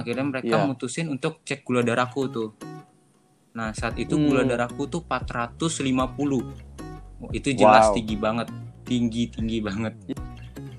akhirnya 0.00 0.26
mereka 0.26 0.56
Iya. 0.56 0.64
mutusin 0.64 1.06
untuk 1.06 1.44
cek 1.44 1.62
gula 1.62 1.84
darahku 1.84 2.26
tuh 2.26 2.50
nah 3.52 3.74
saat 3.74 3.98
itu 3.98 4.16
Hmm. 4.16 4.26
gula 4.26 4.42
darahku 4.42 4.86
tuh 4.86 5.04
450 5.04 6.42
Oh, 7.20 7.28
itu 7.36 7.52
jelas 7.52 7.92
Wow. 7.92 8.00
tinggi 8.00 8.16
banget 8.16 8.48
tinggi 8.88 9.28
tinggi 9.28 9.60
banget 9.60 9.92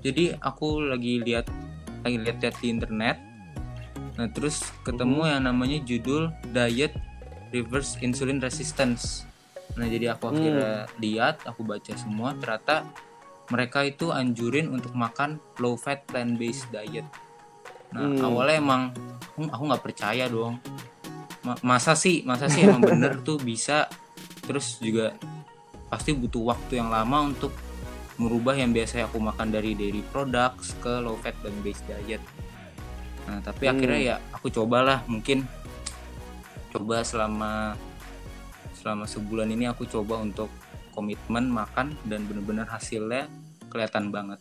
jadi 0.02 0.34
aku 0.36 0.82
lagi 0.82 1.22
lihat 1.22 1.46
lagi 2.02 2.18
lihat-lihat 2.18 2.56
di 2.58 2.66
internet 2.66 3.16
nah 4.18 4.26
terus 4.26 4.66
ketemu 4.82 5.22
Mhm. 5.22 5.30
yang 5.30 5.42
namanya 5.46 5.78
judul 5.86 6.22
diet 6.50 6.98
reverse 7.54 7.94
insulin 8.02 8.42
resistance 8.42 9.22
nah 9.78 9.86
jadi 9.86 10.12
aku 10.12 10.28
Hmm. 10.28 10.34
akhirnya 10.34 10.72
lihat 10.98 11.46
aku 11.46 11.62
baca 11.62 11.94
semua 11.94 12.34
ternyata 12.34 12.84
mereka 13.48 13.84
itu 13.84 14.10
anjurin 14.10 14.66
untuk 14.66 14.92
makan 14.92 15.38
low 15.56 15.78
fat 15.78 16.02
plant 16.10 16.34
based 16.36 16.66
diet 16.68 17.06
nah 17.92 18.08
Hmm. 18.08 18.24
awalnya 18.24 18.56
emang 18.56 18.82
"Hmm, 19.32 19.48
aku 19.48 19.62
nggak 19.68 19.84
percaya 19.84 20.24
dong 20.26 20.56
Ma- 21.42 21.58
masa 21.60 21.92
sih 21.92 22.22
masa 22.22 22.46
sih 22.46 22.62
emang 22.62 22.80
bener 22.80 23.18
tuh 23.26 23.36
bisa 23.36 23.90
terus 24.42 24.78
juga 24.78 25.12
pasti 25.86 26.12
butuh 26.12 26.42
waktu 26.48 26.78
yang 26.78 26.88
lama 26.88 27.28
untuk 27.28 27.52
merubah 28.16 28.54
yang 28.54 28.70
biasa 28.70 29.04
aku 29.04 29.18
makan 29.18 29.50
dari 29.50 29.72
dairy 29.72 30.00
products 30.04 30.72
ke 30.78 31.00
low 31.00 31.16
fat 31.16 31.36
dan 31.40 31.52
based 31.60 31.84
diet 31.84 32.22
nah 33.22 33.38
tapi 33.38 33.66
Hmm. 33.66 33.76
akhirnya 33.76 34.00
ya 34.00 34.16
aku 34.32 34.48
cobalah 34.48 35.04
mungkin 35.06 35.44
coba 36.70 37.04
selama 37.04 37.76
selama 38.72 39.04
sebulan 39.04 39.48
ini 39.48 39.68
aku 39.68 39.84
coba 39.84 40.18
untuk 40.18 40.48
komitmen 40.90 41.48
makan 41.48 41.94
dan 42.02 42.24
bener-bener 42.24 42.64
hasilnya 42.64 43.28
kelihatan 43.68 44.08
banget 44.08 44.40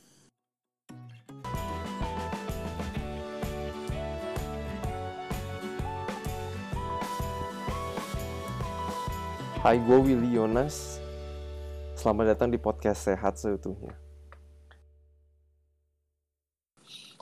Hai, 9.61 9.77
gue 9.77 9.93
Willy 9.93 10.41
Yonas. 10.41 10.97
Selamat 11.93 12.33
datang 12.33 12.49
di 12.49 12.57
podcast 12.57 13.05
Sehat 13.05 13.37
Seutuhnya. 13.37 13.93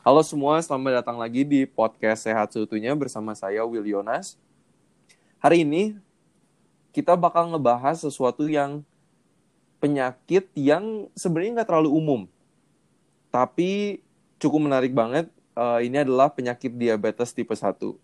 Halo 0.08 0.24
semua, 0.24 0.56
selamat 0.64 1.04
datang 1.04 1.20
lagi 1.20 1.44
di 1.44 1.68
podcast 1.68 2.24
Sehat 2.24 2.56
Seutuhnya 2.56 2.96
bersama 2.96 3.36
saya 3.36 3.68
Willy 3.68 3.92
Yonas. 3.92 4.40
Hari 5.44 5.68
ini 5.68 6.00
kita 6.96 7.20
bakal 7.20 7.52
ngebahas 7.52 8.00
sesuatu 8.00 8.48
yang 8.48 8.88
penyakit 9.84 10.48
yang 10.56 11.12
sebenarnya 11.20 11.60
nggak 11.60 11.68
terlalu 11.76 11.92
umum, 11.92 12.22
tapi 13.36 14.00
cukup 14.40 14.64
menarik 14.64 14.96
banget. 14.96 15.28
Eh, 15.60 15.92
ini 15.92 16.08
adalah 16.08 16.32
penyakit 16.32 16.72
diabetes 16.72 17.36
tipe 17.36 17.52
1. 17.52 18.00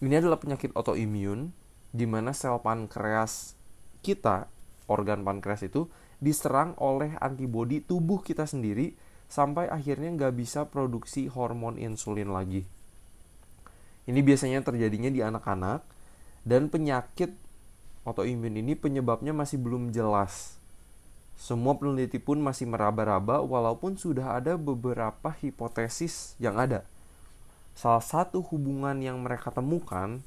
Ini 0.00 0.24
adalah 0.24 0.40
penyakit 0.40 0.72
autoimun 0.72 1.52
di 1.92 2.08
mana 2.08 2.32
sel 2.32 2.56
pankreas 2.64 3.60
kita, 4.04 4.52
organ 4.84 5.24
pankreas 5.24 5.64
itu 5.64 5.88
diserang 6.20 6.76
oleh 6.76 7.16
antibodi 7.16 7.80
tubuh 7.80 8.20
kita 8.20 8.44
sendiri 8.44 8.92
sampai 9.32 9.66
akhirnya 9.72 10.12
nggak 10.12 10.34
bisa 10.36 10.68
produksi 10.68 11.26
hormon 11.32 11.80
insulin 11.80 12.30
lagi. 12.30 12.68
Ini 14.04 14.20
biasanya 14.20 14.60
terjadinya 14.60 15.08
di 15.08 15.24
anak-anak 15.24 15.80
dan 16.44 16.68
penyakit 16.68 17.32
autoimun 18.04 18.60
ini 18.60 18.76
penyebabnya 18.76 19.32
masih 19.32 19.56
belum 19.56 19.90
jelas. 19.90 20.60
Semua 21.34 21.74
peneliti 21.74 22.20
pun 22.22 22.38
masih 22.38 22.68
meraba-raba 22.68 23.42
walaupun 23.42 23.98
sudah 23.98 24.38
ada 24.38 24.54
beberapa 24.54 25.34
hipotesis 25.34 26.38
yang 26.38 26.60
ada. 26.60 26.86
Salah 27.74 28.04
satu 28.04 28.38
hubungan 28.54 29.02
yang 29.02 29.18
mereka 29.18 29.50
temukan 29.50 30.22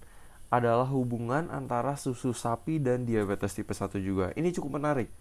adalah 0.48 0.88
hubungan 0.88 1.52
antara 1.52 2.00
susu 2.00 2.32
sapi 2.32 2.80
dan 2.80 3.04
diabetes 3.04 3.52
tipe 3.52 3.76
1 3.76 4.00
juga. 4.00 4.32
Ini 4.36 4.56
cukup 4.56 4.80
menarik. 4.80 5.12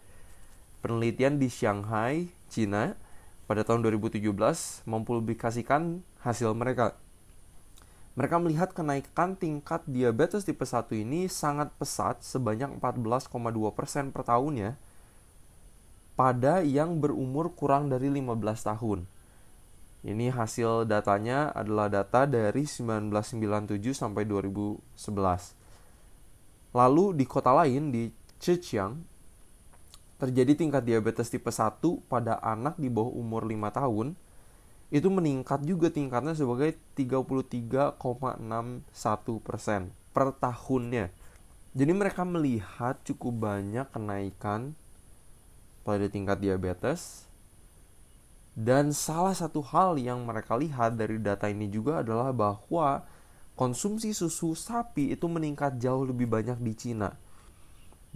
Penelitian 0.83 1.43
di 1.43 1.51
Shanghai, 1.51 2.31
Cina 2.47 2.95
pada 3.51 3.67
tahun 3.67 3.83
2017 3.83 4.23
mempublikasikan 4.87 6.03
hasil 6.23 6.55
mereka. 6.55 6.95
Mereka 8.17 8.37
melihat 8.41 8.71
kenaikan 8.73 9.37
tingkat 9.37 9.85
diabetes 9.85 10.47
tipe 10.47 10.63
1 10.63 10.95
ini 10.95 11.29
sangat 11.29 11.75
pesat 11.77 12.23
sebanyak 12.23 12.79
14,2% 12.79 14.15
per 14.15 14.23
tahunnya 14.25 14.79
pada 16.17 16.65
yang 16.65 16.97
berumur 16.97 17.53
kurang 17.53 17.93
dari 17.93 18.09
15 18.09 18.41
tahun. 18.73 19.05
Ini 20.05 20.35
hasil 20.35 20.85
datanya 20.85 21.49
adalah 21.55 21.89
data 21.89 22.29
dari 22.29 22.69
1997 22.69 23.97
sampai 23.97 24.29
2011. 24.29 26.77
Lalu 26.77 27.05
di 27.17 27.25
kota 27.25 27.57
lain 27.57 27.89
di 27.89 28.13
Zhejiang 28.37 29.01
terjadi 30.21 30.53
tingkat 30.57 30.85
diabetes 30.85 31.33
tipe 31.33 31.49
1 31.49 31.81
pada 32.09 32.37
anak 32.41 32.77
di 32.77 32.93
bawah 32.93 33.17
umur 33.17 33.49
5 33.49 33.73
tahun 33.73 34.17
itu 34.89 35.11
meningkat 35.11 35.67
juga 35.67 35.91
tingkatnya 35.91 36.39
sebagai 36.39 36.79
33,61% 36.95 39.91
per 40.15 40.31
tahunnya. 40.39 41.11
Jadi 41.77 41.93
mereka 41.93 42.25
melihat 42.25 42.97
cukup 43.05 43.51
banyak 43.51 43.85
kenaikan 43.91 44.73
pada 45.85 46.09
tingkat 46.09 46.41
diabetes 46.41 47.26
dan 48.57 48.97
salah 48.97 49.37
satu 49.37 49.61
hal 49.61 50.01
yang 50.01 50.25
mereka 50.25 50.57
lihat 50.57 50.97
dari 50.97 51.21
data 51.21 51.45
ini 51.53 51.69
juga 51.69 52.01
adalah 52.01 52.33
bahwa 52.33 53.05
konsumsi 53.53 54.17
susu 54.17 54.57
sapi 54.57 55.13
itu 55.13 55.29
meningkat 55.29 55.77
jauh 55.77 56.09
lebih 56.09 56.25
banyak 56.25 56.57
di 56.65 56.73
Cina. 56.73 57.13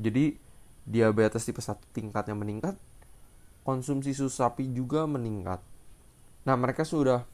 Jadi 0.00 0.41
diabetes 0.89 1.45
tipe 1.45 1.61
1 1.61 1.77
tingkatnya 1.93 2.33
meningkat, 2.33 2.73
konsumsi 3.69 4.17
susu 4.17 4.33
sapi 4.33 4.73
juga 4.73 5.05
meningkat. 5.05 5.61
Nah, 6.49 6.56
mereka 6.56 6.89
sudah 6.89 7.29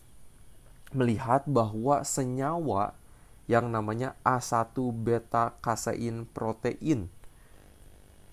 melihat 0.91 1.47
bahwa 1.47 2.03
senyawa 2.03 2.99
yang 3.47 3.71
namanya 3.71 4.19
A1 4.27 4.75
beta 4.91 5.55
kasein 5.62 6.27
protein 6.27 7.06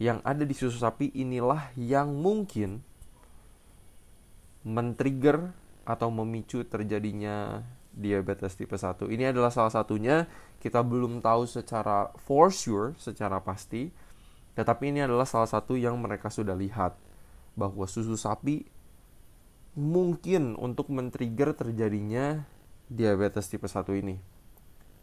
yang 0.01 0.17
ada 0.25 0.41
di 0.41 0.57
susu 0.57 0.81
sapi 0.81 1.13
inilah 1.13 1.69
yang 1.77 2.17
mungkin 2.17 2.81
men-trigger 4.63 5.51
atau 5.83 6.07
memicu 6.07 6.63
terjadinya 6.63 7.63
diabetes 7.93 8.57
tipe 8.57 8.73
1. 8.73 9.07
Ini 9.11 9.35
adalah 9.35 9.53
salah 9.53 9.71
satunya. 9.71 10.25
Kita 10.57 10.79
belum 10.81 11.19
tahu 11.19 11.43
secara 11.45 12.09
for 12.23 12.49
sure, 12.49 12.95
secara 12.95 13.43
pasti. 13.43 13.91
Tetapi 14.55 14.95
ini 14.95 15.03
adalah 15.03 15.27
salah 15.27 15.49
satu 15.49 15.75
yang 15.75 15.99
mereka 15.99 16.31
sudah 16.31 16.55
lihat 16.55 16.95
bahwa 17.53 17.85
susu 17.85 18.17
sapi 18.17 18.65
mungkin 19.73 20.53
untuk 20.57 20.89
men-trigger 20.89 21.53
terjadinya 21.57 22.45
diabetes 22.87 23.49
tipe 23.49 23.65
1 23.67 23.83
ini. 23.99 24.17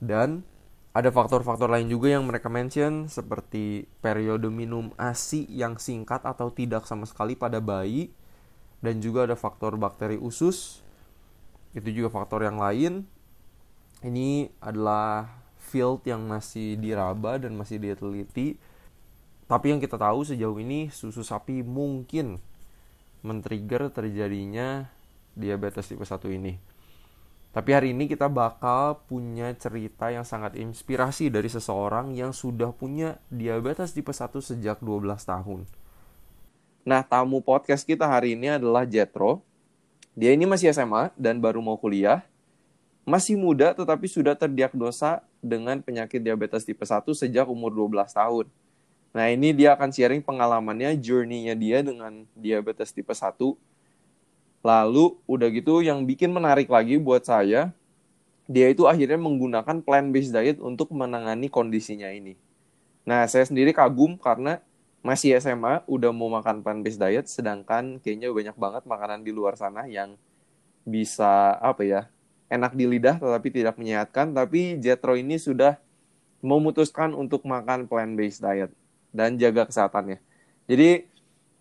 Dan 0.00 0.42
ada 0.90 1.12
faktor-faktor 1.14 1.70
lain 1.70 1.86
juga 1.86 2.10
yang 2.10 2.26
mereka 2.26 2.50
mention 2.50 3.06
seperti 3.06 3.86
periode 4.02 4.50
minum 4.50 4.90
ASI 4.98 5.46
yang 5.46 5.78
singkat 5.78 6.26
atau 6.26 6.50
tidak 6.50 6.82
sama 6.88 7.06
sekali 7.06 7.38
pada 7.38 7.62
bayi 7.62 8.10
dan 8.80 9.00
juga 9.00 9.28
ada 9.28 9.36
faktor 9.36 9.76
bakteri 9.76 10.16
usus. 10.16 10.80
Itu 11.76 11.88
juga 11.92 12.10
faktor 12.10 12.44
yang 12.44 12.58
lain. 12.58 13.06
Ini 14.00 14.48
adalah 14.64 15.28
field 15.60 16.02
yang 16.08 16.24
masih 16.26 16.80
diraba 16.80 17.36
dan 17.36 17.54
masih 17.54 17.78
diteliti. 17.78 18.56
Tapi 19.44 19.66
yang 19.76 19.80
kita 19.82 20.00
tahu 20.00 20.24
sejauh 20.24 20.56
ini 20.58 20.88
susu 20.88 21.20
sapi 21.20 21.60
mungkin 21.60 22.40
men-trigger 23.20 23.92
terjadinya 23.92 24.88
diabetes 25.36 25.90
tipe 25.90 26.02
1 26.06 26.16
ini. 26.32 26.56
Tapi 27.50 27.70
hari 27.74 27.90
ini 27.90 28.06
kita 28.06 28.30
bakal 28.30 29.02
punya 29.10 29.50
cerita 29.58 30.06
yang 30.06 30.22
sangat 30.22 30.54
inspirasi 30.54 31.34
dari 31.34 31.50
seseorang 31.50 32.14
yang 32.14 32.30
sudah 32.30 32.70
punya 32.70 33.18
diabetes 33.26 33.90
tipe 33.90 34.14
1 34.14 34.38
sejak 34.38 34.78
12 34.78 35.18
tahun. 35.26 35.66
Nah, 36.80 37.04
tamu 37.04 37.44
podcast 37.44 37.84
kita 37.84 38.08
hari 38.08 38.32
ini 38.32 38.56
adalah 38.56 38.88
Jetro. 38.88 39.44
Dia 40.16 40.32
ini 40.32 40.48
masih 40.48 40.72
SMA 40.72 41.12
dan 41.12 41.36
baru 41.36 41.60
mau 41.60 41.76
kuliah. 41.76 42.24
Masih 43.04 43.36
muda 43.36 43.76
tetapi 43.76 44.08
sudah 44.08 44.32
terdiagnosa 44.32 45.20
dengan 45.44 45.84
penyakit 45.84 46.24
diabetes 46.24 46.64
tipe 46.64 46.80
1 46.80 47.04
sejak 47.12 47.44
umur 47.48 47.68
12 47.72 48.16
tahun. 48.16 48.46
Nah, 49.12 49.26
ini 49.28 49.52
dia 49.52 49.76
akan 49.76 49.90
sharing 49.92 50.22
pengalamannya, 50.24 50.96
journey-nya 50.96 51.52
dia 51.58 51.84
dengan 51.84 52.24
diabetes 52.32 52.94
tipe 52.96 53.12
1. 53.12 53.58
Lalu, 54.64 55.20
udah 55.28 55.48
gitu 55.52 55.84
yang 55.84 56.04
bikin 56.08 56.32
menarik 56.32 56.70
lagi 56.70 56.96
buat 56.96 57.26
saya, 57.26 57.74
dia 58.48 58.66
itu 58.72 58.88
akhirnya 58.88 59.20
menggunakan 59.20 59.84
plant-based 59.84 60.32
diet 60.32 60.58
untuk 60.62 60.94
menangani 60.96 61.52
kondisinya 61.52 62.08
ini. 62.08 62.38
Nah, 63.04 63.26
saya 63.26 63.44
sendiri 63.44 63.74
kagum 63.74 64.16
karena 64.16 64.62
masih 65.00 65.36
SMA 65.40 65.80
udah 65.88 66.12
mau 66.12 66.28
makan 66.28 66.60
plant-based 66.60 67.00
diet, 67.00 67.26
sedangkan 67.26 68.00
kayaknya 68.04 68.28
banyak 68.30 68.56
banget 68.56 68.82
makanan 68.84 69.24
di 69.24 69.32
luar 69.32 69.56
sana 69.56 69.88
yang 69.88 70.20
bisa 70.84 71.56
apa 71.60 71.84
ya 71.84 72.00
enak 72.50 72.74
di 72.74 72.84
lidah 72.84 73.16
tetapi 73.16 73.48
tidak 73.48 73.78
menyehatkan, 73.80 74.34
tapi 74.36 74.76
Jetro 74.76 75.16
ini 75.16 75.40
sudah 75.40 75.80
memutuskan 76.44 77.16
untuk 77.16 77.46
makan 77.48 77.88
plant-based 77.88 78.42
diet 78.44 78.72
dan 79.14 79.40
jaga 79.40 79.68
kesehatannya. 79.68 80.20
Jadi 80.68 81.08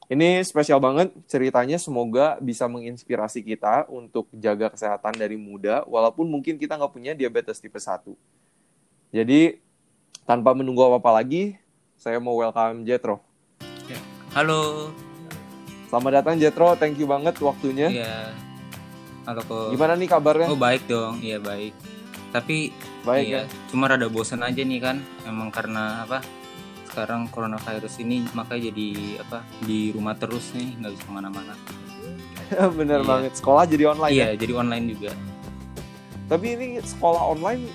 ini 0.10 0.42
spesial 0.42 0.82
banget 0.82 1.14
ceritanya 1.30 1.78
semoga 1.78 2.42
bisa 2.42 2.66
menginspirasi 2.66 3.46
kita 3.46 3.86
untuk 3.94 4.26
jaga 4.34 4.74
kesehatan 4.74 5.14
dari 5.14 5.38
muda 5.38 5.86
walaupun 5.86 6.26
mungkin 6.26 6.58
kita 6.58 6.82
nggak 6.82 6.94
punya 6.94 7.14
diabetes 7.14 7.62
tipe 7.62 7.78
1. 7.78 8.10
Jadi 9.14 9.62
tanpa 10.26 10.58
menunggu 10.58 10.82
apa-apa 10.82 11.22
lagi, 11.22 11.62
saya 11.94 12.18
mau 12.18 12.42
welcome 12.42 12.82
Jetro. 12.90 13.29
Halo. 14.32 14.94
Selamat 15.90 16.22
datang 16.22 16.38
Jetro, 16.38 16.78
thank 16.78 17.02
you 17.02 17.10
banget 17.10 17.34
waktunya. 17.42 17.90
Iya. 17.90 18.16
Halo 19.26 19.42
kok. 19.42 19.74
Gimana 19.74 19.98
nih 19.98 20.06
kabarnya? 20.08 20.48
Oh 20.48 20.58
baik 20.58 20.86
dong, 20.86 21.18
iya 21.20 21.42
baik. 21.42 21.74
Tapi 22.30 22.70
Baik 23.00 23.26
iya, 23.26 23.42
ya. 23.42 23.44
cuma 23.72 23.90
rada 23.90 24.06
bosan 24.06 24.46
aja 24.46 24.62
nih 24.62 24.78
kan. 24.78 25.02
Emang 25.26 25.50
karena 25.50 26.06
apa? 26.06 26.22
Sekarang 26.86 27.26
coronavirus 27.26 28.02
ini 28.02 28.22
makanya 28.32 28.70
jadi 28.70 28.88
apa? 29.20 29.42
Di 29.64 29.90
rumah 29.90 30.14
terus 30.14 30.54
nih, 30.54 30.78
nggak 30.78 30.92
bisa 30.94 31.04
ke 31.06 31.12
mana-mana. 31.12 31.54
Bener 32.78 33.02
Iya. 33.02 33.08
banget. 33.08 33.32
Sekolah 33.34 33.66
jadi 33.66 33.84
online 33.90 34.14
Iya, 34.14 34.28
ya. 34.30 34.38
jadi 34.38 34.54
online 34.54 34.86
juga. 34.94 35.12
Tapi 36.30 36.46
ini 36.54 36.68
sekolah 36.78 37.24
online 37.26 37.66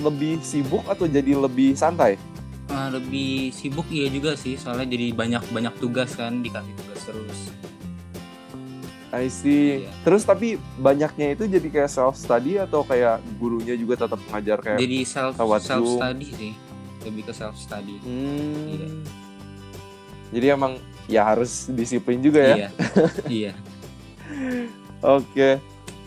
lebih 0.00 0.40
sibuk 0.40 0.84
atau 0.88 1.04
jadi 1.04 1.36
lebih 1.36 1.76
santai? 1.76 2.16
Ah, 2.66 2.90
lebih 2.90 3.54
sibuk 3.54 3.86
iya 3.88 4.10
juga 4.10 4.34
sih, 4.34 4.58
soalnya 4.58 4.90
jadi 4.90 5.14
banyak 5.14 5.42
banyak 5.54 5.74
tugas 5.78 6.18
kan, 6.18 6.42
dikasih 6.42 6.74
tugas 6.82 7.00
terus. 7.06 7.40
I 9.14 9.30
see. 9.30 9.86
Iya. 9.86 9.90
Terus 10.02 10.22
tapi 10.26 10.58
banyaknya 10.76 11.38
itu 11.38 11.46
jadi 11.46 11.68
kayak 11.70 11.90
self 11.90 12.18
study 12.18 12.58
atau 12.58 12.82
kayak 12.82 13.22
gurunya 13.38 13.78
juga 13.78 14.04
tetap 14.04 14.18
ngajar 14.28 14.58
kayak 14.60 14.78
Jadi 14.82 14.98
self 15.06 15.38
self 15.38 15.86
study 15.86 16.28
sih, 16.34 16.52
lebih 17.06 17.22
ke 17.30 17.32
self 17.32 17.54
study. 17.54 18.02
Hmm. 18.02 18.66
Iya. 18.66 18.88
Jadi 20.34 20.46
emang 20.50 20.72
ya 21.06 21.22
harus 21.22 21.70
disiplin 21.70 22.18
juga 22.18 22.42
ya. 22.42 22.56
Iya, 22.58 22.68
iya. 23.38 23.52
Oke. 25.00 25.62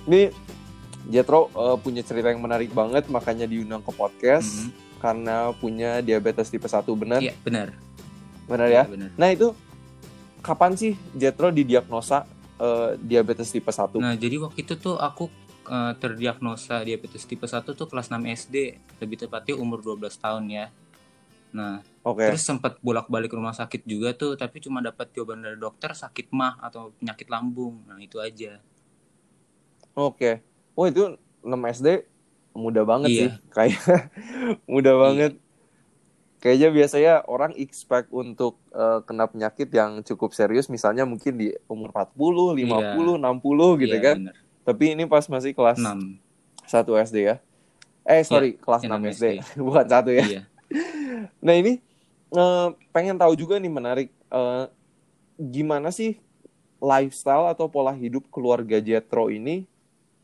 Ini 0.05 0.27
Jetro 1.07 1.47
eh, 1.49 1.77
punya 1.79 2.03
cerita 2.03 2.29
yang 2.29 2.43
menarik 2.43 2.75
banget 2.75 3.07
makanya 3.07 3.47
diundang 3.47 3.79
ke 3.81 3.95
podcast 3.95 4.67
Mhm. 4.67 4.88
Karena 4.99 5.55
punya 5.55 6.03
diabetes 6.03 6.51
tipe 6.51 6.67
1 6.67 6.83
benar? 6.93 7.19
Iya, 7.23 7.33
benar. 7.41 7.73
Benar 8.45 8.67
ya? 8.67 8.83
Iya, 8.85 8.91
benar. 8.91 9.09
Nah, 9.15 9.29
itu 9.31 9.47
kapan 10.43 10.75
sih 10.75 10.93
Jetro 11.15 11.49
didiagnosa 11.49 12.27
eh, 12.59 12.99
diabetes 12.99 13.49
tipe 13.49 13.71
1? 13.71 13.97
Nah, 13.97 14.13
jadi 14.19 14.35
waktu 14.43 14.67
itu 14.67 14.75
tuh 14.75 14.99
aku 14.99 15.31
eh, 15.71 15.93
terdiagnosa 15.97 16.83
diabetes 16.83 17.23
tipe 17.23 17.47
1 17.47 17.63
tuh 17.63 17.87
kelas 17.87 18.11
6 18.11 18.19
SD, 18.27 18.55
lebih 18.99 19.17
tepatnya 19.25 19.55
umur 19.55 19.79
12 19.79 20.11
tahun 20.19 20.45
ya. 20.51 20.67
Nah, 21.49 21.81
Oke. 22.05 22.29
terus 22.29 22.45
sempat 22.45 22.77
bolak-balik 22.77 23.33
rumah 23.33 23.55
sakit 23.57 23.81
juga 23.89 24.13
tuh, 24.13 24.37
tapi 24.37 24.61
cuma 24.61 24.85
dapat 24.85 25.09
jawaban 25.15 25.41
dari 25.41 25.57
dokter 25.57 25.97
sakit 25.97 26.29
mah 26.29 26.61
atau 26.61 26.93
penyakit 27.01 27.25
lambung. 27.25 27.81
Nah, 27.89 27.97
itu 27.97 28.21
aja. 28.21 28.61
Oke. 29.97 30.45
Oh, 30.77 30.85
itu 30.85 31.17
6 31.41 31.73
SD 31.73 32.05
muda 32.51 32.81
banget 32.83 33.09
Iya. 33.09 33.19
sih. 33.19 33.29
Kayak 33.55 33.79
muda 34.65 34.93
banget. 34.95 35.33
Kayaknya 36.39 36.69
biasanya 36.71 37.13
orang 37.27 37.51
expect 37.59 38.07
untuk 38.09 38.55
eh, 38.71 38.99
kena 39.03 39.27
penyakit 39.27 39.67
yang 39.69 39.99
cukup 40.01 40.31
serius 40.31 40.71
misalnya 40.71 41.03
mungkin 41.03 41.35
di 41.35 41.51
umur 41.67 41.91
40, 41.91 42.55
50, 42.55 43.19
60 43.19 43.81
gitu 43.83 43.95
Iya, 43.95 44.03
kan. 44.03 44.17
benar. 44.23 44.35
Tapi 44.63 44.83
ini 44.95 45.03
pas 45.03 45.25
masih 45.25 45.51
kelas 45.51 45.77
6. 45.77 46.15
1 46.63 46.95
SD 46.95 47.17
ya. 47.27 47.35
Eh, 48.07 48.23
sorry, 48.23 48.55
kelas 48.55 48.81
iya, 48.81 48.89
6 48.89 48.95
6 48.95 49.11
SD. 49.11 49.25
SD. 49.43 49.59
Bukan 49.59 49.85
satu 49.85 50.09
ya. 50.09 50.23
Iya. 50.25 50.41
Nah, 51.43 51.51
ini 51.51 51.83
eh, 52.31 52.67
pengen 52.89 53.17
tahu 53.17 53.35
juga 53.35 53.59
nih 53.59 53.67
menarik 53.67 54.09
eh, 54.29 54.65
gimana 55.37 55.89
sih 55.89 56.15
lifestyle 56.79 57.51
atau 57.51 57.67
pola 57.67 57.91
hidup 57.91 58.25
keluarga 58.29 58.79
Jetro 58.79 59.27
ini 59.27 59.67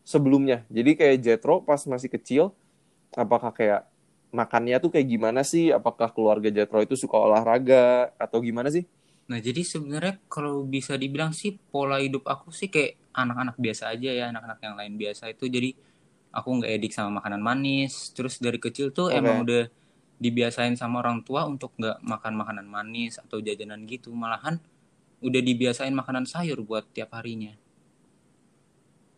sebelumnya. 0.06 0.62
Jadi 0.70 0.94
kayak 0.94 1.18
Jetro 1.26 1.66
pas 1.66 1.82
masih 1.90 2.14
kecil 2.14 2.54
apakah 3.18 3.50
kayak 3.50 3.90
makannya 4.30 4.78
tuh 4.78 4.94
kayak 4.94 5.10
gimana 5.10 5.42
sih? 5.42 5.74
Apakah 5.74 6.14
keluarga 6.14 6.54
Jetro 6.54 6.80
itu 6.86 6.94
suka 6.94 7.18
olahraga 7.18 8.14
atau 8.22 8.38
gimana 8.40 8.70
sih? 8.70 8.86
Nah, 9.26 9.42
jadi 9.42 9.66
sebenarnya 9.66 10.22
kalau 10.30 10.62
bisa 10.62 10.94
dibilang 10.94 11.34
sih 11.34 11.58
pola 11.58 11.98
hidup 11.98 12.30
aku 12.30 12.54
sih 12.54 12.70
kayak 12.70 13.02
anak-anak 13.10 13.58
biasa 13.58 13.90
aja 13.90 14.14
ya, 14.14 14.30
anak-anak 14.30 14.60
yang 14.62 14.76
lain 14.78 14.94
biasa 15.02 15.34
itu. 15.34 15.50
Jadi 15.50 15.74
aku 16.30 16.62
nggak 16.62 16.72
edik 16.78 16.94
sama 16.94 17.18
makanan 17.18 17.42
manis. 17.42 18.14
Terus 18.14 18.38
dari 18.38 18.62
kecil 18.62 18.94
tuh 18.94 19.10
Oke. 19.10 19.18
emang 19.18 19.42
udah 19.42 19.66
dibiasain 20.22 20.78
sama 20.78 21.02
orang 21.02 21.26
tua 21.26 21.50
untuk 21.50 21.74
nggak 21.76 22.06
makan 22.06 22.34
makanan 22.38 22.68
manis 22.70 23.18
atau 23.18 23.42
jajanan 23.42 23.90
gitu. 23.90 24.14
Malahan 24.14 24.62
udah 25.26 25.42
dibiasain 25.42 25.96
makanan 25.96 26.30
sayur 26.30 26.62
buat 26.62 26.86
tiap 26.94 27.18
harinya. 27.18 27.58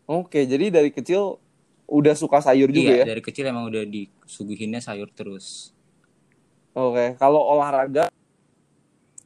Oke, 0.08 0.48
jadi 0.48 0.72
dari 0.72 0.88
kecil 0.88 1.36
udah 1.84 2.16
suka 2.16 2.40
sayur 2.40 2.72
juga 2.72 2.96
iya, 2.96 3.04
ya? 3.04 3.12
dari 3.12 3.20
kecil 3.20 3.44
emang 3.44 3.68
udah 3.68 3.84
disuguhinnya 3.84 4.80
sayur 4.80 5.12
terus. 5.12 5.76
Oke, 6.72 7.12
kalau 7.20 7.44
olahraga 7.44 8.08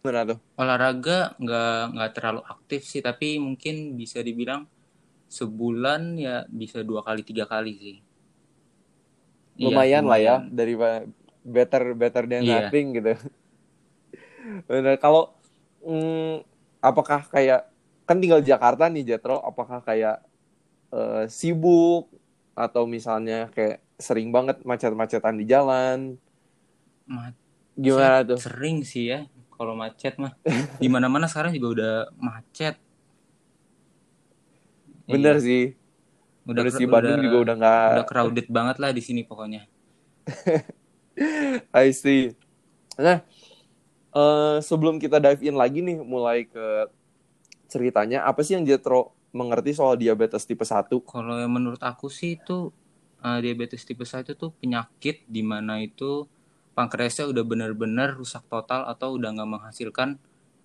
gimana 0.03 0.35
tuh? 0.35 0.39
Olahraga 0.59 1.39
nggak 1.39 1.79
nggak 1.95 2.11
terlalu 2.19 2.43
aktif 2.51 2.83
sih, 2.83 2.99
tapi 2.99 3.39
mungkin 3.39 3.95
bisa 3.95 4.19
dibilang 4.27 4.67
sebulan 5.31 6.19
ya 6.19 6.51
bisa 6.51 6.83
dua 6.83 7.07
kali 7.07 7.23
tiga 7.23 7.47
kali 7.47 7.73
sih. 7.79 7.97
Iya, 9.63 9.71
lumayan 9.71 10.05
lah 10.11 10.19
ya 10.19 10.37
dari 10.51 10.75
better 11.47 11.95
better 11.95 12.27
than 12.27 12.43
Iya. 12.43 12.67
nothing 12.67 12.99
gitu. 12.99 13.15
Bener 14.67 14.99
kalau 14.99 15.31
mm, 15.87 16.43
apakah 16.83 17.23
kayak 17.31 17.71
kan 18.03 18.19
tinggal 18.19 18.43
di 18.43 18.51
Jakarta 18.51 18.91
nih 18.91 19.15
Jetro, 19.15 19.39
apakah 19.39 19.79
kayak 19.87 20.19
eh, 20.93 21.25
sibuk 21.39 22.03
atau 22.65 22.83
misalnya 22.95 23.49
kayak 23.55 23.81
sering 24.07 24.29
banget 24.37 24.57
macet-macetan 24.71 25.35
di 25.41 25.45
jalan? 25.53 25.99
Macet 27.07 27.41
Gimana 27.85 28.25
tuh? 28.29 28.41
sering 28.43 28.77
sih 28.91 29.05
ya 29.13 29.19
kalau 29.57 29.75
macet 29.83 30.15
mah. 30.23 30.33
Di 30.83 30.89
mana-mana 30.95 31.27
sekarang 31.31 31.53
juga 31.57 31.69
udah 31.77 31.93
macet. 32.19 32.75
Bener 35.13 35.35
Iya, 35.35 35.43
sih. 35.47 35.63
udah 36.49 36.63
Terus 36.63 36.75
di 36.81 36.87
Bandung 36.93 37.17
juga 37.25 37.37
udah 37.45 37.55
nggak 37.61 37.83
udah 37.93 38.05
crowded 38.11 38.47
banget 38.57 38.77
lah 38.83 38.91
di 38.97 39.03
sini 39.07 39.23
pokoknya. 39.29 39.63
I 41.75 41.91
see. 41.93 42.35
Nah, 42.99 43.21
eh, 44.15 44.57
sebelum 44.63 44.97
kita 45.03 45.19
dive 45.23 45.43
in 45.45 45.57
lagi 45.57 45.81
nih, 45.85 45.99
mulai 46.03 46.47
ke 46.49 46.89
ceritanya, 47.71 48.25
apa 48.29 48.41
sih 48.45 48.55
yang 48.59 48.65
Jetro 48.69 49.17
mengerti 49.33 49.73
soal 49.73 49.97
diabetes 49.97 50.45
tipe 50.45 50.63
1? 50.65 51.01
Kalau 51.03 51.41
yang 51.41 51.53
menurut 51.53 51.81
aku 51.81 52.13
sih 52.13 52.37
itu 52.37 52.71
eh, 53.25 53.39
diabetes 53.41 53.83
tipe 53.89 54.05
1 54.05 54.37
tuh 54.37 54.53
penyakit 54.61 55.25
di 55.27 55.41
mana 55.41 55.81
itu 55.81 56.29
pankreasnya 56.77 57.29
udah 57.29 57.45
benar-benar 57.45 58.17
rusak 58.17 58.45
total 58.49 58.89
atau 58.89 59.17
udah 59.17 59.33
nggak 59.33 59.51
menghasilkan 59.51 60.17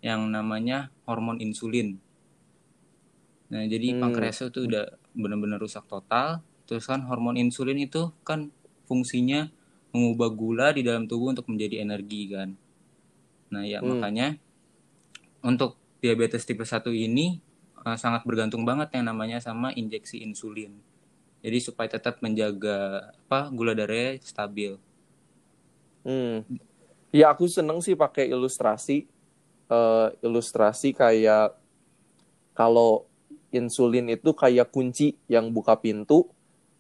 yang 0.04 0.28
namanya 0.30 0.92
hormon 1.08 1.40
insulin. 1.42 2.00
Nah, 3.48 3.64
jadi 3.64 3.96
Hmm. 3.96 4.02
pankreasnya 4.04 4.52
tuh 4.52 4.68
udah 4.68 5.00
benar-benar 5.16 5.60
rusak 5.64 5.88
total. 5.88 6.44
Terus 6.68 6.84
kan 6.84 7.04
hormon 7.08 7.40
insulin 7.40 7.80
itu 7.80 8.12
kan 8.28 8.52
fungsinya 8.88 9.48
mengubah 9.96 10.30
gula 10.36 10.68
di 10.76 10.84
dalam 10.84 11.08
tubuh 11.08 11.32
untuk 11.32 11.48
menjadi 11.48 11.80
energi 11.84 12.28
kan. 12.28 12.60
Nah, 13.52 13.64
ya 13.64 13.80
Hmm. 13.80 13.96
makanya 13.96 14.36
untuk 15.40 15.80
diabetes 16.04 16.44
tipe 16.44 16.68
1 16.68 16.92
ini 16.92 17.40
sangat 17.96 18.28
bergantung 18.28 18.68
banget 18.68 18.92
yang 18.98 19.08
namanya 19.08 19.40
sama 19.40 19.72
injeksi 19.72 20.20
insulin. 20.20 20.76
Jadi 21.40 21.58
supaya 21.64 21.88
tetap 21.88 22.20
menjaga 22.20 23.08
apa 23.30 23.48
gula 23.54 23.72
darahnya 23.72 24.20
stabil. 24.20 24.76
Hmm. 26.04 26.44
Ya 27.14 27.32
aku 27.32 27.48
seneng 27.48 27.80
sih 27.80 27.96
pakai 27.96 28.28
ilustrasi, 28.28 29.08
eh, 29.70 30.08
ilustrasi 30.20 30.92
kayak 30.92 31.56
kalau 32.52 33.08
insulin 33.54 34.12
itu 34.12 34.36
kayak 34.36 34.68
kunci 34.74 35.16
yang 35.32 35.48
buka 35.54 35.78
pintu, 35.80 36.28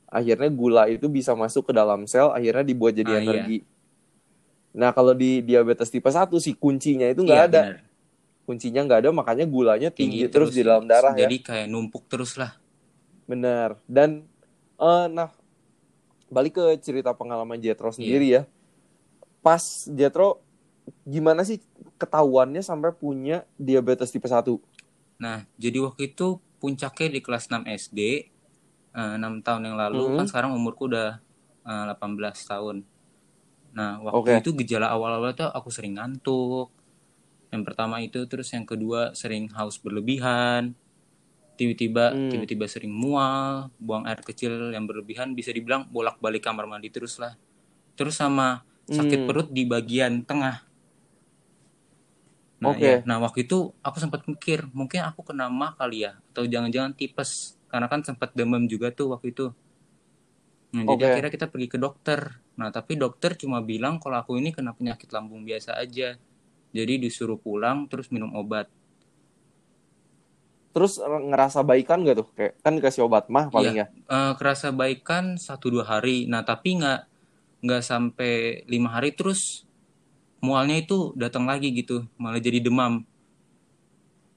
akhirnya 0.09 0.51
gula 0.51 0.83
itu 0.91 1.07
bisa 1.07 1.31
masuk 1.37 1.71
ke 1.71 1.73
dalam 1.75 2.03
sel, 2.09 2.33
akhirnya 2.35 2.65
dibuat 2.65 2.91
jadi 2.97 3.07
Ah, 3.07 3.19
iya. 3.19 3.23
energi. 3.23 3.59
Nah 4.75 4.91
kalau 4.91 5.15
di 5.15 5.39
diabetes 5.41 5.87
tipe 5.89 6.09
1 6.11 6.37
sih 6.43 6.53
kuncinya 6.53 7.07
itu 7.07 7.23
nggak 7.23 7.39
Iya, 7.39 7.47
ada, 7.47 7.61
benar. 7.71 7.86
Kuncinya 8.47 8.79
nggak 8.81 8.99
ada, 9.03 9.09
makanya 9.11 9.43
gulanya 9.43 9.91
tinggi, 9.91 10.23
Tinggi 10.23 10.31
terus, 10.31 10.55
di 10.55 10.63
ya. 10.63 10.71
dalam 10.71 10.87
darah 10.87 11.11
ya. 11.13 11.27
Jadi 11.27 11.43
kayak 11.43 11.67
numpuk 11.67 12.07
terus 12.07 12.39
lah. 12.39 12.55
Benar. 13.25 13.75
Dan 13.83 14.23
eh, 14.79 15.05
nah 15.11 15.35
balik 16.27 16.55
ke 16.55 16.63
cerita 16.79 17.11
pengalaman 17.11 17.59
Jetro 17.59 17.91
sendiri 17.91 18.31
ya. 18.31 18.41
Pas 19.41 19.59
Jetro 19.91 20.39
gimana 21.03 21.43
sih 21.43 21.59
ketahuannya 21.97 22.63
sampai 22.63 22.95
punya 22.95 23.43
diabetes 23.53 24.07
tipe 24.09 24.25
1? 24.25 24.47
Nah, 25.17 25.43
jadi 25.55 25.83
waktu 25.83 26.15
itu 26.15 26.39
puncaknya 26.57 27.11
di 27.11 27.19
kelas 27.19 27.45
6 27.45 27.67
SD. 27.67 28.31
eh, 28.89 29.13
enam 29.13 29.45
tahun 29.45 29.61
yang 29.61 29.77
lalu 29.77 30.01
Mhm. 30.01 30.15
kan 30.15 30.25
sekarang 30.25 30.51
umurku 30.51 30.87
udah 30.87 31.19
eh, 31.61 31.83
18 31.85 32.41
tahun. 32.41 32.81
Nah, 33.69 34.01
waktu 34.01 34.17
Oke. 34.17 34.41
itu 34.41 34.51
gejala 34.57 34.89
awal-awal 34.89 35.35
tuh 35.35 35.45
aku 35.45 35.69
sering 35.69 35.99
ngantuk. 35.99 36.73
Yang 37.53 37.63
pertama 37.63 38.03
itu, 38.03 38.19
terus 38.27 38.51
yang 38.51 38.67
kedua 38.67 39.15
sering 39.15 39.47
haus 39.55 39.79
berlebihan. 39.79 40.75
Tiba-tiba 41.57 42.13
Hmm. 42.13 42.29
tiba-tiba 42.29 42.65
sering 42.69 42.93
mual, 42.93 43.73
buang 43.81 44.05
air 44.05 44.21
kecil 44.21 44.71
yang 44.75 44.85
berlebihan, 44.85 45.33
bisa 45.33 45.49
dibilang 45.49 45.89
bolak-balik 45.89 46.43
kamar 46.45 46.69
mandi 46.69 46.91
terus 46.93 47.17
lah. 47.17 47.33
Terus 47.97 48.15
sama 48.19 48.61
sakit 48.87 49.19
Hmm. 49.19 49.27
perut 49.27 49.47
di 49.49 49.63
bagian 49.65 50.21
tengah. 50.21 50.63
Nah, 52.57 52.73
Oke. 52.73 52.81
ya. 52.81 52.95
Nah, 53.05 53.17
waktu 53.21 53.45
itu 53.45 53.69
aku 53.85 53.97
sempat 54.01 54.25
mikir, 54.25 54.65
mungkin 54.73 55.05
aku 55.05 55.21
kena 55.21 55.45
mah 55.49 55.77
kali 55.77 56.05
ya 56.09 56.17
atau 56.33 56.43
jangan-jangan 56.45 56.93
tipes. 56.97 57.57
Karena 57.69 57.87
kan 57.91 58.01
sempat 58.01 58.33
demam 58.37 58.63
juga 58.65 58.89
tuh 58.93 59.13
waktu 59.13 59.33
itu. 59.33 59.45
Nah, 60.73 60.83
jadi 60.83 61.01
Oke. 61.01 61.07
akhirnya 61.09 61.31
kita 61.33 61.45
pergi 61.53 61.67
ke 61.73 61.77
dokter. 61.79 62.19
Nah, 62.59 62.69
tapi 62.73 62.97
dokter 62.97 63.31
cuma 63.41 63.61
bilang 63.61 63.97
kalau 64.01 64.17
aku 64.21 64.37
ini 64.41 64.49
kena 64.55 64.71
penyakit 64.77 65.09
lambung 65.15 65.41
biasa 65.47 65.77
aja. 65.77 66.17
Jadi 66.77 67.09
disuruh 67.09 67.41
pulang 67.41 67.89
terus 67.89 68.13
minum 68.13 68.29
obat. 68.37 68.69
Terus 70.77 71.01
eh, 71.01 71.09
ngerasa 71.33 71.65
baikan 71.65 72.05
gak 72.05 72.21
tuh? 72.21 72.27
Kayak 72.37 72.53
kan 72.61 72.77
dikasih 72.77 73.01
obat 73.09 73.25
mah 73.33 73.49
paling 73.49 73.81
ya. 73.81 73.85
Eh, 73.89 74.33
kerasa 74.37 74.69
baikan 74.69 75.41
satu 75.41 75.73
dua 75.73 75.89
hari. 75.89 76.29
Nah, 76.29 76.45
tapi 76.45 76.77
nggak 76.77 76.99
nggak 77.65 77.81
sampai 77.81 78.61
lima 78.69 78.93
hari 78.93 79.17
terus 79.17 79.65
mualnya 80.37 80.77
itu 80.77 81.17
datang 81.17 81.49
lagi 81.49 81.73
gitu, 81.73 82.05
malah 82.21 82.37
jadi 82.37 82.61
demam. 82.61 83.01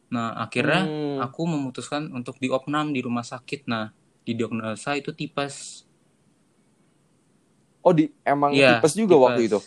Nah, 0.09 0.33
akhirnya 0.41 0.89
Hmm. 0.89 1.21
aku 1.29 1.45
memutuskan 1.45 2.09
untuk 2.17 2.41
diopnam 2.41 2.97
di 2.97 3.05
rumah 3.05 3.23
sakit. 3.23 3.69
Nah, 3.69 3.93
didiagnosa 4.25 4.97
itu 4.97 5.13
tipes. 5.13 5.85
Oh, 7.85 7.93
di 7.93 8.09
emang 8.25 8.57
Iya, 8.57 8.81
tipes 8.81 8.97
juga 8.97 9.15
tipes. 9.15 9.25
waktu 9.29 9.43
itu. 9.47 9.59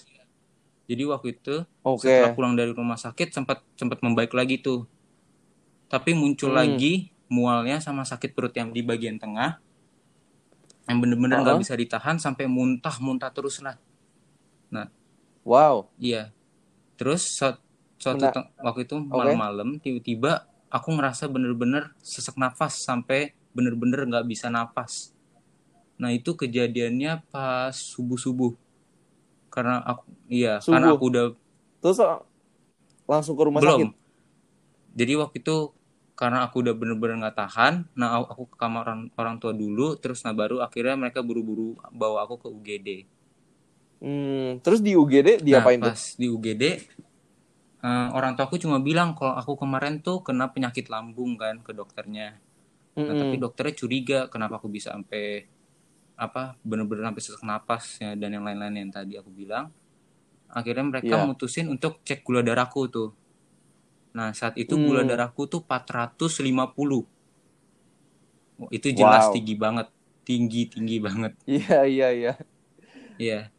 Jadi 0.83 1.03
waktu 1.07 1.27
itu 1.33 1.55
Oke. 1.81 2.05
setelah 2.05 2.35
pulang 2.35 2.53
dari 2.53 2.69
rumah 2.69 2.95
sakit 2.95 3.31
sempat 3.31 3.63
sempat 3.73 4.03
membaik 4.03 4.35
lagi 4.35 4.59
tuh. 4.59 4.83
Tapi 5.87 6.11
muncul 6.11 6.51
Hmm. 6.51 6.59
lagi 6.59 6.93
mualnya 7.27 7.79
sama 7.79 8.03
sakit 8.03 8.33
perut 8.33 8.51
yang 8.51 8.69
di 8.69 8.83
bagian 8.83 9.15
tengah. 9.15 9.57
Yang 10.83 10.97
bener-bener 10.99 11.39
nggak 11.39 11.55
Uh-uh. 11.55 11.63
bisa 11.63 11.73
ditahan 11.73 12.19
sampai 12.19 12.43
muntah-muntah 12.45 13.31
terus 13.31 13.63
lah. 13.63 13.79
Nah, 14.67 14.91
Wow. 15.43 15.87
iya. 15.95 16.35
Terus 16.95 17.23
suat- 17.23 17.63
suatu 17.95 18.19
Mena- 18.21 18.51
waktu 18.59 18.83
itu 18.83 18.99
malam-malam 18.99 19.79
tiba-tiba 19.79 20.43
aku 20.67 20.91
ngerasa 20.91 21.27
bener-bener 21.27 21.95
sesak 21.99 22.35
nafas 22.35 22.75
sampai 22.75 23.31
bener-bener 23.51 24.03
nggak 24.03 24.25
bisa 24.25 24.49
nafas. 24.49 25.15
Nah, 25.95 26.09
itu 26.09 26.33
kejadiannya 26.33 27.23
pas 27.29 27.71
subuh-subuh. 27.71 28.57
Karena 29.53 29.73
aku 29.89 30.03
iya, 30.37 30.49
karena 30.69 30.87
Subuh. 30.87 30.97
aku 30.97 31.03
udah 31.11 31.25
Terus 31.81 31.97
eh, 32.03 32.19
langsung 33.11 33.35
ke 33.39 33.43
rumah 33.47 33.61
belum 33.61 33.67
sakit. 33.67 33.89
jadi 34.99 35.13
waktu 35.21 35.37
itu 35.43 35.55
karena 36.19 36.37
aku 36.45 36.55
udah 36.63 36.73
bener-bener 36.79 37.15
nggak 37.21 37.37
tahan 37.41 37.73
nah 37.99 38.09
aku, 38.21 38.43
ke 38.51 38.55
kamar 38.61 38.81
orang, 38.85 39.01
orang 39.21 39.35
tua 39.41 39.51
dulu 39.63 39.87
terus 40.01 40.19
nah 40.25 40.33
baru 40.41 40.55
akhirnya 40.65 40.95
mereka 41.01 41.19
buru-buru 41.27 41.69
bawa 42.01 42.17
aku 42.25 42.35
ke 42.43 42.47
UGD 42.55 42.87
Hmm, 44.03 44.59
terus 44.63 44.79
di 44.85 44.91
UGD 44.99 45.29
nah 45.51 45.67
diapain 45.69 45.79
tuh? 45.85 45.95
pas 45.95 45.99
di 46.19 46.25
UGD 46.35 46.63
eh, 47.87 48.07
orang 48.17 48.33
tua 48.37 48.45
aku 48.49 48.57
cuma 48.63 48.79
bilang 48.89 49.09
kalau 49.17 49.33
aku 49.41 49.53
kemarin 49.61 49.95
tuh 50.05 50.17
kena 50.27 50.45
penyakit 50.55 50.85
lambung 50.93 51.31
kan 51.41 51.55
ke 51.65 51.71
dokternya 51.79 52.27
nah 53.07 53.15
Mm-mm. 53.15 53.21
tapi 53.21 53.35
dokternya 53.43 53.75
curiga 53.81 54.19
kenapa 54.33 54.55
aku 54.61 54.69
bisa 54.77 54.89
sampai 54.95 55.47
apa 56.17 56.55
bener-bener 56.61 57.03
sampai 57.09 57.23
sesak 57.25 57.43
napas 57.43 57.83
ya, 57.97 58.13
dan 58.13 58.29
yang 58.35 58.45
lain-lain 58.45 58.75
yang 58.87 58.91
tadi 58.93 59.17
aku 59.17 59.29
bilang 59.33 59.73
akhirnya 60.49 60.85
mereka 60.85 61.17
Iya. 61.17 61.25
mutusin 61.27 61.67
untuk 61.73 61.99
cek 62.05 62.21
gula 62.25 62.41
darahku 62.45 62.85
tuh 62.89 63.09
nah 64.13 64.29
saat 64.33 64.55
itu 64.61 64.77
gula 64.77 65.01
Hmm. 65.01 65.09
darahku 65.09 65.49
tuh 65.49 65.61
450 65.65 67.05
Oh, 68.61 68.69
itu 68.69 68.93
jelas 68.93 69.25
Wow. 69.25 69.33
tinggi 69.33 69.55
banget 69.57 69.87
tinggi 70.27 70.61
tinggi 70.69 70.97
banget 71.01 71.33
Iya, 71.49 71.85
iya, 71.85 72.07
iya. 72.13 72.31
iya 73.17 73.49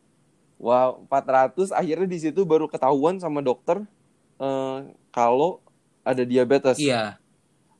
Wow, 0.58 1.04
400 1.10 1.74
akhirnya 1.74 2.06
di 2.08 2.18
situ 2.22 2.46
baru 2.46 2.70
ketahuan 2.70 3.18
sama 3.20 3.42
dokter 3.44 3.84
eh, 4.40 4.78
kalau 5.12 5.60
ada 6.06 6.22
diabetes. 6.24 6.78
iya 6.78 7.18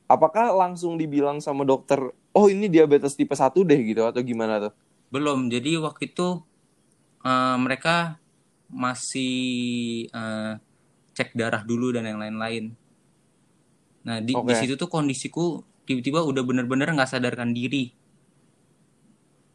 Apakah 0.05 0.53
langsung 0.53 1.01
dibilang 1.01 1.41
sama 1.41 1.65
dokter, 1.65 2.13
"Oh, 2.37 2.47
ini 2.53 2.65
diabetes 2.73 3.13
tipe 3.19 3.35
1 3.41 3.59
deh" 3.69 3.79
gitu 3.89 4.01
atau 4.09 4.21
gimana 4.29 4.55
tuh? 4.63 4.73
belum 5.13 5.39
jadi 5.53 5.71
waktu 5.85 6.03
itu 6.13 6.27
eh, 7.27 7.55
mereka 7.65 8.19
masih 8.83 9.33
eh, 10.11 10.51
cek 11.17 11.29
darah 11.39 11.63
dulu 11.69 11.87
dan 11.95 12.05
yang 12.09 12.19
lain-lain 12.23 12.65
nah 14.05 14.17
di, 14.27 14.33
di 14.47 14.53
Oke. 14.53 14.55
situ 14.59 14.73
tuh 14.81 14.89
kondisiku 14.95 15.45
tiba-tiba 15.87 16.19
udah 16.29 16.43
bener-bener 16.45 16.87
nggak 16.95 17.09
sadarkan 17.09 17.51
diri 17.57 17.83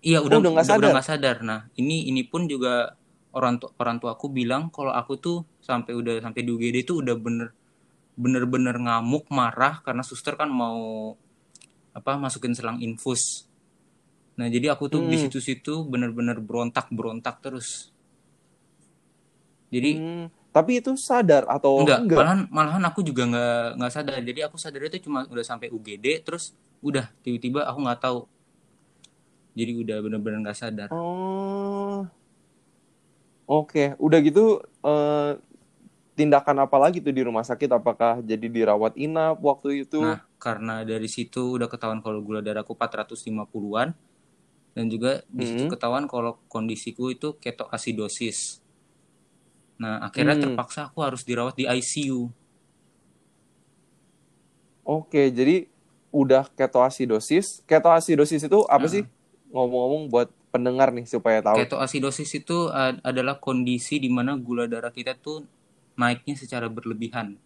iya 0.08 0.18
udah 0.26 0.37
Oh, 0.37 0.40
udah 0.40 0.50
nggak 0.54 0.68
udah 0.80 0.90
sadar? 0.92 0.96
sadar 1.04 1.37
nah 1.44 1.60
ini 1.80 2.08
ini 2.10 2.22
pun 2.30 2.42
juga 2.52 2.96
orang 3.37 3.54
tua 3.60 3.70
orang 3.82 3.96
tua 4.00 4.10
aku 4.16 4.26
bilang 4.38 4.62
kalau 4.75 4.92
aku 5.00 5.12
tuh 5.25 5.37
sampai 5.68 5.92
udah 6.00 6.14
sampai 6.25 6.40
di 6.46 6.50
UGD 6.54 6.76
itu 6.84 6.92
udah 7.02 7.16
bener 7.26 7.49
bener-bener 8.22 8.76
ngamuk 8.84 9.25
marah 9.38 9.75
karena 9.87 10.02
suster 10.10 10.34
kan 10.40 10.50
mau 10.62 10.78
apa 11.99 12.12
masukin 12.20 12.54
selang 12.56 12.78
infus 12.82 13.47
nah 14.38 14.47
jadi 14.49 14.73
aku 14.75 14.88
tuh 14.88 15.00
di 15.04 15.16
Hmm. 15.16 15.23
situ-situ 15.23 15.85
bener-bener 15.92 16.38
berontak 16.40 16.87
berontak 16.94 17.42
terus 17.44 17.90
jadi 19.70 19.90
Hmm, 19.97 20.26
tapi 20.50 20.82
itu 20.82 20.92
sadar 20.99 21.47
atau 21.47 21.75
enggak, 21.82 21.99
enggak? 22.02 22.18
malahan 22.18 22.40
malahan 22.50 22.85
aku 22.90 23.00
juga 23.06 23.23
nggak 23.30 23.54
nggak 23.78 23.92
sadar 23.94 24.14
jadi 24.23 24.40
aku 24.50 24.56
sadar 24.59 24.82
itu 24.87 24.99
cuma 25.06 25.20
udah 25.30 25.44
sampai 25.47 25.68
UGD 25.70 26.06
terus 26.26 26.54
udah 26.82 27.06
tiba-tiba 27.23 27.61
aku 27.68 27.78
nggak 27.85 28.00
tahu 28.02 28.18
jadi 29.59 29.73
udah 29.82 29.97
bener-bener 30.04 30.38
nggak 30.47 30.59
sadar 30.59 30.90
Oh. 30.90 32.06
Oke, 33.50 33.99
udah 33.99 34.18
gitu 34.23 34.62
eh, 34.87 35.30
tindakan 36.21 36.69
apa 36.69 36.77
lagi 36.77 37.00
tuh 37.00 37.17
di 37.17 37.25
rumah 37.25 37.41
sakit? 37.41 37.73
Apakah 37.73 38.21
jadi 38.21 38.45
dirawat 38.45 38.93
inap 39.00 39.41
waktu 39.41 39.89
itu? 39.89 40.05
nah 40.05 40.21
karena 40.37 40.85
dari 40.85 41.09
situ 41.09 41.57
udah 41.57 41.69
ketahuan 41.69 42.00
kalau 42.05 42.21
gula 42.21 42.41
darahku 42.45 42.73
450-an 42.77 43.93
dan 44.77 44.85
juga 44.89 45.21
di 45.29 45.45
situ 45.45 45.65
Hmm. 45.65 45.73
ketahuan 45.73 46.05
kalau 46.09 46.41
kondisiku 46.49 47.09
itu 47.12 47.37
ketoasidosis 47.37 48.61
nah 49.77 50.00
akhirnya 50.00 50.37
Hmm. 50.37 50.45
terpaksa 50.49 50.89
aku 50.89 51.00
harus 51.00 51.25
dirawat 51.25 51.57
di 51.57 51.65
ICU 51.65 52.29
Oke, 54.81 55.29
jadi 55.31 55.69
udah 56.11 56.49
ketoasidosis. 56.50 57.62
Ketoasidosis 57.62 58.43
itu 58.43 58.59
apa 58.67 58.83
Nah. 58.83 58.91
sih? 58.91 59.05
Ngomong-ngomong 59.53 60.11
buat 60.11 60.29
pendengar 60.50 60.91
nih 60.91 61.07
supaya 61.07 61.39
tahu. 61.39 61.62
ketoasidosis 61.62 62.31
itu 62.43 62.67
ad- 62.73 62.99
adalah 63.07 63.39
kondisi 63.39 64.03
di 64.03 64.11
mana 64.11 64.35
gula 64.35 64.67
darah 64.67 64.91
kita 64.91 65.15
tuh 65.15 65.47
naiknya 66.00 66.40
secara 66.40 66.73
berlebihan 66.73 67.37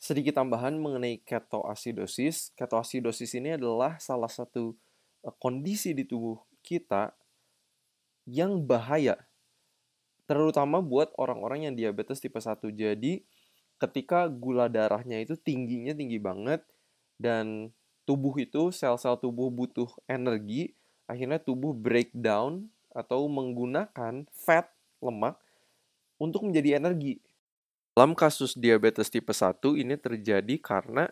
Sedikit 0.00 0.40
tambahan 0.40 0.80
mengenai 0.80 1.20
ketoasidosis. 1.28 2.56
Ketoasidosis 2.56 3.36
ini 3.36 3.60
adalah 3.60 4.00
salah 4.00 4.32
satu 4.32 4.72
eh, 5.20 5.34
kondisi 5.36 5.92
di 5.92 6.08
tubuh 6.08 6.40
kita 6.64 7.12
yang 8.24 8.64
bahaya. 8.64 9.20
Terutama 10.24 10.80
buat 10.80 11.12
orang-orang 11.20 11.68
yang 11.68 11.74
diabetes 11.76 12.16
tipe 12.16 12.40
1. 12.40 12.72
Jadi, 12.72 13.28
ketika 13.76 14.24
gula 14.32 14.72
darahnya 14.72 15.20
itu 15.20 15.36
tingginya 15.36 15.92
tinggi 15.92 16.16
banget 16.16 16.64
dan 17.20 17.68
tubuh 18.08 18.32
itu 18.40 18.72
sel-sel 18.72 19.20
tubuh 19.20 19.52
butuh 19.52 19.92
energi, 20.08 20.72
akhirnya 21.04 21.36
tubuh 21.36 21.76
breakdown 21.76 22.72
atau 22.96 23.28
menggunakan 23.28 24.24
fat 24.32 24.72
lemak 25.04 25.36
untuk 26.20 26.44
menjadi 26.44 26.76
energi. 26.76 27.16
Dalam 27.96 28.12
kasus 28.12 28.52
diabetes 28.52 29.08
tipe 29.08 29.32
1 29.32 29.56
ini 29.80 29.96
terjadi 29.96 30.60
karena 30.60 31.08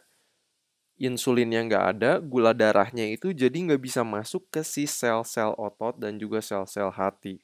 insulinnya 1.01 1.65
nggak 1.65 1.85
ada, 1.97 2.13
gula 2.21 2.53
darahnya 2.53 3.09
itu 3.09 3.33
jadi 3.33 3.55
nggak 3.55 3.83
bisa 3.83 4.05
masuk 4.05 4.47
ke 4.53 4.61
si 4.61 4.85
sel-sel 4.85 5.57
otot 5.57 5.97
dan 5.97 6.21
juga 6.21 6.45
sel-sel 6.45 6.93
hati. 6.93 7.41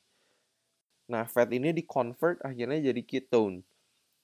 Nah, 1.08 1.28
fat 1.28 1.48
ini 1.52 1.72
di-convert 1.76 2.40
akhirnya 2.40 2.92
jadi 2.92 3.02
ketone 3.04 3.64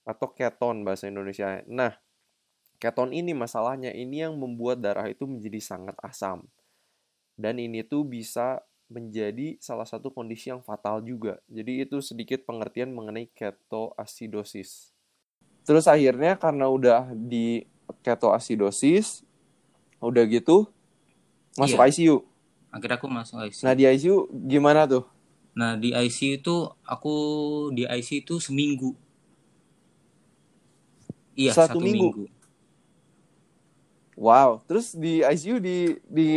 atau 0.08 0.28
keton 0.32 0.82
bahasa 0.82 1.06
Indonesia. 1.12 1.60
Nah, 1.68 1.92
keton 2.80 3.12
ini 3.12 3.36
masalahnya 3.36 3.92
ini 3.92 4.24
yang 4.24 4.34
membuat 4.40 4.80
darah 4.80 5.06
itu 5.06 5.28
menjadi 5.28 5.60
sangat 5.60 5.96
asam. 6.00 6.48
Dan 7.36 7.60
ini 7.60 7.84
tuh 7.84 8.04
bisa 8.04 8.64
menjadi 8.90 9.54
salah 9.62 9.86
satu 9.86 10.10
kondisi 10.10 10.50
yang 10.50 10.60
fatal 10.60 10.98
juga. 11.00 11.38
Jadi 11.46 11.86
itu 11.86 12.02
sedikit 12.02 12.42
pengertian 12.42 12.90
mengenai 12.90 13.30
ketoasidosis. 13.32 14.90
Terus 15.62 15.86
akhirnya 15.86 16.34
karena 16.34 16.66
udah 16.66 17.14
di 17.14 17.64
ketoasidosis, 18.02 19.22
udah 20.02 20.26
gitu 20.26 20.66
masuk 21.54 21.78
Iya. 21.78 21.86
ICU. 21.90 22.16
akhirnya 22.70 22.96
aku 22.98 23.08
masuk 23.10 23.36
ICU 23.42 23.62
Nah 23.66 23.74
di 23.74 23.84
ICU 23.86 24.16
gimana 24.46 24.86
tuh? 24.86 25.04
nah 25.50 25.74
di 25.74 25.90
ICU 25.90 26.38
itu 26.38 26.56
aku 26.86 27.14
di 27.74 27.82
ICU 27.82 28.16
itu 28.22 28.34
seminggu 28.38 28.94
iya 31.34 31.50
Satu 31.50 31.78
satu, 31.78 31.82
minggu? 31.82 32.06
minggu. 32.10 32.24
Wow. 34.14 34.60
Terus 34.68 34.92
di 34.94 35.24
ICU 35.24 35.56
di 35.58 35.76
di 36.06 36.28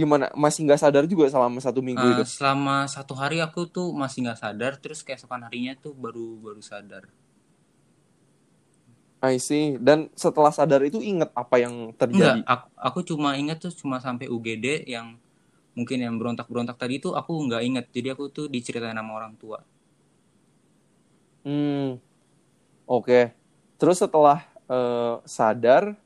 gimana? 0.00 0.26
Masih 0.36 0.60
nggak 0.66 0.80
sadar 0.82 1.04
juga 1.12 1.26
selama 1.32 1.58
satu 1.64 1.80
minggu 1.84 2.06
Eh, 2.06 2.20
itu? 2.20 2.24
selama 2.34 2.76
satu 2.94 3.12
hari 3.22 3.38
aku 3.46 3.60
tuh 3.76 3.88
masih 4.00 4.18
nggak 4.24 4.40
sadar 4.42 4.72
terus 4.82 5.00
keesokan 5.06 5.42
harinya 5.46 5.72
tuh 5.84 5.92
baru 6.04 6.26
baru 6.44 6.62
sadar 6.70 7.04
I 9.18 9.34
see. 9.42 9.74
Dan 9.82 10.10
setelah 10.14 10.54
sadar 10.54 10.80
itu 10.86 11.02
inget 11.02 11.30
apa 11.34 11.58
yang 11.58 11.90
Enggak, 12.14 12.34
terjadi? 12.34 12.46
aku, 12.52 12.66
aku 12.88 12.98
cuma 13.10 13.28
ingat 13.42 13.56
tuh 13.64 13.72
cuma 13.80 13.96
sampai 14.06 14.26
UGD 14.34 14.66
yang 14.94 15.06
mungkin 15.78 15.98
yang 16.04 16.14
berontak-berontak 16.20 16.76
tadi 16.82 16.94
tuh 17.04 17.12
aku 17.20 17.32
nggak 17.48 17.62
ingat. 17.68 17.84
Jadi 17.96 18.08
aku 18.14 18.24
tuh 18.36 18.46
diceritain 18.54 18.98
sama 19.00 19.12
orang 19.20 19.34
tua. 19.42 19.58
Hmm. 21.44 21.98
Oke. 22.88 23.34
Terus 23.78 23.98
setelah 24.02 24.44
eh, 24.70 25.14
sadar 25.28 25.96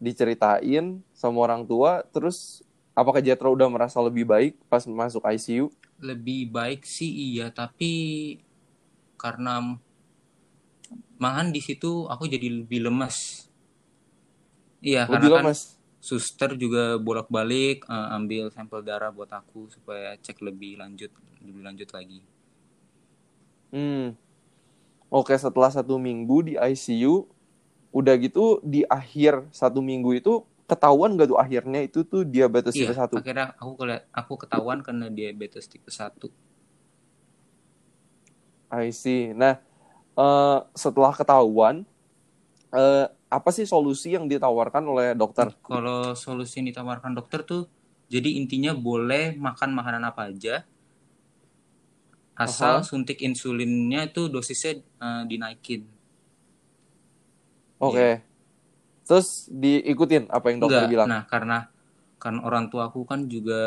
diceritain 0.00 1.02
sama 1.14 1.38
orang 1.46 1.62
tua, 1.66 2.02
terus 2.14 2.62
apakah 3.00 3.20
Jetro 3.22 3.48
udah 3.56 3.68
merasa 3.70 3.98
lebih 4.02 4.24
baik 4.32 4.52
pas 4.70 4.82
masuk 4.84 5.22
ICU? 5.34 5.66
Lebih 6.08 6.40
baik 6.56 6.82
sih 6.96 7.10
iya, 7.28 7.46
tapi 7.60 7.92
karena 9.22 9.54
malahan 11.22 11.48
di 11.54 11.60
situ 11.66 11.92
aku 12.12 12.24
jadi 12.34 12.48
lebih 12.62 12.80
lemas. 12.86 13.16
Iya, 14.90 15.02
Lebih 15.10 15.28
karena 15.28 15.28
kan 15.36 15.46
lemas. 15.46 15.58
suster 16.08 16.50
juga 16.62 16.82
bolak-balik 17.06 17.76
eh, 17.94 18.08
ambil 18.18 18.44
sampel 18.54 18.80
darah 18.88 19.10
buat 19.16 19.30
aku 19.40 19.60
supaya 19.74 20.14
cek 20.24 20.38
lebih 20.46 20.72
lanjut, 20.82 21.10
lebih 21.46 21.62
lanjut 21.66 21.88
lagi. 21.96 22.18
Hmm. 23.72 24.16
Oke, 25.08 25.34
setelah 25.36 25.72
satu 25.72 25.96
minggu 25.96 26.36
di 26.52 26.54
ICU, 26.56 27.24
udah 27.92 28.14
gitu 28.20 28.60
di 28.64 28.84
akhir 28.88 29.48
satu 29.52 29.80
minggu 29.80 30.10
itu 30.20 30.44
ketahuan 30.68 31.16
gak 31.16 31.32
tuh 31.32 31.40
akhirnya 31.40 31.80
itu 31.80 32.04
tuh 32.04 32.28
diabetes 32.28 32.76
tipe 32.76 32.92
Iya, 32.92 33.08
1? 33.08 33.16
akhirnya 33.16 33.56
aku 33.56 33.72
aku 34.12 34.32
ketahuan 34.44 34.84
karena 34.84 35.08
diabetes 35.08 35.64
tipe 35.64 35.88
1. 35.88 36.28
I 38.68 38.92
see. 38.92 39.32
Nah, 39.32 39.56
eh, 40.12 40.58
setelah 40.76 41.16
ketahuan, 41.16 41.88
eh, 42.76 43.06
apa 43.32 43.48
sih 43.48 43.64
solusi 43.64 44.12
yang 44.12 44.28
ditawarkan 44.28 44.84
oleh 44.84 45.16
dokter? 45.16 45.48
Kalau 45.64 46.12
solusi 46.12 46.60
yang 46.60 46.68
ditawarkan 46.68 47.16
dokter 47.16 47.40
tuh, 47.48 47.64
jadi 48.12 48.36
intinya 48.36 48.76
boleh 48.76 49.40
makan 49.40 49.72
makanan 49.72 50.04
apa 50.04 50.28
aja, 50.28 50.68
asal 52.36 52.84
Aha. 52.84 52.86
suntik 52.86 53.24
insulinnya 53.24 54.04
itu 54.04 54.28
dosisnya 54.28 54.84
eh, 54.84 55.22
dinaikin. 55.24 55.88
Oke. 57.80 58.27
Terus 59.08 59.48
diikutin 59.48 60.28
apa 60.28 60.52
yang 60.52 60.60
dokter 60.60 60.84
Enggak, 60.84 60.92
bilang? 60.92 61.08
nah 61.08 61.22
karena 61.24 61.58
kan 62.20 62.34
orang 62.44 62.68
tua 62.68 62.92
aku 62.92 63.06
kan 63.08 63.24
juga 63.24 63.62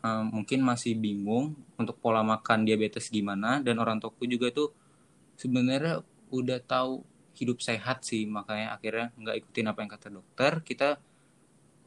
eh, 0.00 0.24
mungkin 0.34 0.64
masih 0.64 0.96
bingung 0.96 1.52
untuk 1.76 1.96
pola 2.00 2.24
makan 2.24 2.64
diabetes 2.64 3.12
gimana, 3.12 3.60
dan 3.60 3.76
orang 3.82 4.00
tuaku 4.00 4.24
juga 4.24 4.48
tuh 4.54 4.72
sebenarnya 5.36 6.00
udah 6.32 6.58
tahu 6.64 7.04
hidup 7.36 7.60
sehat 7.60 8.00
sih, 8.08 8.24
makanya 8.24 8.72
akhirnya 8.80 9.12
nggak 9.20 9.36
ikutin 9.44 9.66
apa 9.68 9.78
yang 9.84 9.90
kata 9.92 10.08
dokter, 10.08 10.52
kita 10.64 10.88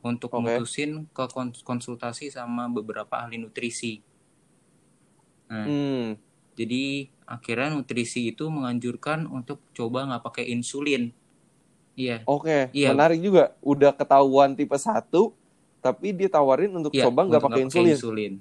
untuk 0.06 0.32
Oke. 0.32 0.46
mutusin 0.46 1.10
ke 1.12 1.26
kons- 1.28 1.66
konsultasi 1.66 2.30
sama 2.32 2.70
beberapa 2.70 3.20
ahli 3.20 3.42
nutrisi. 3.42 4.00
Nah, 5.50 5.66
Hmm. 5.66 6.16
jadi 6.54 7.10
akhirnya 7.26 7.74
nutrisi 7.74 8.30
itu 8.30 8.46
menganjurkan 8.48 9.26
untuk 9.26 9.60
coba 9.74 10.06
nggak 10.06 10.24
pakai 10.24 10.46
insulin. 10.54 11.10
Iya, 11.98 12.24
Oke, 12.24 12.70
Iya. 12.72 12.94
menarik 12.94 13.20
juga. 13.20 13.56
Udah 13.60 13.92
ketahuan 13.92 14.54
tipe 14.54 14.76
1, 14.78 15.34
tapi 15.80 16.12
ditawarin 16.12 16.72
untuk 16.76 16.94
iya, 16.94 17.08
coba 17.08 17.26
nggak 17.26 17.44
pakai 17.44 17.62
insulin. 17.66 17.96
insulin. 17.96 18.34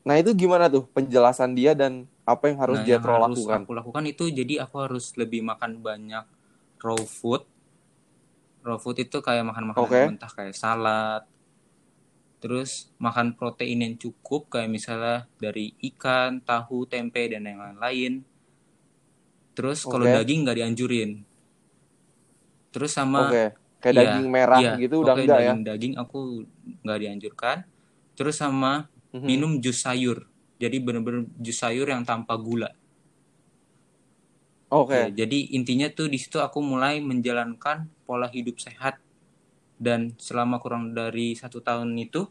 Nah, 0.00 0.16
itu 0.16 0.32
gimana 0.32 0.66
tuh 0.72 0.88
penjelasan 0.90 1.52
dia 1.52 1.76
dan 1.76 2.08
apa 2.24 2.48
yang 2.48 2.58
harus 2.58 2.76
Nah, 2.80 2.86
yang 2.88 3.00
Jetro 3.00 3.12
harus 3.20 3.38
lakukan? 3.44 3.60
aku 3.64 3.72
lakukan 3.76 4.04
itu 4.08 4.24
jadi 4.32 4.54
aku 4.64 4.76
harus 4.80 5.12
lebih 5.16 5.44
makan 5.44 5.84
banyak 5.84 6.24
raw 6.80 7.00
food. 7.04 7.44
Raw 8.64 8.76
food 8.80 8.96
itu 9.00 9.18
kayak 9.20 9.44
makan 9.44 9.64
makanan 9.72 9.84
Oke. 9.88 10.00
mentah 10.16 10.32
kayak 10.32 10.56
salad. 10.56 11.22
Terus 12.40 12.88
makan 12.96 13.36
protein 13.36 13.84
yang 13.84 13.94
cukup 14.00 14.48
kayak 14.48 14.72
misalnya 14.72 15.28
dari 15.36 15.76
ikan, 15.92 16.40
tahu, 16.40 16.88
tempe 16.88 17.28
dan 17.28 17.44
yang 17.44 17.60
lain-lain. 17.60 18.24
Terus 19.52 19.84
kalau 19.84 20.08
Oke. 20.08 20.16
daging 20.16 20.48
nggak 20.48 20.56
dianjurin. 20.56 21.10
Terus 22.70 22.90
sama 22.94 23.26
Oke, 23.26 23.44
kayak 23.82 23.94
Iya, 23.94 24.02
daging 24.14 24.26
merah 24.30 24.60
iya. 24.62 24.72
gitu 24.78 24.94
udah 25.02 25.14
enggak 25.18 25.40
ya? 25.42 25.54
daging-daging 25.54 25.94
aku 25.98 26.18
nggak 26.86 26.98
dianjurkan. 27.02 27.56
Terus 28.18 28.36
sama 28.38 28.86
Mhm. 29.14 29.26
minum 29.26 29.52
jus 29.58 29.78
sayur. 29.82 30.18
Jadi 30.62 30.76
bener-bener 30.78 31.26
jus 31.40 31.58
sayur 31.58 31.86
yang 31.88 32.04
tanpa 32.06 32.36
gula. 32.38 32.70
Oke. 34.70 34.94
Ya, 34.94 35.06
jadi 35.26 35.38
intinya 35.54 35.86
tuh 35.90 36.06
di 36.10 36.18
situ 36.18 36.38
aku 36.42 36.58
mulai 36.62 36.98
menjalankan 37.02 37.86
pola 38.06 38.26
hidup 38.30 38.58
sehat 38.58 38.98
dan 39.78 40.14
selama 40.18 40.58
kurang 40.62 40.92
dari 40.94 41.34
satu 41.38 41.58
tahun 41.62 41.94
itu 41.98 42.26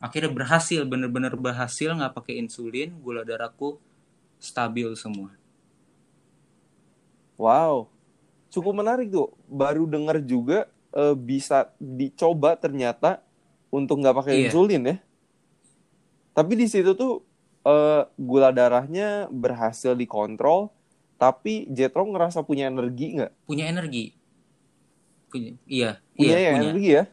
akhirnya 0.00 0.30
berhasil 0.32 0.80
bener-bener 0.84 1.32
berhasil 1.36 1.90
nggak 1.96 2.12
pakai 2.16 2.34
insulin 2.44 2.92
gula 3.04 3.24
darahku 3.24 3.80
stabil 4.40 4.88
semua. 4.96 5.32
Wow, 7.38 7.88
cukup 8.54 8.78
menarik 8.78 9.10
tuh. 9.10 9.34
Baru 9.44 9.84
dengar 9.84 10.22
juga 10.22 10.70
eh, 10.90 11.12
bisa 11.12 11.74
dicoba 11.76 12.54
ternyata 12.54 13.18
untuk 13.68 13.98
nggak 13.98 14.14
pakai 14.14 14.32
Iya. 14.38 14.42
insulin 14.48 14.82
ya. 14.86 14.96
Tapi 16.30 16.52
di 16.54 16.66
situ 16.66 16.94
tuh 16.94 17.26
eh, 17.64 18.02
gula 18.14 18.54
darahnya 18.54 19.26
berhasil 19.26 19.92
dikontrol, 19.92 20.70
tapi 21.16 21.66
Jetro 21.66 22.04
ngerasa 22.04 22.44
punya 22.44 22.68
energi 22.68 23.18
nggak? 23.18 23.32
Punya 23.42 23.64
energi. 23.66 24.14
Punya, 25.26 25.50
iya, 25.66 25.90
Punya 26.14 26.30
iya 26.30 26.38
ya 26.38 26.50
punya. 26.52 26.62
energi 26.62 26.86
ya? 26.86 27.04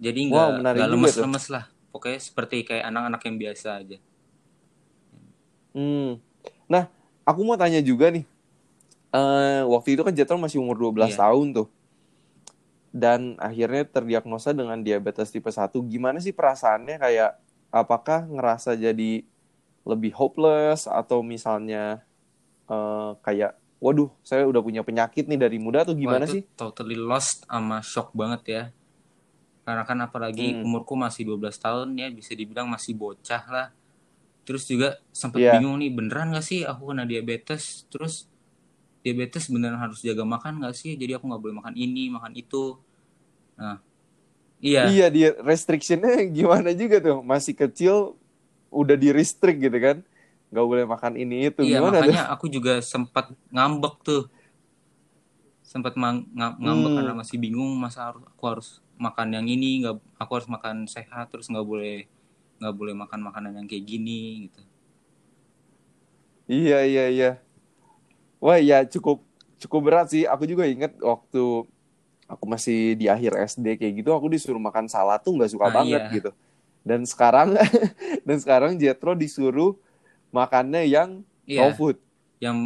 Jadi 0.00 0.20
Wow, 0.26 0.34
nggak 0.34 0.50
menarik 0.58 0.78
nggak 0.80 0.90
juga 0.90 0.98
lemes-lemes 0.98 1.46
lah. 1.46 1.64
Pokoknya 1.90 2.18
seperti 2.18 2.56
kayak 2.64 2.84
anak-anak 2.88 3.20
yang 3.22 3.36
biasa 3.38 3.68
aja. 3.78 3.98
Hmm. 5.70 6.18
Nah, 6.66 6.90
aku 7.22 7.40
mau 7.44 7.54
tanya 7.54 7.78
juga 7.78 8.10
nih. 8.10 8.26
Eh, 9.10 9.62
waktu 9.64 9.98
itu 9.98 10.02
kan 10.02 10.14
Jetro 10.14 10.38
masih 10.38 10.62
umur 10.62 10.78
12 10.78 11.10
Iya. 11.10 11.26
tahun 11.26 11.46
tuh. 11.52 11.68
Dan 12.90 13.34
akhirnya 13.36 13.82
terdiagnosa 13.84 14.50
dengan 14.50 14.78
diabetes 14.78 15.30
tipe 15.30 15.50
1. 15.50 15.82
Gimana 15.84 16.18
sih 16.18 16.30
perasaannya 16.30 16.96
kayak 16.96 17.38
apakah 17.70 18.26
ngerasa 18.26 18.74
jadi 18.74 19.22
lebih 19.82 20.12
hopeless 20.12 20.86
atau 20.86 21.22
misalnya 21.22 22.06
eh, 22.66 23.10
kayak 23.20 23.58
waduh, 23.82 24.14
saya 24.22 24.46
udah 24.46 24.62
punya 24.62 24.86
penyakit 24.86 25.26
nih 25.26 25.40
dari 25.40 25.58
muda 25.58 25.82
atau 25.82 25.90
gimana 25.92 26.22
sih? 26.22 26.46
totally 26.54 26.94
lost 26.94 27.42
sama 27.44 27.82
shock 27.82 28.14
banget 28.14 28.42
ya. 28.46 28.64
Karena 29.66 29.82
kan 29.82 29.98
apalagi 30.00 30.54
Hmm. 30.54 30.62
umurku 30.62 30.94
masih 30.94 31.26
12 31.26 31.58
tahun 31.58 31.98
ya 31.98 32.06
bisa 32.10 32.30
dibilang 32.32 32.70
masih 32.70 32.94
bocah 32.94 33.42
lah. 33.50 33.68
Terus 34.46 34.70
juga 34.70 35.02
sempat 35.10 35.42
Iya. 35.42 35.58
bingung 35.58 35.82
nih 35.82 35.90
beneran 35.90 36.30
gak 36.30 36.46
sih 36.46 36.62
aku 36.62 36.94
kena 36.94 37.02
diabetes? 37.02 37.82
Terus 37.90 38.29
diabetes 39.04 39.48
beneran 39.52 39.80
harus 39.80 40.00
jaga 40.04 40.24
makan 40.24 40.60
gak 40.64 40.74
sih? 40.76 40.92
Jadi 41.00 41.12
aku 41.16 41.24
nggak 41.30 41.42
boleh 41.42 41.56
makan 41.60 41.74
ini, 41.76 42.08
makan 42.12 42.32
itu. 42.36 42.76
Nah, 43.60 43.78
iya, 44.62 44.86
Iya, 44.86 45.04
di 45.14 45.20
restrictionnya 45.48 46.10
gimana 46.38 46.68
juga 46.80 46.96
tuh? 47.04 47.16
Masih 47.32 47.52
kecil 47.60 48.16
udah 48.72 48.96
di 49.02 49.08
restrict 49.18 49.58
gitu 49.64 49.78
kan? 49.86 49.96
Gak 50.54 50.66
boleh 50.70 50.84
makan 50.92 51.14
ini 51.22 51.34
itu. 51.52 51.60
iya 51.60 51.76
Gimana 51.76 51.98
tuh? 52.06 52.16
makanya 52.16 52.20
aku 52.32 52.46
juga 52.50 52.72
sempat 52.82 53.24
ngambek 53.54 53.94
tuh. 54.06 54.22
Sempat 55.70 55.94
ngambek 55.94 56.92
Hmm. 56.92 56.98
karena 56.98 57.12
masih 57.14 57.36
bingung 57.38 57.70
masa 57.78 58.10
harus 58.10 58.22
aku 58.26 58.44
harus 58.50 58.68
makan 58.98 59.28
yang 59.36 59.46
ini, 59.46 59.86
nggak 59.86 59.96
aku 60.18 60.30
harus 60.36 60.48
makan 60.50 60.76
sehat 60.90 61.30
terus 61.30 61.46
nggak 61.52 61.66
boleh 61.70 61.96
nggak 62.60 62.74
boleh 62.76 62.94
makan 63.02 63.20
makanan 63.28 63.52
yang 63.62 63.66
kayak 63.70 63.86
gini 63.86 64.50
gitu. 64.50 64.60
Iya 66.48 66.76
iya 66.90 67.02
iya. 67.14 67.28
Wah 68.40 68.56
ya 68.56 68.82
cukup 68.84 69.20
cukup 69.60 69.80
berat 69.84 70.06
sih. 70.08 70.24
Aku 70.24 70.48
juga 70.48 70.64
inget 70.64 70.96
waktu 70.98 71.68
aku 72.24 72.44
masih 72.46 72.94
di 72.94 73.06
akhir 73.06 73.36
SD 73.36 73.76
kayak 73.76 74.00
gitu, 74.00 74.10
aku 74.10 74.30
disuruh 74.30 74.58
makan 74.58 74.86
salad 74.86 75.20
tuh 75.20 75.34
nggak 75.36 75.50
suka 75.50 75.66
Nah, 75.68 75.74
banget 75.82 76.02
iya. 76.08 76.14
gitu. 76.14 76.30
Dan 76.80 77.04
sekarang 77.04 77.52
dan 78.26 78.36
sekarang 78.40 78.80
Jetro 78.80 79.12
disuruh 79.12 79.76
makannya 80.30 80.86
yang 80.86 81.20
raw 81.46 81.68
Iya, 81.68 81.76
food. 81.76 81.96
yang 82.40 82.58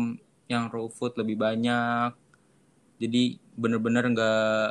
yang 0.47 0.69
raw 0.69 0.87
food 0.87 1.19
lebih 1.19 1.35
banyak. 1.37 2.15
Jadi 3.01 3.23
bener-bener 3.57 4.07
nggak. 4.07 4.69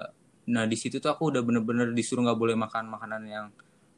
Nah 0.47 0.63
di 0.63 0.77
situ 0.79 0.99
tuh 0.99 1.11
aku 1.11 1.33
udah 1.33 1.41
bener-bener 1.43 1.91
disuruh 1.91 2.23
nggak 2.23 2.39
boleh 2.39 2.55
makan 2.55 2.87
makanan 2.87 3.23
yang 3.25 3.45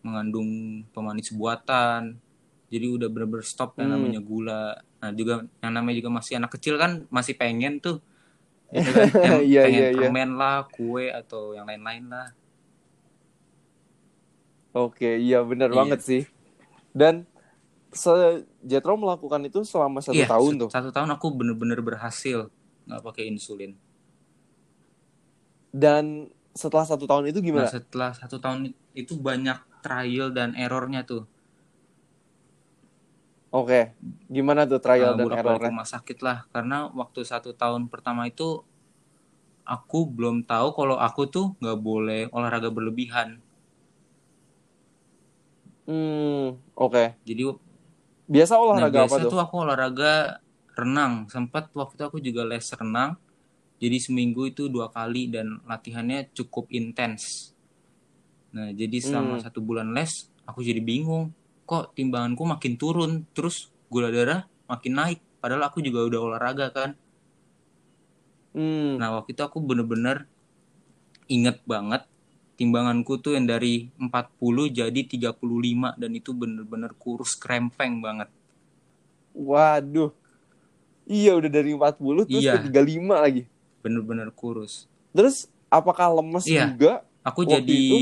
mengandung 0.02 0.50
pemanis 0.90 1.30
buatan 1.30 2.18
jadi 2.76 2.88
udah 2.92 3.08
bener-bener 3.08 3.46
stop 3.46 3.80
yang 3.80 3.88
Hmm. 3.88 3.96
namanya 3.96 4.20
gula 4.22 4.62
nah 5.00 5.12
juga 5.12 5.34
yang 5.64 5.74
namanya 5.74 5.96
juga 6.00 6.12
masih 6.12 6.34
anak 6.36 6.52
kecil 6.56 6.76
kan 6.76 6.92
masih 7.08 7.34
pengen 7.34 7.80
tuh 7.80 7.98
gitu 8.76 8.92
kan, 8.92 9.40
Iya, 9.40 9.62
pengen 9.64 9.80
iya, 9.80 9.88
iya. 9.88 9.96
permen 9.96 10.30
lah 10.36 10.68
kue 10.68 11.08
atau 11.10 11.56
yang 11.56 11.64
lain-lain 11.64 12.06
lah 12.08 12.28
Oke, 14.76 15.08
iya 15.18 15.40
benar 15.40 15.72
Iya. 15.72 15.78
banget 15.80 16.00
sih. 16.04 16.22
Dan 16.92 17.24
se 17.96 18.12
Jetro 18.60 19.00
melakukan 19.00 19.40
itu 19.48 19.64
selama 19.64 20.04
satu 20.04 20.20
Iya, 20.20 20.28
tahun 20.28 20.54
tuh. 20.60 20.70
satu 20.70 20.92
tahun 20.92 21.16
aku 21.16 21.28
bener-bener 21.32 21.80
berhasil 21.80 22.52
nggak 22.84 23.02
pakai 23.02 23.32
insulin 23.32 23.72
Dan 25.72 26.28
setelah 26.52 26.84
satu 26.84 27.04
tahun 27.04 27.32
itu 27.32 27.40
nah 27.40 27.44
gimana? 27.44 27.68
setelah 27.68 28.12
satu 28.12 28.36
tahun 28.40 28.60
itu 28.92 29.16
banyak 29.16 29.56
trial 29.80 30.32
dan 30.32 30.56
errornya 30.56 31.04
tuh 31.04 31.24
Oke, 33.60 33.80
gimana 34.36 34.62
tuh 34.72 34.80
trial 34.86 35.12
uh, 35.12 35.18
dan 35.20 35.30
errornya? 35.40 35.72
rumah 35.72 35.86
sakit 35.94 36.18
lah 36.26 36.38
karena 36.54 36.78
waktu 37.00 37.22
satu 37.32 37.52
tahun 37.62 37.84
pertama 37.94 38.22
itu 38.32 38.48
aku 39.76 40.00
belum 40.16 40.38
tahu 40.52 40.68
kalau 40.78 40.98
aku 41.08 41.22
tuh 41.36 41.46
nggak 41.62 41.78
boleh 41.88 42.22
olahraga 42.36 42.70
berlebihan 42.76 43.30
Hmm, 45.88 46.62
oke. 46.76 47.16
jadi 47.26 47.44
Biasa 48.34 48.56
nah 48.76 48.86
olahraga 48.86 49.00
apa 49.06 49.18
biasa 49.18 49.20
tuh? 49.26 49.32
tuh 49.32 49.40
aku 49.44 49.56
olahraga 49.66 50.12
renang 50.80 51.14
sempat 51.34 51.64
waktu 51.80 51.94
itu 51.98 52.04
aku 52.10 52.20
juga 52.28 52.42
les 52.52 52.66
renang 52.80 53.12
jadi 53.84 53.98
seminggu 54.06 54.42
itu 54.52 54.64
dua 54.76 54.88
kali 54.98 55.24
dan 55.36 55.48
latihannya 55.70 56.20
cukup 56.38 56.66
intens 56.80 57.24
nah 58.56 58.70
jadi 58.80 58.98
selama 59.08 59.36
Hmm. 59.36 59.44
satu 59.44 59.60
bulan 59.68 59.88
les 59.98 60.12
aku 60.50 60.60
jadi 60.70 60.82
bingung 60.90 61.26
kok 61.66 61.98
timbanganku 61.98 62.46
makin 62.46 62.78
turun 62.78 63.12
terus 63.34 63.70
gula 63.90 64.10
darah 64.10 64.46
makin 64.66 64.94
naik 64.96 65.20
padahal 65.42 65.66
aku 65.66 65.82
juga 65.82 66.06
udah 66.06 66.20
olahraga 66.22 66.70
kan 66.72 66.92
Hmm, 68.56 68.96
Nah 68.96 69.20
waktu 69.20 69.36
itu 69.36 69.44
aku 69.44 69.60
bener-bener 69.60 70.24
inget 71.28 71.60
banget 71.68 72.08
timbanganku 72.56 73.20
tuh 73.20 73.36
yang 73.36 73.44
dari 73.44 73.92
40 74.00 74.72
jadi 74.72 74.96
35 75.04 75.92
dan 76.00 76.12
itu 76.16 76.32
bener-bener 76.32 76.96
kurus 76.96 77.36
krempeng 77.36 78.00
banget. 78.00 78.32
waduh. 79.36 80.16
Iya 81.04 81.36
udah 81.36 81.52
dari 81.52 81.76
40 81.76 82.24
terus 82.24 82.48
Iya. 82.48 82.56
ke 82.56 82.72
35 82.72 83.20
lagi. 83.20 83.44
Bener-bener 83.84 84.32
kurus. 84.32 84.88
Terus 85.12 85.52
apakah 85.68 86.16
lemes 86.16 86.48
Iya. 86.48 86.72
juga? 86.72 87.04
Aku 87.28 87.44
jadi 87.44 87.68
itu? 87.68 87.98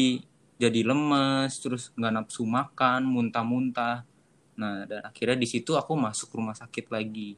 Jadi 0.57 0.81
lemes, 0.85 1.51
terus 1.59 1.89
nggak 1.97 2.13
nafsu 2.13 2.43
makan, 2.45 3.05
muntah-muntah. 3.07 4.05
Nah 4.53 4.85
dan 4.85 5.01
akhirnya 5.05 5.37
di 5.37 5.47
situ 5.49 5.73
aku 5.73 5.97
masuk 5.97 6.33
rumah 6.37 6.53
sakit 6.53 6.89
lagi. 6.93 7.35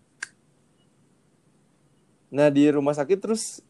Nah, 2.35 2.51
di 2.51 2.67
rumah 2.67 2.91
sakit 2.91 3.15
terus 3.21 3.63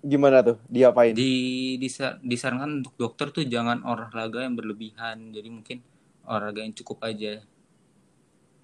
gimana 0.00 0.40
tuh? 0.40 0.56
Diapain? 0.64 1.12
Di 1.12 1.76
disa- 1.76 2.16
disarankan 2.24 2.80
untuk 2.80 2.94
dokter 2.96 3.28
tuh 3.28 3.44
jangan 3.44 3.84
olahraga 3.84 4.48
yang 4.48 4.56
berlebihan. 4.56 5.28
Jadi 5.28 5.48
mungkin 5.52 5.78
olahraga 6.24 6.64
yang 6.64 6.72
cukup 6.72 7.04
aja. 7.04 7.44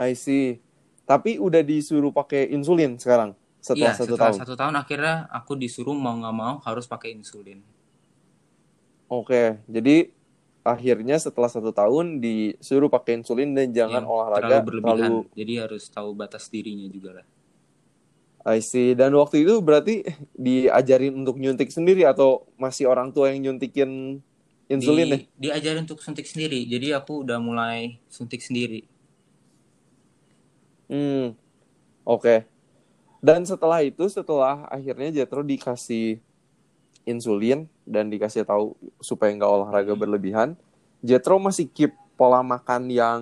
I 0.01 0.17
see. 0.17 0.65
Tapi 1.05 1.37
udah 1.37 1.61
disuruh 1.61 2.09
pakai 2.09 2.49
insulin 2.57 2.97
sekarang 2.97 3.37
setelah 3.61 3.93
Iya, 3.93 4.01
satu 4.01 4.15
setelah 4.17 4.33
tahun. 4.33 4.39
satu 4.41 4.55
tahun 4.57 4.75
akhirnya 4.81 5.15
aku 5.29 5.53
disuruh 5.61 5.93
mau 5.93 6.17
nggak 6.17 6.37
mau 6.37 6.55
harus 6.65 6.89
pakai 6.89 7.13
insulin. 7.13 7.61
Oke, 9.09 9.61
jadi 9.69 10.11
akhirnya 10.65 11.21
setelah 11.21 11.53
satu 11.53 11.71
tahun 11.77 12.25
disuruh 12.25 12.89
pakai 12.89 13.21
insulin 13.21 13.53
dan 13.53 13.69
jangan 13.71 14.01
Yang 14.03 14.09
olahraga 14.09 14.41
terlalu 14.41 14.67
berlebihan. 14.67 14.97
terlalu 14.97 15.21
Jadi 15.37 15.53
harus 15.61 15.85
tahu 15.93 16.11
batas 16.17 16.45
dirinya 16.49 16.89
juga 16.89 17.21
lah. 17.21 17.27
I 18.45 18.61
see. 18.61 18.93
Dan 18.93 19.17
waktu 19.17 19.45
itu 19.45 19.61
berarti 19.61 20.05
diajarin 20.37 21.17
untuk 21.17 21.41
nyuntik 21.41 21.73
sendiri 21.73 22.05
atau 22.05 22.45
masih 22.61 22.89
orang 22.89 23.13
tua 23.13 23.33
yang 23.33 23.53
nyuntikin 23.53 24.21
insulin 24.69 25.05
Di, 25.09 25.13
deh? 25.13 25.23
diajarin 25.37 25.85
untuk 25.85 26.01
suntik 26.01 26.29
sendiri. 26.29 26.65
Jadi 26.69 26.93
aku 26.93 27.25
udah 27.25 27.41
mulai 27.41 28.01
suntik 28.09 28.41
sendiri. 28.41 28.85
Hmm, 30.89 31.33
oke. 32.05 32.45
Dan 33.25 33.49
setelah 33.49 33.81
itu, 33.81 34.05
setelah 34.13 34.69
akhirnya 34.69 35.25
Jetro 35.25 35.41
dikasih 35.41 36.21
insulin 37.05 37.69
dan 37.85 38.09
dikasih 38.09 38.45
tahu 38.45 38.73
supaya 38.99 39.31
nggak 39.33 39.49
olahraga 39.49 39.93
Hmm. 39.93 40.01
berlebihan, 40.01 40.49
Jetro 41.01 41.37
masih 41.37 41.69
keep 41.69 41.93
pola 42.17 42.41
makan 42.41 42.89
yang 42.89 43.21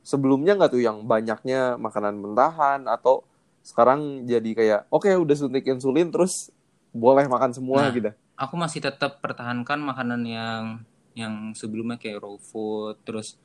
sebelumnya 0.00 0.56
nggak 0.56 0.72
tuh 0.72 0.82
yang 0.82 1.04
banyaknya 1.04 1.76
makanan 1.76 2.18
mentahan 2.18 2.88
atau 2.88 3.22
sekarang 3.62 4.26
jadi 4.26 4.50
kayak 4.52 4.80
oke 4.90 5.06
udah 5.06 5.36
suntik 5.38 5.68
insulin 5.68 6.10
terus 6.10 6.50
boleh 6.90 7.30
makan 7.30 7.54
semua 7.54 7.86
Nah. 7.86 7.94
gitu. 7.94 8.10
Aku 8.34 8.58
masih 8.58 8.82
tetap 8.82 9.20
pertahankan 9.22 9.78
makanan 9.78 10.24
yang 10.26 10.64
yang 11.12 11.52
sebelumnya 11.52 12.00
kayak 12.00 12.24
raw 12.24 12.34
food, 12.40 12.96
terus 13.04 13.36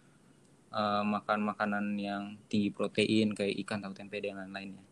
eh, 0.72 1.04
makan 1.04 1.52
makanan 1.52 1.86
yang 2.00 2.24
tinggi 2.48 2.72
protein 2.72 3.36
kayak 3.36 3.56
ikan, 3.68 3.84
tahu 3.84 3.92
tempe 3.94 4.18
dan 4.24 4.40
lain-lainnya. 4.40 4.87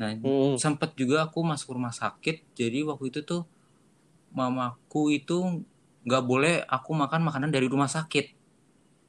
Nah, 0.00 0.10
Hmm. 0.22 0.56
sempat 0.58 0.90
juga 1.00 1.24
aku 1.26 1.38
masuk 1.44 1.76
rumah 1.76 1.94
sakit 1.94 2.36
jadi 2.58 2.84
waktu 2.88 3.12
itu 3.12 3.20
tuh 3.24 3.42
mamaku 4.32 5.12
itu 5.18 5.64
nggak 6.06 6.22
boleh 6.24 6.54
aku 6.66 6.90
makan 6.96 7.20
makanan 7.28 7.50
dari 7.54 7.66
rumah 7.68 7.90
sakit 7.90 8.26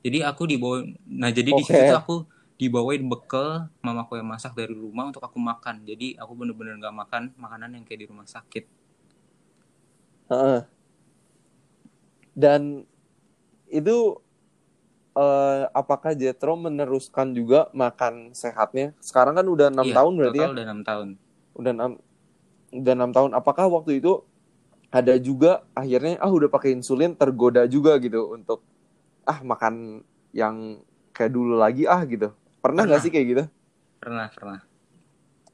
jadi 0.06 0.28
aku 0.30 0.44
dibawa 0.52 0.84
nah 1.08 1.32
jadi 1.32 1.52
di 1.56 1.64
Oke. 1.64 1.68
situ 1.68 1.82
tuh 1.88 1.98
aku 1.98 2.16
dibawain 2.60 3.04
bekal 3.08 3.68
mamaku 3.82 4.20
yang 4.20 4.30
masak 4.30 4.54
dari 4.56 4.76
rumah 4.76 5.10
untuk 5.10 5.24
aku 5.24 5.38
makan 5.42 5.84
jadi 5.88 6.20
aku 6.22 6.32
bener-bener 6.38 6.76
nggak 6.80 6.96
makan 6.96 7.24
makanan 7.40 7.70
yang 7.80 7.84
kayak 7.88 8.06
di 8.06 8.08
rumah 8.12 8.28
sakit 8.28 8.66
Heeh. 10.30 10.66
Dan 12.34 12.86
itu 13.70 14.18
eh, 15.14 15.62
apakah 15.72 16.14
Jetro 16.14 16.58
meneruskan 16.58 17.34
juga 17.34 17.70
makan 17.74 18.34
sehatnya? 18.34 18.94
Sekarang 19.00 19.38
kan 19.38 19.46
udah 19.46 19.68
enam 19.70 19.86
Iya, 19.86 19.96
tahun 19.96 20.14
berarti 20.18 20.40
ya? 20.40 20.48
udah 20.50 20.64
enam 20.66 20.82
tahun 20.84 21.08
Udah 21.54 21.72
enam 21.72 21.92
udah 22.74 22.94
enam 22.98 23.12
tahun. 23.14 23.32
Apakah 23.38 23.66
waktu 23.70 24.02
itu 24.02 24.26
ada 24.90 25.14
juga 25.18 25.66
akhirnya 25.74 26.18
ah 26.22 26.30
udah 26.30 26.50
pakai 26.50 26.74
insulin 26.78 27.14
tergoda 27.18 27.66
juga 27.66 27.98
gitu 27.98 28.30
untuk 28.34 28.62
ah 29.26 29.40
makan 29.42 30.02
yang 30.34 30.82
kayak 31.14 31.32
dulu 31.34 31.58
lagi 31.58 31.86
ah 31.86 32.02
gitu. 32.06 32.34
Pernah 32.62 32.84
nggak 32.90 33.02
Pernah. 33.02 33.06
sih 33.06 33.12
kayak 33.14 33.28
gitu? 33.30 33.44
pernah 34.04 34.28
pernah 34.28 34.60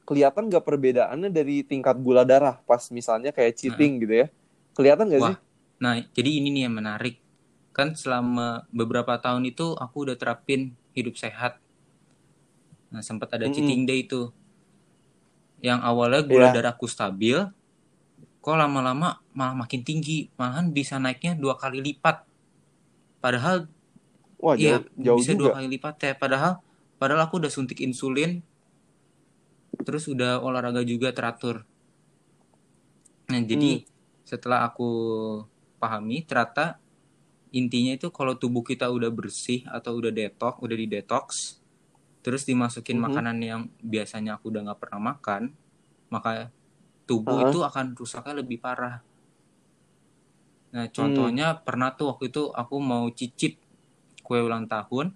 Kelihatan 0.03 0.49
nggak 0.49 0.65
perbedaannya 0.65 1.29
dari 1.29 1.61
tingkat 1.61 1.93
gula 2.01 2.25
darah 2.25 2.57
pas 2.65 2.81
misalnya 2.89 3.29
kayak 3.29 3.53
cheating 3.53 4.01
gitu 4.01 4.25
ya? 4.25 4.27
Kelihatan 4.73 5.05
nggak 5.05 5.21
Wah. 5.21 5.35
sih? 5.35 5.37
nah 5.79 5.95
jadi 6.11 6.29
ini 6.43 6.51
nih 6.51 6.61
yang 6.67 6.75
menarik 6.75 7.23
kan 7.71 7.93
selama 7.95 8.65
beberapa 8.73 9.15
tahun 9.21 9.45
itu 9.47 9.77
aku 9.77 10.10
udah 10.10 10.15
terapin 10.19 10.73
hidup 10.97 11.15
sehat 11.15 11.58
nah 12.89 13.01
sempat 13.05 13.29
ada 13.38 13.45
Mm-mm. 13.45 13.53
cheating 13.55 13.86
day 13.86 14.03
itu 14.03 14.34
yang 15.62 15.79
awalnya 15.84 16.23
gula 16.25 16.49
Iya. 16.49 16.55
darahku 16.55 16.88
stabil 16.89 17.38
kok 18.39 18.55
lama-lama 18.55 19.19
malah 19.36 19.55
makin 19.55 19.84
tinggi 19.84 20.32
malahan 20.39 20.71
bisa 20.71 20.95
naiknya 20.97 21.36
dua 21.36 21.60
kali 21.60 21.84
lipat 21.84 22.23
padahal 23.19 23.67
Wah 24.39 24.55
iya 24.55 24.79
jauh, 24.79 24.88
jauh 24.97 25.17
bisa 25.19 25.32
juga. 25.36 25.39
dua 25.39 25.49
kali 25.60 25.67
lipat 25.75 25.95
ya 25.99 26.13
padahal 26.15 26.53
padahal 26.97 27.21
aku 27.27 27.43
udah 27.43 27.51
suntik 27.51 27.84
insulin 27.84 28.39
terus 29.84 30.08
udah 30.08 30.39
olahraga 30.39 30.82
juga 30.88 31.12
teratur 31.12 31.67
nah 33.29 33.39
jadi 33.43 33.84
Hmm. 33.84 34.25
setelah 34.25 34.65
aku 34.65 34.89
pahami 35.77 36.23
ternyata 36.23 36.79
intinya 37.49 37.97
itu 37.97 38.13
kalau 38.13 38.38
tubuh 38.38 38.62
kita 38.62 38.85
udah 38.88 39.09
bersih 39.09 39.65
atau 39.65 39.97
udah 39.97 40.13
detox 40.13 40.62
udah 40.62 40.77
di 40.77 40.85
detox 40.85 41.57
terus 42.21 42.45
dimasukin 42.45 42.99
Mhm. 42.99 43.03
makanan 43.09 43.38
yang 43.41 43.62
biasanya 43.81 44.38
aku 44.38 44.53
udah 44.53 44.69
nggak 44.69 44.79
pernah 44.79 45.01
makan 45.13 45.49
maka 46.09 46.53
tubuh 47.09 47.41
Uh-uh. 47.41 47.49
itu 47.49 47.59
akan 47.65 47.97
rusaknya 47.97 48.38
lebih 48.38 48.62
parah 48.62 49.01
nah 50.69 50.85
contohnya 50.85 51.57
Hmm. 51.57 51.62
pernah 51.65 51.89
tuh 51.89 52.13
waktu 52.13 52.29
itu 52.29 52.53
aku 52.53 52.75
mau 52.77 53.09
cicip 53.09 53.57
kue 54.21 54.38
ulang 54.38 54.69
tahun 54.69 55.09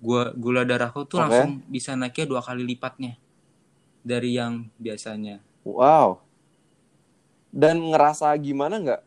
gua 0.00 0.32
gula 0.32 0.64
darahku 0.64 1.04
tuh 1.04 1.20
Oke. 1.20 1.28
langsung 1.28 1.60
bisa 1.68 1.92
naiknya 1.92 2.24
dua 2.24 2.40
kali 2.40 2.64
lipatnya 2.64 3.20
dari 4.00 4.34
yang 4.34 4.72
biasanya 4.80 5.44
Wow. 5.62 6.18
Dan 7.52 7.92
ngerasa 7.92 8.34
gimana 8.40 8.82
nggak? 8.82 9.02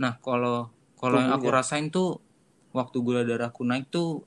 Nah, 0.00 0.18
kalau 0.18 0.66
kalau 1.02 1.18
yang 1.18 1.34
aku 1.34 1.50
Tubuhnya. 1.50 1.58
rasain 1.58 1.86
tuh 1.90 2.22
waktu 2.70 2.96
gula 3.02 3.26
darahku 3.26 3.66
naik 3.66 3.90
tuh 3.90 4.22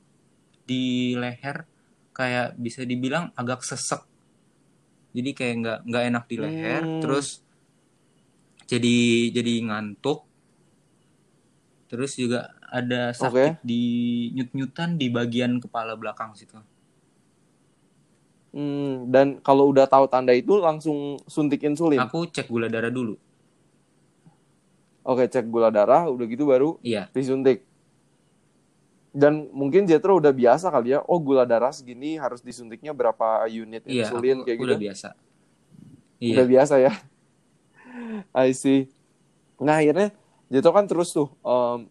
di 0.67 1.15
leher 1.15 1.63
kayak 2.11 2.59
bisa 2.59 2.83
dibilang 2.83 3.31
agak 3.33 3.63
sesek. 3.63 4.03
Jadi 5.15 5.31
kayak 5.31 5.55
nggak 5.63 5.79
nggak 5.88 6.03
enak 6.11 6.23
di 6.27 6.35
leher, 6.35 6.83
Hmm. 6.83 6.99
terus 6.99 7.39
jadi 8.67 8.97
jadi 9.31 9.53
ngantuk. 9.63 10.27
Terus 11.88 12.17
juga 12.17 12.51
ada 12.67 13.15
sakit 13.15 13.63
di 13.63 13.83
nyut-nyutan 14.35 14.99
di 14.99 15.07
bagian 15.07 15.63
kepala 15.63 15.95
belakang 15.95 16.35
situ. 16.35 16.59
Hmm, 18.55 19.11
dan 19.11 19.39
kalau 19.43 19.67
udah 19.71 19.83
tahu 19.88 20.07
tanda 20.07 20.31
itu 20.31 20.55
langsung 20.59 21.19
suntik 21.27 21.63
insulin. 21.63 21.99
Aku 22.03 22.27
cek 22.27 22.47
gula 22.47 22.71
darah 22.71 22.91
dulu. 22.91 23.15
Oke, 25.06 25.30
cek 25.30 25.46
gula 25.46 25.70
darah, 25.70 26.10
udah 26.10 26.26
gitu 26.26 26.50
baru 26.50 26.82
Iya. 26.82 27.13
disuntik. 27.13 27.62
Dan 29.13 29.48
mungkin 29.54 29.86
Jetro 29.86 30.18
udah 30.18 30.34
biasa 30.34 30.68
kali 30.68 30.91
ya, 30.91 31.00
oh 31.00 31.22
gula 31.22 31.46
darah 31.46 31.72
segini 31.72 32.18
harus 32.18 32.41
disuntiknya 32.41 32.91
berapa 32.91 33.46
unit 33.48 33.86
Iya, 33.86 34.10
insulin 34.10 34.41
aku 34.41 34.50
kayak 34.50 34.60
udah 34.60 34.76
gitu. 34.76 34.84
biasa. 34.84 35.10
Iya. 36.18 36.34
Udah 36.34 36.46
biasa 36.50 36.76
ya. 36.82 36.94
I 38.36 38.52
see. 38.52 38.89
Nah 39.56 39.80
akhirnya 39.80 40.10
Jetro 40.46 40.74
kan 40.74 40.84
terus 40.84 41.10
tuh 41.10 41.32
em, 41.39 41.88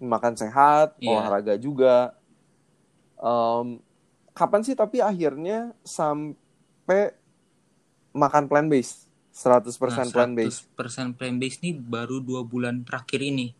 makan 0.00 0.34
sehat, 0.34 0.94
Iya. 0.96 1.10
olahraga 1.10 1.54
juga. 1.58 2.16
Em, 3.18 3.82
kapan 4.32 4.62
sih 4.62 4.72
tapi 4.72 4.98
akhirnya 4.98 5.76
sampai 5.82 7.12
makan 8.10 8.48
plant 8.48 8.70
based? 8.70 9.11
100% 9.42 10.14
plant 10.14 10.32
based. 10.38 10.70
100% 10.78 11.18
plant 11.18 11.36
based 11.42 11.60
nih 11.66 11.74
baru 11.74 12.22
dua 12.22 12.46
bulan 12.46 12.86
terakhir 12.86 13.18
ini. 13.18 13.50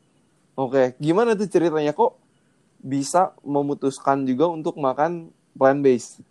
Oke, 0.54 0.94
gimana 1.02 1.34
tuh 1.34 1.50
ceritanya 1.50 1.90
kok 1.90 2.20
bisa 2.78 3.34
memutuskan 3.42 4.22
juga 4.22 4.46
untuk 4.46 4.78
makan 4.78 5.34
plant 5.58 5.80
based? 5.82 6.22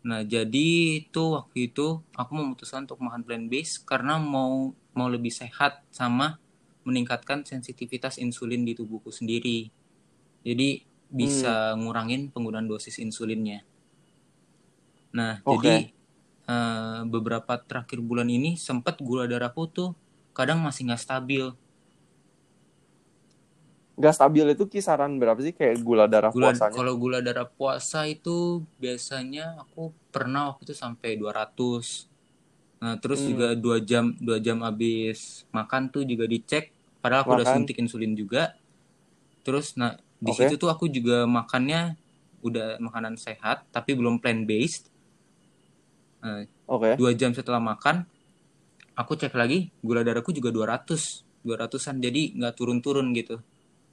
Nah, 0.00 0.24
jadi 0.24 1.00
itu 1.04 1.22
waktu 1.36 1.72
itu 1.72 2.00
aku 2.16 2.32
memutuskan 2.32 2.88
untuk 2.88 3.02
makan 3.02 3.26
plant 3.26 3.46
based 3.50 3.84
karena 3.84 4.16
mau 4.16 4.72
mau 4.94 5.08
lebih 5.10 5.30
sehat 5.30 5.84
sama 5.92 6.40
meningkatkan 6.86 7.44
sensitivitas 7.44 8.16
insulin 8.16 8.64
di 8.64 8.72
tubuhku 8.72 9.12
sendiri. 9.12 9.68
Jadi 10.40 10.82
bisa 11.10 11.76
ngurangin 11.76 12.32
penggunaan 12.32 12.70
dosis 12.70 12.96
insulinnya. 13.02 13.66
Nah, 15.10 15.42
Oke. 15.44 15.58
jadi 15.58 15.76
eh, 16.50 17.00
beberapa 17.14 17.52
terakhir 17.68 17.98
bulan 18.08 18.28
ini 18.38 18.50
sempat 18.66 18.94
gula 19.08 19.24
darahku 19.32 19.62
tuh 19.76 19.90
kadang 20.36 20.58
masih 20.66 20.82
nggak 20.88 21.02
stabil. 21.06 21.44
Gak 24.00 24.16
stabil 24.16 24.46
itu 24.56 24.64
kisaran 24.64 25.20
berapa 25.20 25.36
sih 25.44 25.52
kayak 25.52 25.76
gula 25.84 26.08
darah 26.08 26.32
Gula 26.32 26.50
puasanya? 26.56 26.72
kalau 26.80 26.94
gula 26.96 27.18
darah 27.20 27.44
puasa 27.44 28.08
itu 28.08 28.64
biasanya 28.80 29.60
aku 29.62 29.92
pernah 30.14 30.48
waktu 30.54 30.62
itu 30.72 30.74
sampai 30.78 31.20
200. 31.20 32.08
Nah, 32.80 32.96
terus 32.96 33.20
Hmm. 33.20 33.30
juga 33.36 33.52
dua 33.52 33.76
jam 33.84 34.16
dua 34.16 34.38
jam 34.40 34.58
habis 34.64 35.44
makan 35.52 35.92
tuh 35.92 36.02
juga 36.08 36.24
dicek. 36.24 36.72
Padahal 37.04 37.22
aku 37.28 37.32
udah 37.36 37.44
Makan. 37.46 37.56
suntik 37.60 37.76
insulin 37.76 38.12
juga. 38.16 38.56
Terus 39.44 39.76
nah 39.76 39.96
di 40.20 40.32
Oke. 40.32 40.48
situ 40.48 40.56
tuh 40.60 40.68
aku 40.72 40.88
juga 40.88 41.24
makannya 41.28 41.96
udah 42.44 42.80
makanan 42.80 43.16
sehat 43.20 43.68
tapi 43.72 43.96
belum 43.96 44.20
plant 44.20 44.44
based. 44.48 44.89
Nah, 46.20 46.44
Oke. 46.68 47.00
dua 47.00 47.10
jam 47.16 47.32
setelah 47.32 47.58
makan 47.58 48.04
aku 48.92 49.16
cek 49.16 49.32
lagi 49.32 49.72
gula 49.80 50.04
darahku 50.04 50.30
juga 50.36 50.52
200 50.52 51.24
200-an 51.40 51.96
jadi 52.04 52.36
nggak 52.36 52.54
turun-turun 52.56 53.16
gitu. 53.16 53.40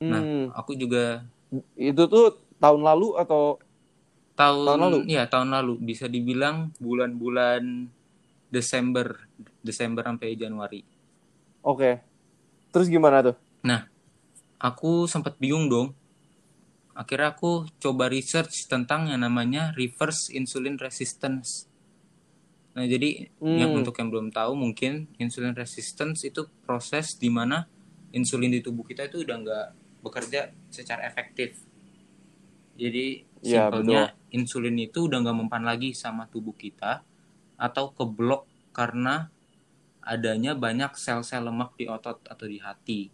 Nah, 0.04 0.20
Hmm, 0.20 0.52
aku 0.52 0.76
juga 0.76 1.24
itu 1.80 2.04
tuh 2.12 2.36
tahun 2.60 2.84
lalu 2.84 3.16
atau 3.24 3.56
tahun, 4.36 4.66
Tahun 4.68 4.80
lalu? 4.84 4.98
ya 5.08 5.24
tahun 5.32 5.50
lalu 5.56 5.74
bisa 5.80 6.12
dibilang 6.12 6.76
bulan-bulan 6.78 7.88
Desember 8.52 9.16
Desember 9.64 10.04
sampai 10.04 10.36
Januari 10.36 10.84
oke. 11.64 12.00
Terus 12.72 12.88
gimana 12.92 13.24
tuh? 13.24 13.36
aku 14.58 15.06
sempat 15.06 15.38
bingung 15.38 15.70
dong 15.70 15.94
akhirnya 16.98 17.32
aku 17.32 17.70
coba 17.78 18.10
research 18.10 18.66
tentang 18.66 19.06
yang 19.08 19.22
namanya 19.22 19.70
reverse 19.78 20.34
insulin 20.34 20.82
resistance 20.82 21.70
nah 22.78 22.86
jadi 22.86 23.26
yang 23.58 23.74
Hmm. 23.74 23.82
untuk 23.82 23.98
yang 23.98 24.14
belum 24.14 24.30
tahu 24.30 24.54
mungkin 24.54 25.10
insulin 25.18 25.58
resistance 25.58 26.22
itu 26.30 26.46
proses 26.62 27.18
di 27.18 27.34
mana 27.34 27.66
insulin 28.14 28.54
di 28.54 28.62
tubuh 28.62 28.86
kita 28.86 29.10
itu 29.10 29.26
udah 29.26 29.36
nggak 29.42 29.68
bekerja 30.06 30.54
secara 30.70 31.10
efektif 31.10 31.58
jadi 32.78 33.26
Iya, 33.42 33.70
simpelnya 33.74 34.02
insulin 34.30 34.78
itu 34.78 35.10
udah 35.10 35.18
nggak 35.26 35.38
mempan 35.42 35.64
lagi 35.66 35.98
sama 35.98 36.30
tubuh 36.30 36.54
kita 36.54 37.02
atau 37.58 37.90
keblok 37.98 38.46
karena 38.70 39.34
adanya 40.06 40.54
banyak 40.54 40.94
sel-sel 40.94 41.44
lemak 41.50 41.74
di 41.76 41.90
otot 41.90 42.22
atau 42.24 42.46
di 42.46 42.62
hati. 42.62 43.10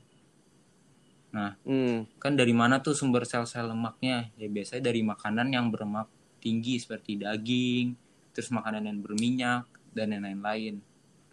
Nah, 1.33 1.55
Hmm, 1.63 2.05
kan 2.21 2.35
dari 2.35 2.51
mana 2.51 2.83
tuh 2.83 2.93
sumber 2.93 3.23
sel-sel 3.25 3.71
lemaknya? 3.71 4.29
Ya 4.37 4.47
biasanya 4.51 4.91
dari 4.91 5.01
makanan 5.01 5.47
yang 5.55 5.71
berlemak 5.73 6.11
tinggi 6.43 6.75
seperti 6.77 7.17
daging, 7.23 7.95
terus 8.33 8.49
makanan 8.51 8.83
yang 8.89 8.99
berminyak 9.05 9.65
dan 9.95 10.07
yang 10.13 10.23
lain-lain. 10.25 10.81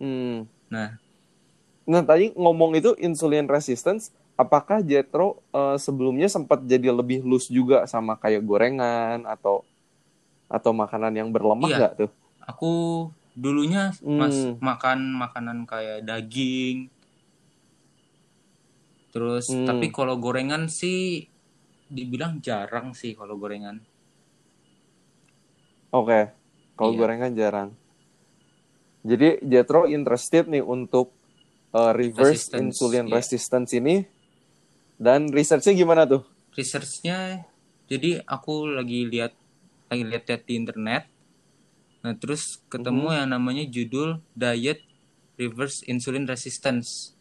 hmm. 0.01 0.47
Nah, 0.71 1.01
Nah 1.91 2.03
tadi 2.07 2.31
ngomong 2.39 2.79
itu 2.79 2.95
insulin 3.03 3.51
resistance, 3.51 4.15
apakah 4.39 4.79
Jetro 4.85 5.43
eh, 5.51 5.77
sebelumnya 5.81 6.29
sempat 6.31 6.63
jadi 6.65 6.93
lebih 6.95 7.25
loose 7.27 7.51
juga 7.51 7.85
sama 7.91 8.15
kayak 8.21 8.43
gorengan 8.47 9.27
atau 9.27 9.67
atau 10.51 10.73
makanan 10.75 11.15
yang 11.15 11.29
berlemak 11.35 11.71
Iya. 11.71 11.89
tuh? 11.95 12.11
aku 12.51 12.73
dulunya 13.39 13.95
mas 14.19 14.37
Hmm. 14.43 14.59
makan 14.61 14.99
makanan 15.23 15.59
kayak 15.71 16.03
daging. 16.09 16.91
Terus 19.15 19.47
Hmm. 19.51 19.67
tapi 19.69 19.87
kalau 19.97 20.15
gorengan 20.25 20.71
sih 20.71 21.27
dibilang 21.91 22.39
jarang 22.47 22.89
sih 22.95 23.13
kalau 23.19 23.35
gorengan. 23.43 23.77
Oke, 25.93 26.33
kalau 26.81 26.97
Iya. 26.97 27.01
gorengan 27.05 27.33
jarang. 27.37 27.71
Jadi 29.05 29.45
Jetro 29.45 29.85
interested 29.85 30.49
nih 30.49 30.65
untuk 30.65 31.13
eh, 31.77 31.93
reverse 31.93 32.49
Resistance, 32.49 32.61
insulin 32.81 33.07
iya. 33.07 33.13
resistance 33.21 33.71
ini 33.77 34.03
dan 34.97 35.29
researchnya 35.29 35.77
gimana 35.77 36.09
tuh? 36.09 36.25
researchnya 36.55 37.47
jadi 37.87 38.23
aku 38.27 38.71
lagi 38.71 39.07
lihat 39.07 39.35
lagi 39.91 40.05
lihat 40.07 40.25
di 40.47 40.55
internet 40.59 41.07
nah 42.01 42.17
terus 42.17 42.65
ketemu 42.73 43.13
yang 43.13 43.29
namanya 43.33 43.65
judul 43.69 44.25
diet 44.33 44.81
reverse 45.37 45.85
insulin 45.85 46.25
resistance 46.25 47.15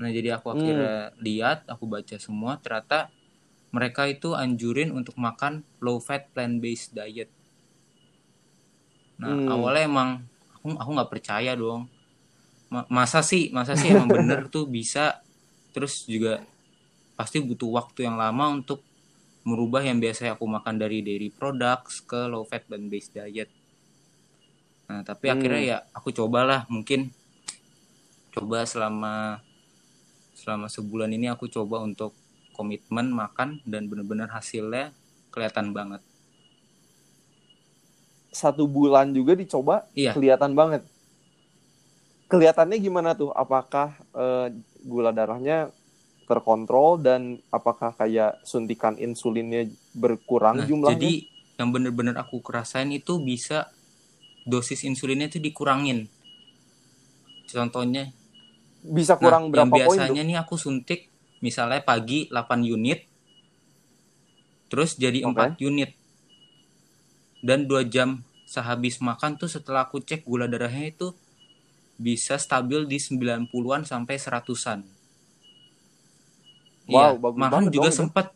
nah 0.00 0.08
jadi 0.08 0.40
aku 0.40 0.54
akhirnya 0.54 1.12
lihat 1.20 1.68
aku 1.68 1.84
baca 1.84 2.16
semua 2.16 2.56
ternyata 2.56 3.12
mereka 3.70 4.08
itu 4.08 4.32
anjurin 4.34 4.90
untuk 4.90 5.14
makan 5.20 5.62
low 5.78 6.00
fat 6.00 6.30
plant 6.32 6.58
based 6.62 6.96
diet 6.96 7.28
nah 9.20 9.36
Hmm. 9.36 9.52
awalnya 9.52 9.84
emang 9.84 10.10
aku 10.56 10.66
aku 10.80 10.90
nggak 10.96 11.10
percaya 11.12 11.52
dong 11.52 11.86
Ma- 12.72 12.88
masa 12.88 13.20
sih 13.20 13.50
masa 13.52 13.74
sih 13.76 13.92
emang 13.92 14.08
bener 14.08 14.46
tuh 14.54 14.64
bisa 14.64 15.20
terus 15.74 16.06
juga 16.08 16.40
pasti 17.18 17.38
butuh 17.44 17.68
waktu 17.68 18.08
yang 18.08 18.16
lama 18.16 18.48
untuk 18.48 18.80
merubah 19.44 19.80
yang 19.84 20.00
biasa 20.00 20.36
aku 20.36 20.44
makan 20.44 20.76
dari 20.80 21.00
dairy 21.00 21.28
products 21.32 22.00
ke 22.04 22.28
low 22.28 22.44
fat 22.44 22.64
plant 22.68 22.86
based 22.92 23.12
diet. 23.16 23.48
Nah, 24.88 25.00
tapi 25.04 25.28
Hmm. 25.28 25.36
akhirnya 25.36 25.62
ya 25.62 25.78
aku 25.96 26.12
cobalah 26.12 26.68
mungkin 26.68 27.08
coba 28.30 28.64
selama 28.68 29.40
selama 30.36 30.66
sebulan 30.70 31.10
ini 31.12 31.28
aku 31.32 31.48
coba 31.50 31.82
untuk 31.84 32.14
komitmen 32.56 33.12
makan 33.12 33.60
dan 33.64 33.88
bener-bener 33.88 34.28
hasilnya 34.28 34.92
kelihatan 35.32 35.72
banget. 35.72 36.02
Satu 38.30 38.70
bulan 38.70 39.10
juga 39.10 39.34
dicoba, 39.34 39.86
Iya. 39.92 40.14
kelihatan 40.14 40.54
banget. 40.54 40.86
Kelihatannya 42.30 42.78
gimana 42.78 43.10
tuh? 43.12 43.34
Apakah 43.34 43.98
eh, 44.14 44.54
gula 44.86 45.10
darahnya 45.10 45.74
terkontrol 46.30 47.02
dan 47.02 47.42
apakah 47.50 47.90
kayak 47.90 48.38
suntikan 48.46 48.94
insulinnya 48.94 49.66
berkurang 49.90 50.62
Nah, 50.62 50.66
jumlahnya? 50.70 50.94
jadi 50.94 51.12
yang 51.58 51.74
bener-bener 51.74 52.14
aku 52.14 52.38
kerasain 52.38 52.86
itu 52.94 53.18
bisa 53.18 53.66
dosis 54.46 54.86
insulinnya 54.86 55.26
itu 55.26 55.42
dikurangin. 55.42 56.06
Contohnya 57.50 58.14
bisa 58.80 59.18
Nah, 59.18 59.26
kurang 59.26 59.42
yang 59.50 59.52
berapa 59.68 59.74
poin 59.74 59.76
tuh? 59.76 60.14
biasanya 60.14 60.22
nih 60.22 60.36
aku 60.38 60.54
suntik 60.54 61.10
misalnya 61.42 61.82
pagi 61.82 62.30
8 62.30 62.62
unit 62.62 63.04
terus 64.70 64.94
jadi 64.94 65.26
Oke. 65.26 65.34
4 65.34 65.60
unit 65.60 65.90
dan 67.40 67.64
2 67.68 67.84
jam 67.88 68.20
sehabis 68.44 68.98
makan 69.00 69.38
tuh 69.40 69.48
setelah 69.48 69.86
aku 69.86 70.02
cek 70.02 70.26
gula 70.26 70.50
darahnya 70.50 70.90
itu 70.90 71.14
bisa 72.00 72.40
stabil 72.40 72.88
di 72.88 72.96
90-an 72.96 73.84
sampai 73.84 74.16
100-an. 74.16 74.80
Wow, 76.90 77.14
Iya, 77.14 77.20
bagus 77.22 77.40
banget 77.52 77.70
juga 77.76 77.90
sempat 77.92 78.26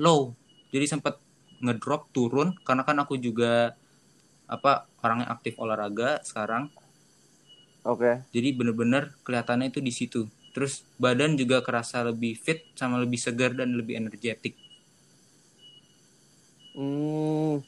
low. 0.00 0.32
Jadi 0.72 0.86
sempat 0.88 1.20
ngedrop 1.62 2.10
turun 2.10 2.56
karena 2.66 2.82
kan 2.82 2.96
aku 2.98 3.14
juga 3.20 3.76
apa 4.50 4.88
orangnya 5.04 5.30
aktif 5.30 5.54
olahraga 5.60 6.20
sekarang. 6.26 6.72
Oke. 7.84 8.24
Jadi 8.34 8.48
bener-bener 8.56 9.12
kelihatannya 9.22 9.70
itu 9.72 9.80
di 9.84 9.92
situ. 9.94 10.22
terus 10.54 10.86
badan 11.02 11.34
juga 11.34 11.66
kerasa 11.66 12.06
lebih 12.06 12.38
fit 12.38 12.62
sama 12.78 13.02
lebih 13.02 13.18
segar 13.18 13.58
dan 13.58 13.74
lebih 13.74 13.98
energetik 13.98 14.54
Hmm. 16.74 17.62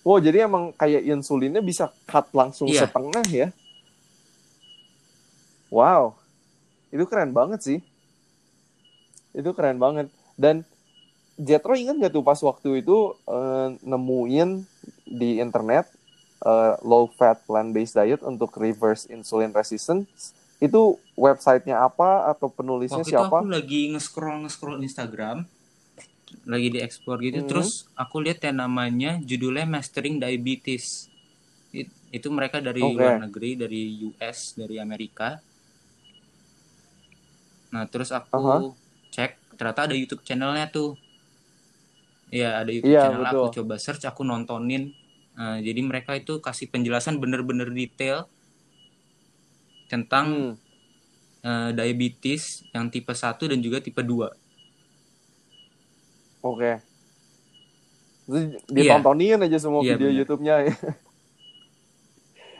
Wow, 0.00 0.16
jadi 0.16 0.48
emang 0.48 0.72
kayak 0.72 1.04
insulinnya 1.04 1.60
bisa 1.60 1.92
cut 2.08 2.32
langsung 2.32 2.72
Iya. 2.72 2.88
setengah 2.88 3.24
ya? 3.28 3.48
Wow, 5.68 6.16
itu 6.90 7.04
keren 7.06 7.30
banget 7.36 7.60
sih. 7.62 7.78
Itu 9.36 9.52
keren 9.54 9.78
banget. 9.78 10.10
Dan 10.34 10.64
Jetro 11.40 11.72
ingat 11.72 11.96
nggak 11.96 12.12
tuh 12.12 12.24
pas 12.24 12.36
waktu 12.40 12.84
itu 12.84 13.16
eh, 13.24 13.68
nemuin 13.80 14.60
di 15.08 15.40
internet 15.40 15.88
eh, 16.44 16.74
low 16.84 17.08
fat 17.16 17.40
plant 17.48 17.72
based 17.72 17.96
diet 17.96 18.20
untuk 18.20 18.52
reverse 18.60 19.08
insulin 19.08 19.52
resistance 19.52 20.36
itu 20.60 21.00
websitenya 21.16 21.80
apa 21.80 22.28
atau 22.28 22.52
penulisnya 22.52 23.00
waktu 23.00 23.16
siapa? 23.16 23.40
aku 23.40 23.48
lagi 23.48 23.80
nge-scroll 23.96 24.44
nge-scroll 24.44 24.84
Instagram 24.84 25.48
lagi 26.46 26.68
di 26.72 26.78
explore 26.78 27.20
gitu 27.26 27.42
Mhm. 27.42 27.48
terus 27.48 27.90
aku 27.94 28.22
lihat 28.22 28.40
yang 28.46 28.62
namanya 28.62 29.18
judulnya 29.20 29.66
Mastering 29.66 30.18
Diabetes 30.22 31.10
It- 31.70 31.94
itu 32.10 32.26
mereka 32.30 32.58
dari 32.58 32.82
Oke. 32.82 32.98
luar 32.98 33.22
negeri 33.22 33.54
dari 33.54 34.02
US 34.10 34.54
dari 34.58 34.78
Amerika 34.78 35.38
nah 37.70 37.86
terus 37.86 38.10
aku 38.10 38.34
Aha. 38.34 38.56
cek 39.14 39.54
ternyata 39.54 39.86
ada 39.90 39.94
YouTube 39.94 40.22
channelnya 40.26 40.66
tuh 40.70 40.98
Iya 42.30 42.62
ada 42.62 42.70
YouTube 42.70 42.94
Iya, 42.94 43.02
channel 43.10 43.26
aku 43.26 43.34
betul. 43.50 43.54
coba 43.62 43.74
search 43.78 44.06
aku 44.06 44.22
nontonin 44.22 44.94
Nah, 45.30 45.56
jadi 45.56 45.80
mereka 45.80 46.12
itu 46.20 46.36
kasih 46.42 46.68
penjelasan 46.68 47.16
bener-bener 47.16 47.72
detail 47.72 48.28
tentang 49.88 50.58
Hmm. 50.60 50.68
eh, 51.40 51.70
diabetes 51.72 52.60
yang 52.76 52.92
tipe 52.92 53.16
1 53.16 53.48
dan 53.48 53.56
juga 53.64 53.80
tipe 53.80 54.04
2 54.04 54.28
Oke. 56.40 56.80
Terus 58.24 58.44
ditontonin 58.66 59.40
aja 59.40 59.58
semua 59.58 59.80
Iya, 59.80 59.94
video 59.94 60.08
bener. 60.08 60.18
YouTube-nya. 60.20 60.54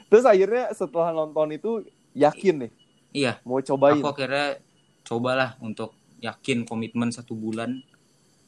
Terus 0.07 0.25
akhirnya 0.25 0.65
setelah 0.73 1.11
nonton 1.11 1.49
itu 1.51 1.71
yakin 2.11 2.67
nih 2.67 2.73
iya 3.11 3.39
mau 3.43 3.59
cobain. 3.59 3.99
aku 3.99 4.09
akhirnya 4.09 4.59
cobalah 5.05 5.55
untuk 5.59 5.91
yakin 6.19 6.63
komitmen 6.63 7.11
satu 7.11 7.33
bulan 7.33 7.79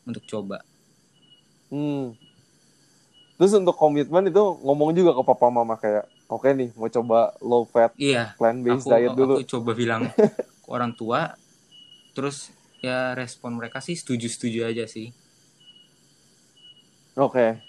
untuk 0.02 0.22
coba 0.24 0.62
Hmm. 1.66 2.12
Terus 3.34 3.56
untuk 3.56 3.72
komitmen 3.72 4.28
itu 4.28 4.42
ngomong 4.60 4.92
juga 4.92 5.16
ke 5.16 5.24
papa 5.24 5.48
mama 5.48 5.72
kayak, 5.74 6.04
oke 6.28 6.44
nih 6.44 6.68
mau 6.76 6.84
coba 6.86 7.32
low 7.40 7.64
fat 7.64 7.96
iya 7.96 8.36
plant 8.36 8.60
based 8.60 8.84
aku 8.84 8.92
diet 8.92 9.10
dulu. 9.16 9.34
aku 9.38 9.44
coba 9.48 9.70
bilang 9.72 10.02
ke 10.62 10.68
orang 10.68 10.92
tua 10.92 11.32
terus 12.12 12.52
ya 12.78 13.16
respon 13.16 13.56
mereka 13.56 13.80
sih 13.80 13.94
setuju-setuju 13.94 14.68
aja 14.68 14.84
sih 14.84 15.16
Oke. 17.14 17.60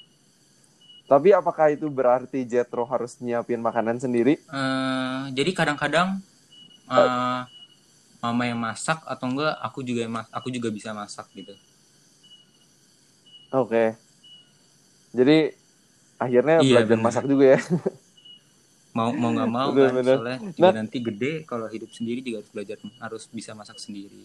Tapi 1.03 1.29
apakah 1.29 1.67
itu 1.69 1.85
berarti 1.87 2.41
Jetro 2.43 2.87
harus 2.87 3.19
nyiapin 3.19 3.59
makanan 3.59 3.99
sendiri? 3.99 4.39
Eh, 4.39 5.21
jadi 5.31 5.51
kadang-kadang 5.51 6.23
eh, 6.85 7.41
mama 8.17 8.43
yang 8.43 8.57
masak 8.57 9.03
atau 9.03 9.27
enggak 9.27 9.53
aku 9.59 9.83
juga 9.83 10.07
mas- 10.07 10.31
aku 10.31 10.47
juga 10.47 10.71
bisa 10.71 10.95
masak 10.95 11.27
gitu 11.33 11.51
Oke. 13.51 13.93
Jadi 15.11 15.53
akhirnya 16.17 16.57
Iya, 16.57 16.81
belajar 16.81 16.95
bener. 16.97 17.05
masak 17.05 17.23
juga 17.27 17.45
ya. 17.53 17.59
mau 18.97 19.09
mau 19.11 19.29
nggak 19.29 19.49
mau 19.51 19.69
Bener, 19.69 19.83
kan 19.83 19.93
bener. 19.95 20.17
soalnya 20.17 20.39
juga 20.47 20.61
Nah- 20.63 20.75
nanti 20.79 20.97
gede 21.01 21.33
kalau 21.43 21.65
hidup 21.67 21.89
sendiri 21.89 22.21
juga 22.21 22.41
harus 22.41 22.51
belajar 22.53 22.77
harus 22.99 23.23
bisa 23.27 23.51
masak 23.51 23.77
sendiri 23.77 24.21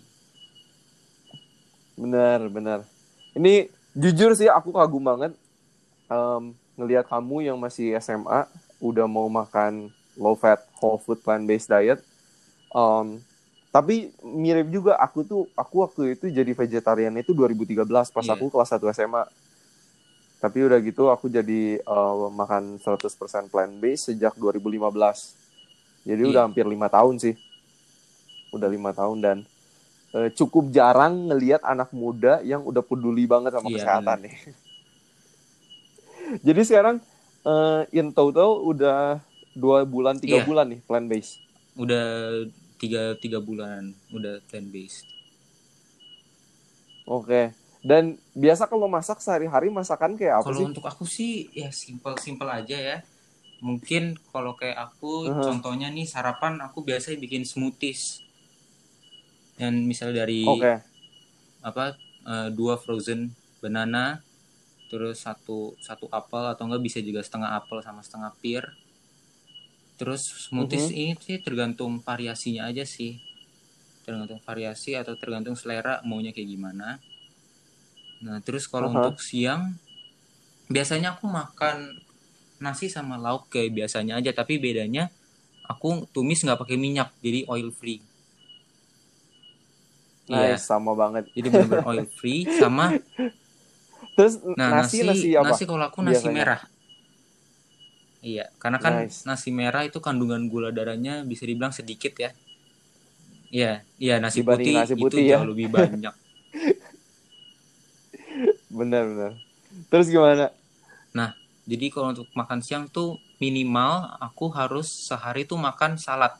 Benar, 1.94 2.46
benar. 2.46 2.80
Ini 3.34 3.66
jujur 3.98 4.30
sih 4.32 4.46
aku 4.46 4.70
kagum 4.70 5.02
banget 5.02 5.34
em, 6.06 6.42
ngelihat 6.74 7.04
kamu 7.04 7.42
yang 7.44 7.58
masih 7.58 7.98
SMA 7.98 8.46
udah 8.78 9.04
mau 9.04 9.26
makan 9.26 9.90
low 10.14 10.34
fat 10.34 10.62
whole 10.78 10.96
food 10.96 11.18
plant 11.18 11.42
based 11.42 11.66
diet. 11.66 11.98
Em, 12.70 13.18
tapi 13.68 14.08
mirip 14.22 14.70
juga 14.70 14.96
aku 14.96 15.22
tuh 15.22 15.42
aku 15.52 15.84
waktu 15.84 16.14
itu 16.14 16.30
jadi 16.30 16.48
vegetarian 16.48 17.12
itu 17.14 17.30
2013 17.30 17.84
pas 18.08 18.24
Iya. 18.24 18.32
aku 18.32 18.48
kelas 18.48 18.70
1 18.70 18.88
SMA. 18.88 19.24
Tapi 20.38 20.58
udah 20.62 20.78
gitu 20.78 21.10
aku 21.10 21.26
jadi 21.26 21.76
eh, 21.76 22.26
makan 22.30 22.78
100% 22.78 23.50
plant 23.50 23.74
based 23.76 24.08
sejak 24.08 24.32
2015. 24.34 25.34
Jadi 26.06 26.22
Iya. 26.22 26.30
udah 26.30 26.42
hampir 26.46 26.64
lima 26.64 26.86
tahun 26.86 27.18
sih. 27.18 27.34
Udah 28.48 28.70
lima 28.70 28.94
tahun 28.94 29.18
dan 29.18 29.36
eh, 30.12 30.28
cukup 30.32 30.70
jarang 30.70 31.28
ngelihat 31.28 31.60
anak 31.62 31.90
muda 31.92 32.40
yang 32.42 32.62
udah 32.62 32.80
peduli 32.80 33.24
banget 33.24 33.52
sama 33.52 33.68
Iya, 33.68 33.74
kesehatan 33.74 34.18
nih. 34.24 34.34
Jadi 36.46 36.60
sekarang 36.62 36.96
eh, 37.42 37.82
in 37.92 38.12
total 38.12 38.60
udah 38.62 39.20
dua 39.52 39.82
bulan 39.84 40.16
tiga 40.16 40.38
Iya. 40.38 40.46
bulan 40.46 40.66
nih 40.68 40.80
plant 40.84 41.08
based. 41.08 41.40
udah 41.74 42.06
tiga 42.74 43.14
tiga 43.16 43.38
bulan 43.38 43.94
udah 44.10 44.42
plant 44.46 44.66
based 44.68 45.06
Oke. 47.06 47.54
Dan 47.80 48.18
biasa 48.34 48.66
kalau 48.66 48.90
masak 48.90 49.22
sehari-hari 49.22 49.70
masakan 49.70 50.18
kayak 50.18 50.42
apa 50.42 50.50
kalau 50.50 50.60
sih? 50.60 50.66
untuk 50.66 50.84
aku 50.84 51.04
sih 51.06 51.46
ya 51.54 51.70
simple 51.70 52.18
simple 52.18 52.50
aja 52.50 52.74
ya 52.74 52.98
mungkin 53.58 54.18
kalau 54.28 54.54
kayak 54.54 54.76
aku 54.90 55.26
Uh-huh. 55.26 55.42
contohnya 55.42 55.88
nih 55.88 56.04
sarapan 56.04 56.58
aku 56.58 56.82
biasanya 56.82 57.18
bikin 57.18 57.42
smoothies 57.42 58.22
dan 59.58 59.84
misal 59.84 60.14
dari 60.14 60.46
Oke. 60.46 60.74
apa 61.60 61.98
eh, 62.24 62.48
dua 62.54 62.78
frozen 62.78 63.34
banana 63.58 64.22
terus 64.88 65.20
satu 65.20 65.76
satu 65.82 66.08
apel 66.08 66.48
atau 66.48 66.64
enggak 66.64 66.80
bisa 66.80 66.98
juga 67.04 67.20
setengah 67.20 67.58
apel 67.58 67.82
sama 67.84 68.00
setengah 68.00 68.32
pir 68.40 68.64
terus 69.98 70.24
smoothies 70.48 70.88
Mhm. 70.88 70.96
ini 70.96 71.12
sih 71.18 71.36
tergantung 71.42 71.98
variasinya 72.00 72.70
aja 72.70 72.86
sih 72.86 73.18
tergantung 74.06 74.40
variasi 74.40 74.96
atau 74.96 75.18
tergantung 75.18 75.58
selera 75.58 76.00
maunya 76.06 76.32
kayak 76.32 76.48
gimana 76.48 77.02
nah 78.24 78.38
terus 78.40 78.64
kalau 78.70 78.88
Aha. 78.88 78.96
untuk 79.02 79.20
siang 79.20 79.76
biasanya 80.70 81.18
aku 81.18 81.28
makan 81.28 81.98
nasi 82.58 82.88
sama 82.88 83.20
lauk 83.20 83.50
kayak 83.52 83.74
biasanya 83.74 84.18
aja 84.18 84.30
tapi 84.32 84.56
bedanya 84.58 85.10
aku 85.68 86.08
tumis 86.10 86.42
nggak 86.42 86.58
pakai 86.58 86.78
minyak 86.80 87.12
jadi 87.20 87.44
oil 87.46 87.68
free 87.70 88.00
Iya, 90.28 90.60
Nice, 90.60 90.64
sama 90.68 90.92
banget. 90.92 91.24
jadi 91.32 91.48
benar-benar 91.48 91.88
oil 91.88 92.04
free 92.20 92.44
sama 92.60 92.92
Terus 94.16 94.34
Nah, 94.58 94.74
nasi 94.74 95.06
nasi 95.06 95.06
nasi 95.06 95.28
apa? 95.38 95.54
nasi 95.54 95.62
kalau 95.70 95.84
aku 95.86 96.02
nasi 96.02 96.26
biasanya? 96.26 96.34
merah. 96.34 96.60
Iya, 98.18 98.44
karena 98.58 98.78
kan 98.82 98.94
Nice. 99.06 99.22
nasi 99.22 99.48
merah 99.54 99.86
itu 99.86 100.02
kandungan 100.02 100.50
gula 100.50 100.74
darahnya 100.74 101.22
bisa 101.22 101.46
dibilang 101.46 101.70
sedikit 101.70 102.12
ya. 102.18 102.30
Iya, 103.54 103.72
iya 104.02 104.14
nasi 104.18 104.42
Dibanding 104.42 104.66
putih, 104.66 104.74
nasi 104.82 104.94
putih 104.98 105.22
itu 105.22 105.30
ya. 105.30 105.38
jauh 105.38 105.46
lebih 105.46 105.68
banyak. 105.70 106.14
Benar, 108.78 109.02
benar. 109.08 109.32
Terus 109.88 110.06
gimana? 110.12 110.52
Jadi 111.68 111.92
kalau 111.92 112.16
untuk 112.16 112.32
makan 112.32 112.64
siang 112.64 112.88
tuh 112.88 113.20
minimal 113.36 114.08
aku 114.24 114.48
harus 114.56 114.88
sehari 114.88 115.44
tuh 115.44 115.60
makan 115.60 116.00
salad. 116.00 116.32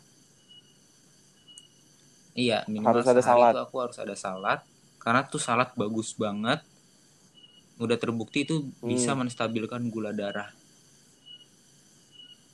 Iya, 2.38 2.58
minimal 2.70 2.86
Harus 2.94 3.06
ada 3.10 3.22
salad. 3.28 3.52
tuh 3.56 3.62
aku 3.66 3.76
harus 3.82 3.98
ada 3.98 4.14
salad 4.14 4.60
karena 5.02 5.20
tuh 5.26 5.42
salad 5.42 5.70
bagus 5.74 6.14
banget. 6.14 6.60
Udah 7.82 7.98
terbukti 7.98 8.38
itu 8.46 8.56
bisa 8.90 9.10
Hmm. 9.14 9.26
menstabilkan 9.26 9.82
gula 9.90 10.10
darah. 10.14 10.50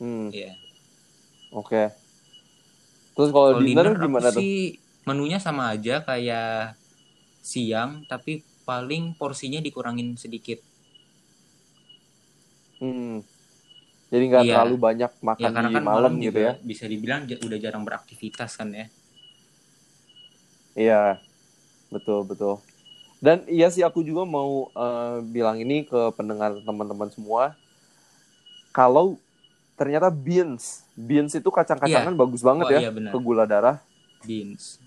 Hmm, 0.00 0.28
Iya. 0.34 0.52
oke. 1.54 1.82
Terus 3.14 3.30
kalau 3.30 3.50
dinner, 3.62 3.86
dinner 3.94 4.02
gimana 4.04 4.28
tuh? 4.34 4.40
sih 4.42 4.54
menunya 5.08 5.38
sama 5.38 5.70
aja 5.76 6.00
kayak 6.02 6.74
siang 7.44 7.90
tapi 8.08 8.40
paling 8.64 9.12
porsinya 9.20 9.60
dikurangin 9.60 10.16
sedikit. 10.16 10.58
Hmm. 12.80 13.22
Jadi 14.12 14.24
nggak 14.30 14.44
Iya. 14.46 14.54
terlalu 14.56 14.76
banyak 14.78 15.10
Ya 15.10 15.22
makan 15.28 15.50
karena 15.54 15.68
di 15.68 15.76
kan 15.76 15.84
malam 15.84 16.12
malam 16.14 16.22
gitu 16.22 16.38
ya? 16.40 16.52
bisa 16.64 16.84
dibilang 16.86 17.20
udah 17.26 17.58
jarang 17.60 17.82
beraktivitas 17.86 18.50
kan 18.58 18.70
ya. 18.74 18.86
Iya, 20.74 21.18
betul 21.92 22.26
betul. 22.26 22.54
Dan 23.24 23.46
iya 23.48 23.68
sih 23.74 23.82
aku 23.86 24.00
juga 24.04 24.22
mau 24.28 24.68
eh, 24.74 25.16
bilang 25.34 25.56
ini 25.64 25.86
ke 25.88 26.00
pendengar 26.18 26.50
teman-teman 26.66 27.10
semua. 27.14 27.56
Kalau 28.74 29.14
ternyata 29.78 30.10
beans, 30.10 30.82
beans 30.94 31.32
itu 31.34 31.46
kacang-kacangan 31.50 32.14
bagus 32.14 32.42
banget 32.42 32.66
Oh 32.66 32.72
ya 32.74 32.80
iya 32.82 32.90
ke 32.90 33.18
gula 33.22 33.44
darah, 33.46 33.78
Beans. 34.26 34.78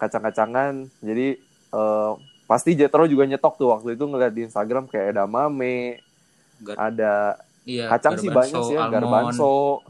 kacang-kacangan. 0.00 0.88
Jadi 1.02 1.26
eh, 1.72 2.12
pasti 2.46 2.70
Jetro 2.78 3.04
juga 3.10 3.26
nyetok 3.26 3.54
tuh 3.58 3.68
waktu 3.74 3.98
itu 3.98 4.04
ngeliat 4.06 4.32
di 4.32 4.46
Instagram 4.46 4.86
kayak 4.86 5.16
edamame, 5.16 5.98
Gar- 6.62 6.78
ada 6.78 7.36
iya, 7.66 7.90
kacang 7.90 8.16
sih 8.22 8.30
banyak 8.30 8.62
sih 8.62 8.74
ya, 8.78 8.86
almond. 8.86 8.94
garbanzo, 8.94 9.82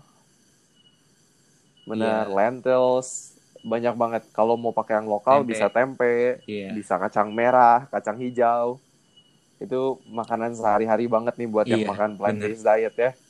benar, 1.87 2.27
Iya. 2.27 2.35
lentils, 2.37 3.36
banyak 3.67 3.95
banget. 3.99 4.23
Kalau 4.31 4.55
mau 4.55 4.71
pakai 4.71 5.03
yang 5.03 5.11
lokal 5.11 5.43
Tempe. 5.43 5.51
bisa 5.51 5.67
tempe, 5.69 6.15
Iya. 6.47 6.71
bisa 6.71 6.95
kacang 6.97 7.35
merah, 7.35 7.91
kacang 7.91 8.17
hijau. 8.23 8.79
Itu 9.59 9.99
makanan 10.07 10.55
sehari-hari 10.55 11.11
banget 11.11 11.35
nih 11.35 11.49
buat 11.51 11.67
yang 11.67 11.83
Iya, 11.83 11.91
makan 11.91 12.11
plant 12.15 12.39
based 12.39 12.63
diet 12.63 12.95
ya. 12.95 13.11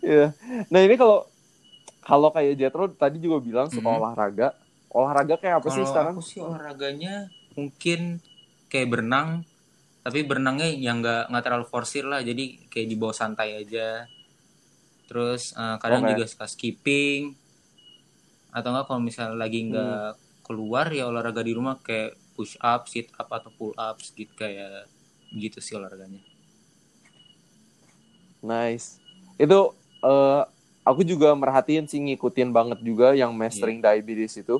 Iya. 0.00 0.30
Nah 0.70 0.80
ini 0.80 0.94
kalau 0.94 1.26
kalau 2.00 2.30
kayak 2.30 2.54
Jetro 2.56 2.86
tadi 2.90 3.18
juga 3.18 3.42
bilang 3.42 3.66
suka 3.68 3.90
Mhm. 3.90 3.98
olahraga. 3.98 4.48
Olahraga 4.90 5.34
kayak 5.38 5.62
apa 5.62 5.68
sih 5.70 5.82
Kalau 5.82 5.90
sekarang? 5.90 6.14
aku 6.16 6.22
sih 6.22 6.40
olahraganya 6.40 7.14
mungkin 7.54 8.22
kayak 8.70 8.88
berenang, 8.88 9.42
tapi 10.02 10.22
berenangnya 10.22 10.70
yang 10.70 11.02
nggak 11.02 11.30
nggak 11.30 11.44
terlalu 11.44 11.66
forsir 11.66 12.06
lah, 12.06 12.22
jadi 12.22 12.58
kayak 12.70 12.88
di 12.88 12.96
bawah 12.96 13.14
santai 13.14 13.58
aja. 13.58 14.06
Terus 15.10 15.50
eh, 15.52 15.76
kadang 15.82 16.06
Oke. 16.06 16.10
juga 16.14 16.24
suka 16.30 16.46
skipping, 16.46 17.34
atau 18.50 18.68
enggak 18.70 18.86
kalau 18.86 19.00
misalnya 19.00 19.36
lagi 19.36 19.66
nggak 19.66 20.14
keluar 20.42 20.90
ya 20.90 21.06
olahraga 21.06 21.40
di 21.40 21.54
rumah 21.54 21.78
kayak 21.78 22.18
push 22.34 22.58
up, 22.58 22.86
sit 22.86 23.06
up 23.14 23.30
atau 23.30 23.50
pull 23.54 23.72
ups 23.72 24.10
gitu 24.12 24.32
kayak 24.34 24.86
gitu 25.30 25.62
sih 25.62 25.78
olahraganya. 25.78 26.18
Nice. 28.40 28.98
Itu 29.36 29.76
eh, 30.00 30.42
aku 30.82 31.04
juga 31.04 31.30
merhatiin 31.36 31.84
sih 31.84 32.00
ngikutin 32.00 32.50
banget 32.50 32.80
juga 32.80 33.12
yang 33.12 33.30
mastering 33.36 33.78
Iya. 33.78 33.94
diabetes 33.94 34.40
itu. 34.40 34.58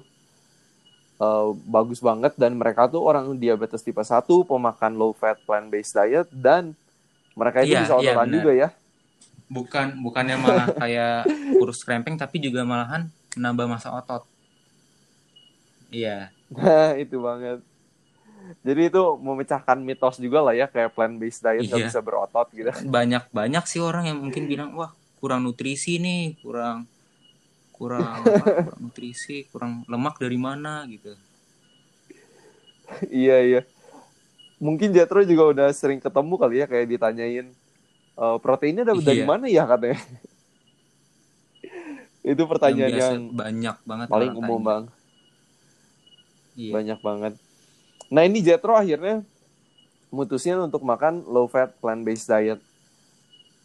Eh, 1.20 1.49
bagus 1.68 2.01
banget 2.01 2.32
dan 2.36 2.57
mereka 2.57 2.88
tuh 2.88 3.05
orang 3.05 3.36
diabetes 3.36 3.82
tipe 3.82 4.01
1, 4.01 4.24
pemakan 4.45 4.93
low 4.97 5.12
fat 5.12 5.36
plant 5.45 5.68
based 5.68 5.93
diet 5.93 6.28
dan 6.30 6.72
mereka 7.32 7.64
itu 7.64 7.72
Iya, 7.74 7.80
bisa 7.84 7.95
iya, 7.99 8.12
ototan 8.12 8.26
benar. 8.28 8.36
juga 8.41 8.51
ya. 8.53 8.68
Bukan 9.51 9.86
bukannya 10.01 10.36
malah 10.38 10.66
kayak 10.76 11.26
kurus 11.59 11.82
krempeng 11.82 12.14
tapi 12.14 12.38
juga 12.38 12.62
malahan 12.62 13.09
menambah 13.33 13.66
masa 13.68 13.93
otot. 13.93 14.22
Iya. 15.89 16.31
Nah, 16.49 16.95
itu 17.03 17.18
banget. 17.18 17.61
Jadi 18.61 18.89
itu 18.89 19.03
memecahkan 19.16 19.78
mitos 19.78 20.16
juga 20.16 20.41
lah 20.41 20.53
ya 20.53 20.64
kayak 20.64 20.91
plant 20.91 21.14
based 21.14 21.41
diet 21.41 21.66
nggak 21.66 21.76
Iya. 21.76 21.87
bisa 21.87 22.01
berotot 22.01 22.49
gitu. 22.51 22.70
banyak 22.89 23.28
banyak 23.31 23.64
sih 23.64 23.78
orang 23.78 24.07
yang 24.07 24.18
mungkin 24.18 24.47
bilang 24.47 24.72
wah 24.72 24.91
kurang 25.16 25.45
nutrisi 25.45 25.99
nih 25.99 26.41
kurang 26.41 26.89
kurang 27.70 28.01
apa, 28.24 28.64
kurang 28.64 28.81
nutrisi 28.83 29.45
kurang 29.47 29.85
lemak 29.85 30.16
dari 30.16 30.37
mana 30.37 30.83
gitu 30.85 31.12
iya 33.07 33.39
iya. 33.41 33.61
Mungkin 34.59 34.91
Jetro 34.91 35.20
juga 35.22 35.45
udah 35.47 35.68
sering 35.70 35.97
ketemu 35.99 36.35
kali 36.37 36.57
ya 36.57 36.66
kayak 36.66 36.87
ditanyain 36.87 37.47
"Eh, 38.12 38.37
proteinnya 38.39 38.83
dapat 38.83 39.05
dari 39.07 39.22
Iya. 39.22 39.28
mana 39.28 39.47
ya 39.47 39.64
katanya. 39.64 40.01
Itu 42.21 42.43
pertanyaan 42.45 42.93
yang 42.93 43.01
yang, 43.01 43.23
banyak 43.33 43.77
banget 43.83 44.07
paling 44.12 44.33
umum 44.37 44.61
tanya. 44.61 44.68
bang. 44.68 44.85
iya. 46.55 46.73
Banyak 46.77 46.99
banget. 47.01 47.33
Nah 48.12 48.23
ini 48.27 48.39
Jetro 48.45 48.77
akhirnya 48.77 49.25
mutusin 50.11 50.59
untuk 50.61 50.83
makan 50.85 51.25
low 51.25 51.49
fat 51.49 51.73
plant 51.81 52.05
based 52.05 52.29
diet. 52.29 52.61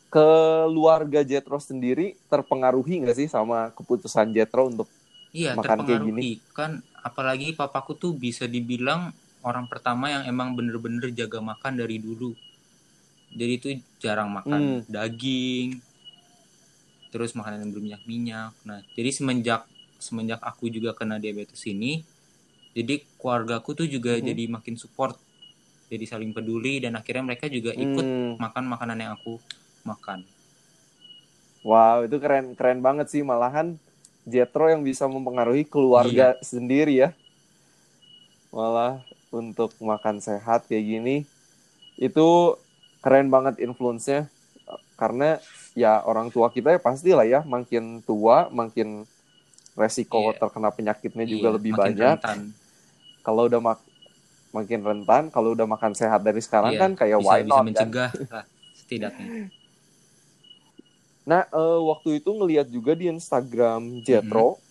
Keluarga 0.08 1.28
Jetro 1.28 1.60
sendiri 1.60 2.16
terpengaruhi 2.32 3.04
nggak 3.04 3.18
sih 3.20 3.28
sama 3.28 3.76
keputusan 3.76 4.32
Jetro 4.32 4.72
untuk 4.72 4.88
iya 5.36 5.52
makan 5.52 5.84
kayak 5.84 6.00
terpengaruhi 6.00 6.32
kan 6.56 6.72
apalagi 7.04 7.52
papaku 7.52 8.00
tuh 8.00 8.16
bisa 8.16 8.48
dibilang 8.48 9.12
orang 9.44 9.68
pertama 9.68 10.08
yang 10.08 10.24
emang 10.24 10.56
bener-bener 10.56 11.12
jaga 11.12 11.44
makan 11.44 11.76
dari 11.76 12.00
dulu 12.00 12.32
jadi 13.36 13.54
itu 13.60 13.68
jarang 14.00 14.32
Hmm. 14.32 14.38
makan 14.40 14.62
daging 14.88 15.84
terus 17.10 17.34
makanan 17.34 17.66
yang 17.66 17.72
berminyak-minyak 17.72 18.52
nah 18.64 18.80
jadi 18.94 19.10
semenjak 19.12 19.66
semenjak 19.98 20.40
aku 20.40 20.70
juga 20.70 20.94
kena 20.94 21.18
diabetes 21.18 21.62
ini 21.66 22.04
jadi 22.76 23.02
keluargaku 23.18 23.74
tuh 23.74 23.88
juga 23.88 24.20
Mhm. 24.20 24.26
jadi 24.26 24.44
makin 24.52 24.76
support 24.76 25.16
jadi 25.88 26.06
saling 26.06 26.34
peduli 26.34 26.82
dan 26.82 26.98
akhirnya 26.98 27.24
mereka 27.24 27.46
juga 27.48 27.72
ikut 27.72 28.04
Hmm, 28.04 28.36
makan 28.38 28.64
makanan 28.68 28.98
yang 29.00 29.12
aku 29.16 29.38
makan 29.84 30.26
wow 31.62 32.02
itu 32.02 32.18
keren 32.18 32.54
keren 32.54 32.82
banget 32.82 33.10
sih 33.10 33.22
malahan 33.22 33.78
Jetro 34.26 34.66
yang 34.66 34.82
bisa 34.82 35.06
mempengaruhi 35.06 35.70
keluarga 35.70 36.34
Iya. 36.34 36.42
sendiri 36.42 36.94
ya. 36.98 37.10
Malah 38.50 39.06
untuk 39.30 39.76
makan 39.78 40.18
sehat 40.18 40.66
kayak 40.66 40.82
gini 40.82 41.16
itu 41.96 42.28
keren 43.06 43.30
banget 43.30 43.62
influence-nya 43.62 44.26
karena 44.98 45.38
ya 45.76 46.00
orang 46.08 46.32
tua 46.32 46.48
kita 46.50 46.72
ya 46.72 46.80
pastilah 46.80 47.28
ya 47.28 47.44
makin 47.44 48.00
tua 48.02 48.48
makin 48.50 49.04
resiko 49.76 50.32
Iya. 50.32 50.40
terkena 50.40 50.70
penyakitnya 50.72 51.26
juga 51.28 51.48
Iya, 51.52 51.56
lebih 51.60 51.72
makin 51.76 51.84
banyak. 52.00 52.18
Kalau 53.22 53.44
udah 53.52 53.60
mak 53.60 53.80
makin 54.56 54.80
rentan, 54.88 55.24
kalau 55.36 55.52
udah 55.52 55.68
makan 55.68 55.92
sehat 55.92 56.24
dari 56.24 56.40
sekarang 56.40 56.72
Iya, 56.72 56.80
kan 56.80 56.92
kayak 56.96 57.20
bisa, 57.20 57.28
why 57.28 57.40
bisa 57.44 57.50
not 57.52 57.60
kan? 57.60 57.68
mencegah 57.68 58.12
lah 58.34 58.46
setidaknya 58.72 59.52
Nah, 61.26 61.42
eh, 61.50 61.80
waktu 61.92 62.22
itu 62.22 62.30
ngelihat 62.32 62.70
juga 62.70 62.94
di 62.94 63.10
Instagram. 63.10 64.00
Jetro, 64.06 64.62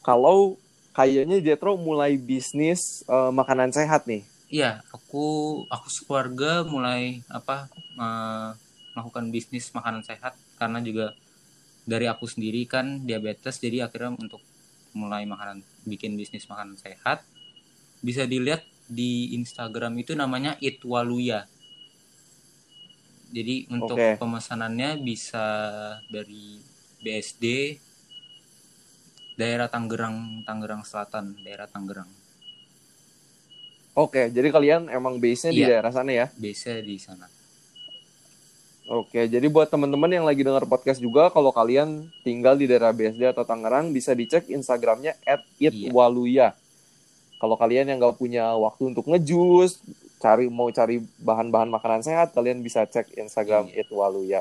kalau 0.00 0.56
kayaknya 0.96 1.38
Jetro 1.38 1.76
mulai 1.76 2.16
bisnis 2.18 3.04
eh, 3.06 3.30
makanan 3.30 3.70
sehat 3.70 4.08
nih. 4.08 4.24
Iya, 4.48 4.80
aku 4.90 5.24
aku 5.68 5.86
sekeluarga 5.92 6.64
mulai 6.64 7.20
apa 7.28 7.68
eh, 8.00 8.50
melakukan 8.98 9.30
bisnis 9.30 9.70
makanan 9.70 10.02
sehat 10.02 10.34
karena 10.58 10.82
juga 10.82 11.14
dari 11.86 12.10
aku 12.10 12.26
sendiri 12.26 12.66
kan 12.66 13.06
diabetes 13.06 13.62
jadi 13.62 13.86
akhirnya 13.86 14.18
untuk 14.18 14.42
mulai 14.92 15.22
makanan 15.24 15.62
bikin 15.86 16.18
bisnis 16.18 16.50
makanan 16.50 16.74
sehat 16.74 17.22
bisa 18.02 18.26
dilihat 18.26 18.66
di 18.88 19.36
Instagram 19.36 20.00
itu 20.00 20.16
namanya 20.16 20.56
Itwaluya. 20.58 21.44
Jadi 23.28 23.68
untuk 23.68 24.00
Oke. 24.00 24.16
pemesanannya 24.16 24.96
bisa 25.04 25.44
dari 26.08 26.56
BSD 27.04 27.76
daerah 29.36 29.68
Tangerang 29.68 30.42
Tangerang 30.48 30.82
Selatan, 30.88 31.36
daerah 31.44 31.68
Tangerang. 31.68 32.08
Oke, 33.98 34.32
jadi 34.32 34.48
kalian 34.48 34.88
emang 34.88 35.20
base-nya 35.20 35.52
di 35.52 35.62
Iya. 35.62 35.68
daerah 35.76 35.92
sana 35.92 36.10
ya. 36.14 36.26
Biasa 36.32 36.80
di 36.80 36.96
sana. 36.96 37.28
Oke, 38.88 39.28
jadi 39.28 39.44
buat 39.52 39.68
teman-teman 39.68 40.08
yang 40.08 40.24
lagi 40.24 40.40
dengar 40.40 40.64
podcast 40.64 40.96
juga, 40.96 41.28
kalau 41.28 41.52
kalian 41.52 42.08
tinggal 42.24 42.56
di 42.56 42.64
daerah 42.64 42.88
BSD 42.88 43.20
atau 43.36 43.44
Tangerang, 43.44 43.92
bisa 43.92 44.16
dicek 44.16 44.48
Instagramnya 44.48 45.12
@itwaluya. 45.60 46.56
Kalau 47.36 47.60
kalian 47.60 47.84
yang 47.92 48.00
nggak 48.00 48.16
punya 48.16 48.56
waktu 48.56 48.96
untuk 48.96 49.04
ngejus, 49.12 49.84
cari 50.16 50.48
mau 50.48 50.72
cari 50.72 51.04
bahan-bahan 51.20 51.68
makanan 51.68 52.00
sehat, 52.00 52.32
kalian 52.32 52.64
bisa 52.64 52.88
cek 52.88 53.12
Instagram 53.20 53.68
Iya. 53.68 53.84
@itwaluya. 53.84 54.40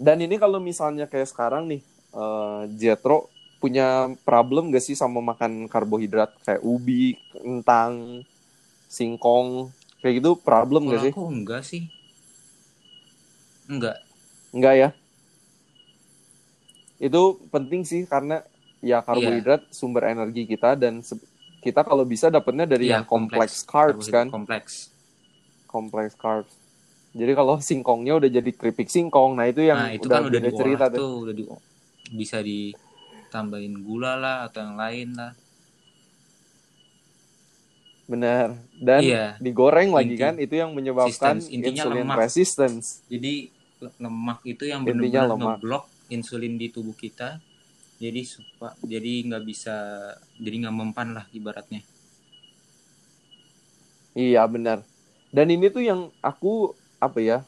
Dan 0.00 0.24
ini 0.24 0.40
kalau 0.40 0.56
misalnya 0.56 1.04
kayak 1.04 1.28
sekarang 1.28 1.68
nih, 1.68 1.84
eh, 2.16 2.62
Jetro 2.72 3.28
punya 3.60 4.08
problem 4.24 4.72
gak 4.72 4.80
sih 4.80 4.96
sama 4.96 5.20
makan 5.20 5.68
karbohidrat 5.68 6.32
kayak 6.40 6.64
ubi, 6.64 7.20
kentang, 7.36 8.24
singkong, 8.88 9.68
kayak 10.00 10.24
gitu 10.24 10.40
problem 10.40 10.88
Kalau 10.88 10.94
gak 10.96 11.04
sih? 11.04 11.12
aku 11.12 11.24
enggak 11.28 11.62
sih. 11.68 11.82
Enggak. 13.68 13.96
Enggak 14.50 14.74
ya. 14.74 14.88
Itu 16.98 17.22
penting 17.48 17.84
sih 17.84 18.02
karena 18.04 18.42
ya 18.80 18.98
karbohidrat 18.98 19.70
sumber 19.70 20.08
energi 20.08 20.42
kita 20.44 20.74
dan 20.74 21.02
kita 21.58 21.82
kalau 21.82 22.02
bisa 22.02 22.26
dapatnya 22.28 22.64
dari 22.64 22.88
Iya, 22.88 23.02
yang 23.02 23.04
kompleks 23.04 23.62
carbs 23.62 24.06
kan, 24.08 24.30
Kompleks. 24.30 24.90
kompleks 25.66 26.14
carbs. 26.14 26.54
Jadi 27.12 27.32
kalau 27.34 27.58
singkongnya 27.58 28.14
udah 28.16 28.30
jadi 28.30 28.50
keripik 28.50 28.86
singkong, 28.86 29.34
nah 29.34 29.44
itu 29.44 29.62
yang 29.62 29.78
nah, 29.78 29.90
itu 29.90 30.06
udah 30.06 30.16
kan 30.16 30.22
udah 30.26 30.40
diolah 30.40 30.54
cerita 30.54 30.84
tuh. 30.88 30.98
tuh, 30.98 31.12
udah 31.26 31.34
di 31.34 31.44
bisa 32.08 32.38
ditambahin 32.40 33.74
gula 33.82 34.14
lah 34.14 34.36
atau 34.46 34.60
yang 34.62 34.76
lain 34.76 35.08
lah. 35.12 35.32
Benar. 38.08 38.56
Dan 38.72 39.00
Iya. 39.04 39.26
digoreng 39.36 39.92
lagi 39.92 40.16
Inti- 40.16 40.22
kan, 40.22 40.34
itu 40.38 40.54
yang 40.56 40.72
menyebabkan. 40.72 41.42
Intinya 41.44 41.84
insulin 41.84 42.06
lemak. 42.06 42.16
resistance. 42.24 43.04
Jadi 43.04 43.52
lemak 43.98 44.42
itu 44.44 44.66
yang 44.66 44.82
benar-benar 44.82 45.34
ngeblok 45.34 45.84
insulin 46.10 46.58
di 46.58 46.68
tubuh 46.72 46.96
kita. 46.96 47.38
Jadi 47.98 48.22
supa, 48.22 48.78
jadi 48.86 49.26
nggak 49.26 49.42
bisa 49.42 49.74
jadi 50.38 50.66
nggak 50.66 50.76
mempan 50.76 51.18
lah 51.18 51.26
ibaratnya. 51.34 51.82
Iya 54.14 54.46
benar. 54.46 54.86
Dan 55.34 55.50
ini 55.50 55.66
tuh 55.66 55.82
yang 55.82 56.14
aku 56.22 56.74
apa 57.02 57.18
ya 57.18 57.38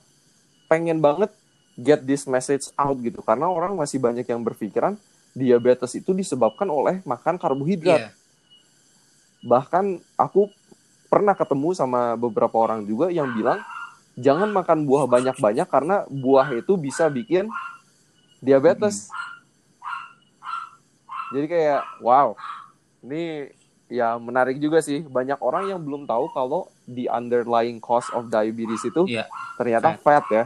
pengen 0.67 0.99
banget 1.03 1.31
get 1.79 2.03
this 2.07 2.27
message 2.27 2.71
out 2.79 2.95
gitu 3.03 3.23
karena 3.23 3.51
orang 3.51 3.75
masih 3.75 3.99
banyak 3.99 4.27
yang 4.27 4.43
berpikiran 4.43 4.95
diabetes 5.35 5.95
itu 5.99 6.11
disebabkan 6.11 6.67
oleh 6.67 6.99
makan 7.07 7.39
karbohidrat. 7.39 8.11
Iya. 8.11 8.11
Bahkan 9.47 10.03
aku 10.19 10.51
pernah 11.11 11.35
ketemu 11.35 11.75
sama 11.75 12.15
beberapa 12.15 12.55
orang 12.59 12.87
juga 12.87 13.11
yang 13.11 13.31
bilang 13.35 13.59
jangan 14.21 14.53
makan 14.53 14.85
buah 14.85 15.09
banyak-banyak 15.09 15.67
karena 15.67 16.05
buah 16.07 16.53
itu 16.53 16.77
bisa 16.77 17.09
bikin 17.09 17.49
diabetes. 18.39 19.09
Jadi 21.31 21.47
kayak 21.47 21.83
wow, 22.03 22.35
ini 23.01 23.49
ya 23.87 24.19
menarik 24.19 24.59
juga 24.59 24.83
sih. 24.83 25.03
Banyak 25.03 25.39
orang 25.41 25.71
yang 25.71 25.81
belum 25.81 26.05
tahu 26.05 26.31
kalau 26.31 26.67
the 26.85 27.07
underlying 27.07 27.79
cause 27.79 28.11
of 28.13 28.29
diabetes 28.29 28.83
itu 28.85 29.07
Iya. 29.07 29.25
ternyata 29.55 29.95
fat. 29.97 30.25
ya. 30.29 30.45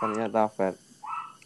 Ternyata 0.00 0.48
fat. 0.48 0.74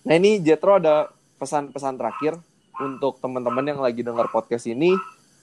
Nah 0.07 0.15
ini 0.15 0.39
Jetro 0.39 0.79
ada 0.79 1.11
pesan-pesan 1.37 1.99
terakhir 1.99 2.39
untuk 2.79 3.19
teman-teman 3.19 3.67
yang 3.67 3.81
lagi 3.83 4.03
dengar 4.03 4.31
podcast 4.31 4.67
ini 4.67 4.95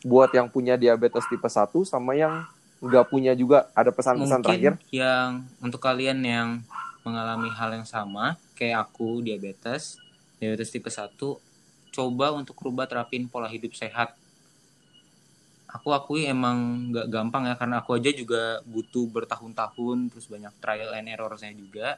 buat 0.02 0.32
yang 0.32 0.48
punya 0.48 0.76
diabetes 0.76 1.28
tipe 1.28 1.46
1 1.46 1.84
sama 1.84 2.16
yang 2.16 2.44
nggak 2.82 3.06
punya 3.08 3.38
juga 3.38 3.70
ada 3.78 3.94
pesan-pesan 3.94 4.42
terakhir. 4.42 4.74
yang 4.90 5.46
untuk 5.62 5.78
kalian 5.78 6.18
yang 6.26 6.66
mengalami 7.06 7.50
hal 7.50 7.78
yang 7.78 7.86
sama 7.86 8.38
kayak 8.58 8.90
aku 8.90 9.22
diabetes, 9.22 10.02
diabetes 10.38 10.74
tipe 10.74 10.90
1, 10.90 11.38
coba 11.94 12.34
untuk 12.34 12.58
rubah 12.58 12.90
terapin 12.90 13.30
pola 13.30 13.46
hidup 13.46 13.74
sehat. 13.74 14.18
Aku 15.72 15.96
akui 15.96 16.28
emang 16.28 16.92
nggak 16.92 17.08
gampang 17.08 17.48
ya 17.48 17.56
karena 17.56 17.80
aku 17.80 17.96
aja 17.96 18.12
juga 18.12 18.60
butuh 18.68 19.08
bertahun-tahun 19.08 20.12
terus 20.12 20.28
banyak 20.28 20.52
trial 20.60 20.92
and 20.92 21.08
error-nya 21.08 21.54
juga. 21.56 21.96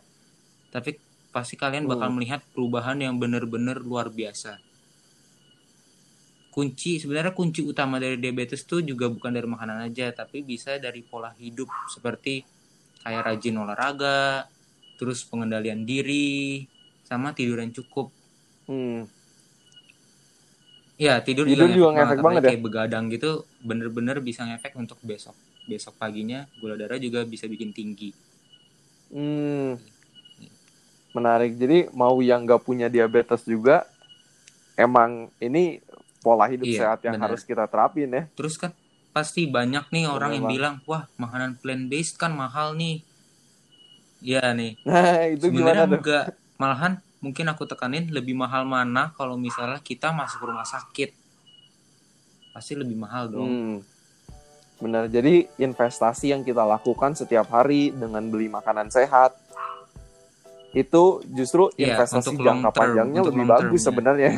Tapi 0.69 0.99
pasti 1.33 1.57
kalian 1.57 1.89
bakal 1.89 2.13
Hmm. 2.13 2.21
melihat 2.21 2.45
perubahan 2.53 3.01
yang 3.01 3.17
bener-bener 3.17 3.81
luar 3.81 4.13
biasa. 4.13 4.61
Kunci 6.53 7.01
sebenarnya 7.01 7.33
kunci 7.33 7.65
utama 7.65 7.97
dari 7.97 8.21
diabetes 8.21 8.61
tuh 8.69 8.85
juga 8.85 9.09
bukan 9.09 9.33
dari 9.33 9.49
makanan 9.49 9.89
aja, 9.89 10.13
tapi 10.13 10.45
bisa 10.45 10.77
dari 10.77 11.01
pola 11.01 11.33
hidup 11.41 11.65
seperti 11.89 12.45
kayak 13.01 13.25
rajin 13.25 13.57
olahraga, 13.57 14.45
terus 15.01 15.25
pengendalian 15.25 15.81
diri, 15.81 16.69
sama 17.01 17.33
tidur 17.33 17.57
yang 17.57 17.73
cukup. 17.73 18.13
Hmm. 18.69 19.09
Ya 21.01 21.17
tidur, 21.25 21.49
Tidur 21.49 21.73
juga 21.73 21.89
ngefek 21.97 22.05
ngefek 22.05 22.21
banget 22.21 22.21
apalagi 22.21 22.45
ya? 22.45 22.49
Kayak 22.53 22.63
begadang 22.63 23.05
gitu, 23.09 23.31
bener-bener 23.65 24.17
bisa 24.21 24.45
ngefek 24.45 24.77
untuk 24.77 25.01
besok. 25.01 25.33
Besok 25.65 25.97
paginya 25.97 26.45
gula 26.61 26.77
darah 26.77 27.01
juga 27.01 27.25
bisa 27.25 27.49
bikin 27.49 27.73
tinggi. 27.73 28.13
Hmm. 29.09 29.81
Menarik. 31.17 31.57
Jadi 31.57 31.89
mau 31.97 32.21
yang 32.21 32.45
nggak 32.45 32.61
punya 32.61 32.93
diabetes 32.93 33.41
juga, 33.41 33.89
emang 34.77 35.33
ini 35.41 35.81
pola 36.23 36.47
hidup 36.47 36.63
Iya, 36.65 36.79
sehat 36.79 36.99
yang 37.03 37.19
benar. 37.19 37.27
harus 37.29 37.43
kita 37.43 37.67
terapin 37.67 38.07
ya. 38.09 38.23
Terus 38.33 38.55
kan 38.55 38.71
pasti 39.11 39.45
banyak 39.45 39.91
nih 39.91 40.07
orang 40.07 40.39
yang 40.39 40.47
Memang. 40.47 40.55
bilang, 40.55 40.75
wah 40.87 41.05
makanan 41.19 41.59
plant 41.59 41.85
based 41.85 42.15
kan 42.15 42.31
mahal 42.31 42.73
nih. 42.73 43.03
Ya 44.23 44.55
nih, 44.55 44.79
Nah 44.87 45.27
itu 45.27 45.51
gimana 45.51 45.83
sebenarnya 45.83 45.83
tuh? 45.83 45.99
enggak. 45.99 46.25
Malahan 46.55 46.93
mungkin 47.19 47.45
aku 47.51 47.67
tekanin 47.67 48.07
lebih 48.07 48.31
mahal 48.33 48.63
mana 48.63 49.11
kalau 49.19 49.35
misalnya 49.35 49.83
kita 49.83 50.15
masuk 50.15 50.47
rumah 50.47 50.63
sakit. 50.63 51.11
Pasti 52.55 52.71
lebih 52.73 52.95
mahal 52.95 53.27
dong. 53.27 53.49
Hmm. 53.51 53.77
Benar. 54.79 55.11
Jadi 55.11 55.47
investasi 55.59 56.31
yang 56.31 56.41
kita 56.41 56.63
lakukan 56.63 57.13
setiap 57.13 57.51
hari 57.51 57.91
dengan 57.91 58.23
beli 58.27 58.47
makanan 58.47 58.87
sehat 58.87 59.35
itu 60.73 61.03
justru 61.29 61.69
Iya, 61.75 61.93
investasi 61.93 62.33
long 62.33 62.63
jangka 62.63 62.69
term, 62.71 62.79
panjangnya 62.81 63.21
lebih 63.23 63.45
bagus 63.45 63.81
sebenarnya. 63.83 64.31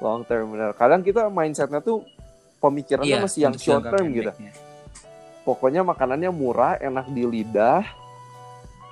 Long 0.00 0.24
term 0.24 0.50
benar. 0.50 0.72
Kadang 0.72 1.00
kita 1.00 1.28
mindsetnya 1.28 1.78
tuh 1.78 2.02
pemikirannya 2.58 3.08
Iya, 3.10 3.20
masih 3.20 3.40
yang 3.44 3.54
short 3.54 3.84
term 3.84 4.10
gitu. 4.10 4.32
Pokoknya 5.40 5.80
makanannya 5.80 6.28
murah, 6.28 6.76
enak 6.76 7.08
di 7.08 7.24
lidah, 7.24 7.80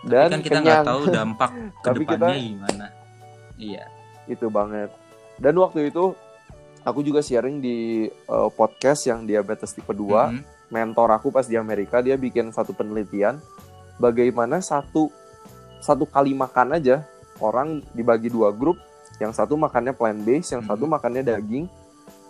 Tapi 0.00 0.08
dan 0.08 0.28
kan 0.30 0.40
kita 0.40 0.50
kenyang. 0.54 0.64
nggak 0.64 0.84
tahu 0.86 1.02
dampak 1.08 1.50
Tapi 1.84 2.02
ke 2.02 2.14
depannya 2.14 2.32
kita- 2.34 2.48
gimana. 2.48 2.86
Iya. 3.58 3.84
itu 4.24 4.46
banget. 4.46 4.92
Dan 5.36 5.56
waktu 5.56 5.88
itu 5.88 6.12
aku 6.82 7.00
juga 7.00 7.18
sharing 7.18 7.58
di 7.58 7.76
uh, 8.28 8.48
podcast 8.48 9.04
yang 9.04 9.24
diabetes 9.24 9.72
tipe 9.72 9.88
2. 9.88 10.04
Mhm. 10.30 10.40
Mentor 10.68 11.08
aku 11.10 11.32
pas 11.32 11.42
di 11.42 11.56
Amerika 11.56 11.98
dia 11.98 12.12
bikin 12.14 12.52
satu 12.52 12.70
penelitian 12.70 13.40
bagaimana 13.96 14.60
satu 14.60 15.08
satu 15.80 16.04
kali 16.04 16.36
makan 16.36 16.76
aja 16.76 17.08
orang 17.40 17.80
dibagi 17.90 18.28
dua 18.28 18.52
grup, 18.52 18.76
yang 19.18 19.30
satu 19.30 19.54
makannya 19.54 19.90
plant 19.90 20.20
based, 20.20 20.50
yang 20.50 20.62
satu 20.62 20.84
Mhm. 20.84 20.92
makannya 20.94 21.22
daging. 21.22 21.66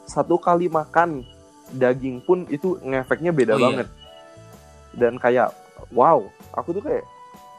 Satu 0.05 0.37
kali 0.37 0.67
makan 0.67 1.21
daging 1.69 2.21
pun 2.21 2.49
itu 2.49 2.81
ngefeknya 2.81 3.29
beda 3.29 3.55
Oh, 3.55 3.59
iya. 3.59 3.65
banget. 3.65 3.89
Dan 4.91 5.15
kayak 5.17 5.53
wow, 5.91 6.25
aku 6.51 6.73
tuh 6.73 6.83
kayak 6.83 7.05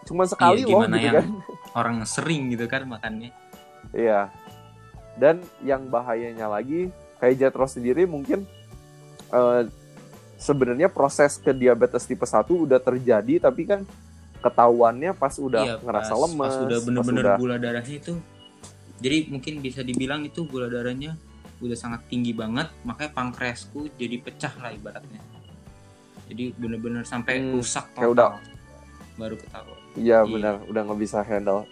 cuma 0.03 0.25
sekali 0.25 0.65
loh 0.65 0.81
gimana 0.81 0.97
gitu 0.97 1.05
yang- 1.05 1.15
kan. 1.15 1.27
Orang 1.71 1.97
sering 2.03 2.49
gitu 2.49 2.65
kan 2.65 2.81
makannya. 2.83 3.29
Iya. 3.91 4.33
Dan 5.13 5.39
yang 5.61 5.85
bahayanya 5.85 6.49
lagi, 6.49 6.89
kayak 7.17 7.37
Jetro 7.37 7.65
sendiri 7.65 8.05
mungkin 8.05 8.49
eh, 9.29 9.61
sebenarnya 10.35 10.89
proses 10.89 11.37
ke 11.37 11.51
diabetes 11.51 12.01
tipe 12.01 12.25
1 12.25 12.57
udah 12.57 12.79
terjadi 12.79 13.37
tapi 13.39 13.61
kan 13.61 13.85
ketahuannya 14.39 15.11
pas 15.13 15.35
udah 15.35 15.63
iya, 15.67 15.75
ngerasa 15.77 16.15
pas, 16.15 16.21
lemes, 16.23 16.39
Pas 16.49 16.63
udah 16.63 16.77
pas 16.79 16.85
bener-bener 16.87 17.23
udah- 17.27 17.37
gula 17.37 17.55
darahnya 17.59 17.93
itu. 17.93 18.13
Jadi 18.99 19.27
mungkin 19.27 19.59
bisa 19.59 19.79
dibilang 19.79 20.21
itu 20.21 20.43
gula 20.43 20.67
darahnya 20.67 21.15
udah 21.59 21.75
sangat 21.75 22.07
tinggi 22.07 22.31
banget, 22.31 22.71
makanya 22.83 23.11
pankreasku 23.11 23.91
jadi 23.95 24.15
pecah 24.17 24.53
lah 24.57 24.71
ibaratnya. 24.71 25.19
Jadi 26.27 26.53
bener-bener 26.53 27.03
sampai 27.03 27.39
Hmm, 27.39 27.57
rusak 27.57 27.85
total. 27.91 28.11
udah- 28.11 28.35
Baru 29.15 29.35
ketahuan. 29.35 29.79
Iya 29.93 30.23
benar, 30.23 30.63
udah 30.63 30.81
nggak 30.81 30.99
bisa 31.01 31.19
handle. 31.19 31.67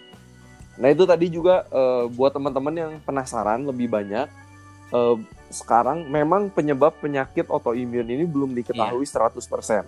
Nah 0.76 0.88
itu 0.88 1.04
tadi 1.04 1.26
juga 1.28 1.64
eh, 1.66 2.04
buat 2.06 2.30
teman-teman 2.30 2.74
yang 2.74 2.92
penasaran 3.00 3.64
lebih 3.64 3.88
banyak. 3.88 4.28
eh, 4.88 5.16
sekarang 5.50 6.08
memang 6.08 6.48
penyebab 6.48 6.96
penyakit 6.96 7.44
autoimun 7.46 8.08
ini 8.08 8.24
belum 8.24 8.52
diketahui 8.54 9.04
Iya. 9.04 9.12
100%. 9.20 9.84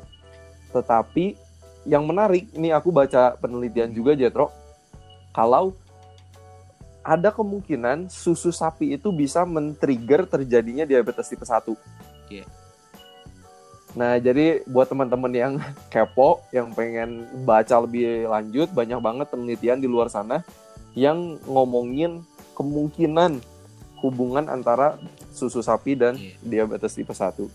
Tetapi 0.71 1.41
yang 1.85 2.05
menarik, 2.05 2.53
ini 2.53 2.69
aku 2.69 2.89
baca 2.91 3.33
penelitian 3.35 3.89
juga 3.91 4.13
Jetro, 4.13 4.53
kalau 5.31 5.73
ada 7.01 7.33
kemungkinan 7.33 8.13
susu 8.13 8.53
sapi 8.53 8.93
itu 8.95 9.09
bisa 9.11 9.45
men-trigger 9.49 10.29
terjadinya 10.29 10.85
diabetes 10.85 11.33
tipe 11.33 11.45
1. 11.45 11.73
Iya. 12.29 12.45
Nah, 13.91 14.23
jadi 14.23 14.63
buat 14.71 14.87
teman-teman 14.87 15.33
yang 15.35 15.53
kepo, 15.93 16.45
yang 16.55 16.71
pengen 16.77 17.27
baca 17.43 17.83
lebih 17.83 18.29
lanjut, 18.31 18.71
banyak 18.71 19.01
banget 19.03 19.27
penelitian 19.33 19.79
di 19.83 19.89
luar 19.91 20.07
sana 20.13 20.45
yang 20.95 21.39
ngomongin 21.47 22.23
kemungkinan 22.55 23.41
hubungan 24.01 24.49
antara 24.49 24.97
susu 25.33 25.61
sapi 25.61 25.97
dan 25.97 26.17
Iya. 26.17 26.37
diabetes 26.41 26.95
tipe 26.97 27.13
1. 27.13 27.49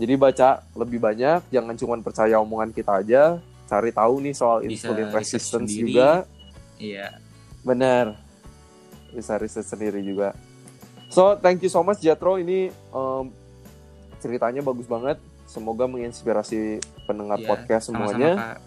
Jadi 0.00 0.14
baca 0.16 0.64
lebih 0.74 0.98
banyak, 0.98 1.46
jangan 1.52 1.76
cuma 1.76 1.94
percaya 2.00 2.40
omongan 2.40 2.72
kita 2.72 3.04
aja, 3.04 3.38
cari 3.68 3.92
tahu 3.92 4.24
nih 4.24 4.34
soal 4.34 4.64
Bisa 4.64 4.88
insulin 4.88 5.08
resistance 5.12 5.70
juga. 5.70 6.24
Iya. 6.80 7.20
Benar. 7.62 8.18
Bisa 9.12 9.36
riset 9.36 9.64
sendiri 9.68 10.00
juga. 10.00 10.32
So, 11.12 11.36
thank 11.36 11.60
you 11.60 11.68
so 11.68 11.84
much 11.84 12.00
Jatro. 12.00 12.40
Ini 12.40 12.72
em, 12.72 13.24
ceritanya 14.24 14.64
bagus 14.64 14.88
banget. 14.88 15.20
Semoga 15.44 15.84
menginspirasi 15.84 16.80
pendengar 17.04 17.36
Iya, 17.36 17.48
podcast 17.52 17.92
semuanya. 17.92 18.32
Kak. 18.32 18.58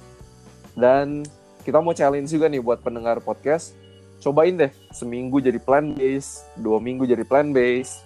Dan 0.77 1.25
kita 1.65 1.81
mau 1.81 1.97
challenge 1.97 2.29
juga 2.29 2.45
nih 2.45 2.61
buat 2.61 2.85
pendengar 2.85 3.17
podcast. 3.25 3.73
Cobain 4.21 4.53
deh 4.53 4.69
seminggu 4.93 5.41
jadi 5.41 5.57
plant 5.57 5.97
based, 5.97 6.45
dua 6.53 6.77
minggu 6.77 7.09
jadi 7.09 7.25
plant 7.25 7.49
based. 7.49 8.05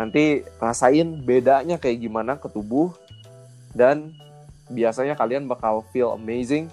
Nanti 0.00 0.46
rasain 0.56 1.20
bedanya 1.20 1.76
kayak 1.76 2.00
gimana 2.00 2.40
ke 2.40 2.48
tubuh. 2.48 2.96
Dan 3.76 4.16
biasanya 4.72 5.12
kalian 5.12 5.44
bakal 5.44 5.84
feel 5.92 6.16
amazing. 6.16 6.72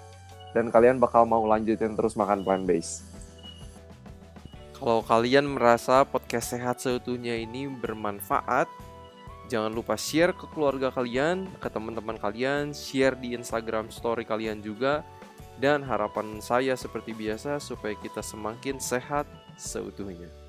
Dan 0.56 0.72
kalian 0.72 0.96
bakal 0.96 1.28
mau 1.28 1.44
lanjutin 1.44 1.92
terus 1.92 2.16
makan 2.16 2.40
plant 2.40 2.64
based. 2.64 3.04
Kalau 4.76 5.00
kalian 5.00 5.56
merasa 5.56 6.04
podcast 6.04 6.52
sehat 6.52 6.84
seutuhnya 6.84 7.32
ini 7.32 7.64
bermanfaat, 7.64 8.68
jangan 9.48 9.72
lupa 9.72 9.96
share 9.96 10.36
ke 10.36 10.44
keluarga 10.52 10.92
kalian, 10.92 11.48
ke 11.56 11.72
teman-teman 11.72 12.20
kalian, 12.20 12.76
share 12.76 13.16
di 13.16 13.32
Instagram 13.32 13.88
story 13.88 14.28
kalian 14.28 14.60
juga. 14.60 15.00
Dan 15.56 15.80
harapan 15.80 16.36
saya 16.44 16.76
seperti 16.76 17.16
biasa 17.16 17.56
supaya 17.56 17.96
kita 17.96 18.20
semakin 18.20 18.76
sehat 18.76 19.24
seutuhnya. 19.56 20.45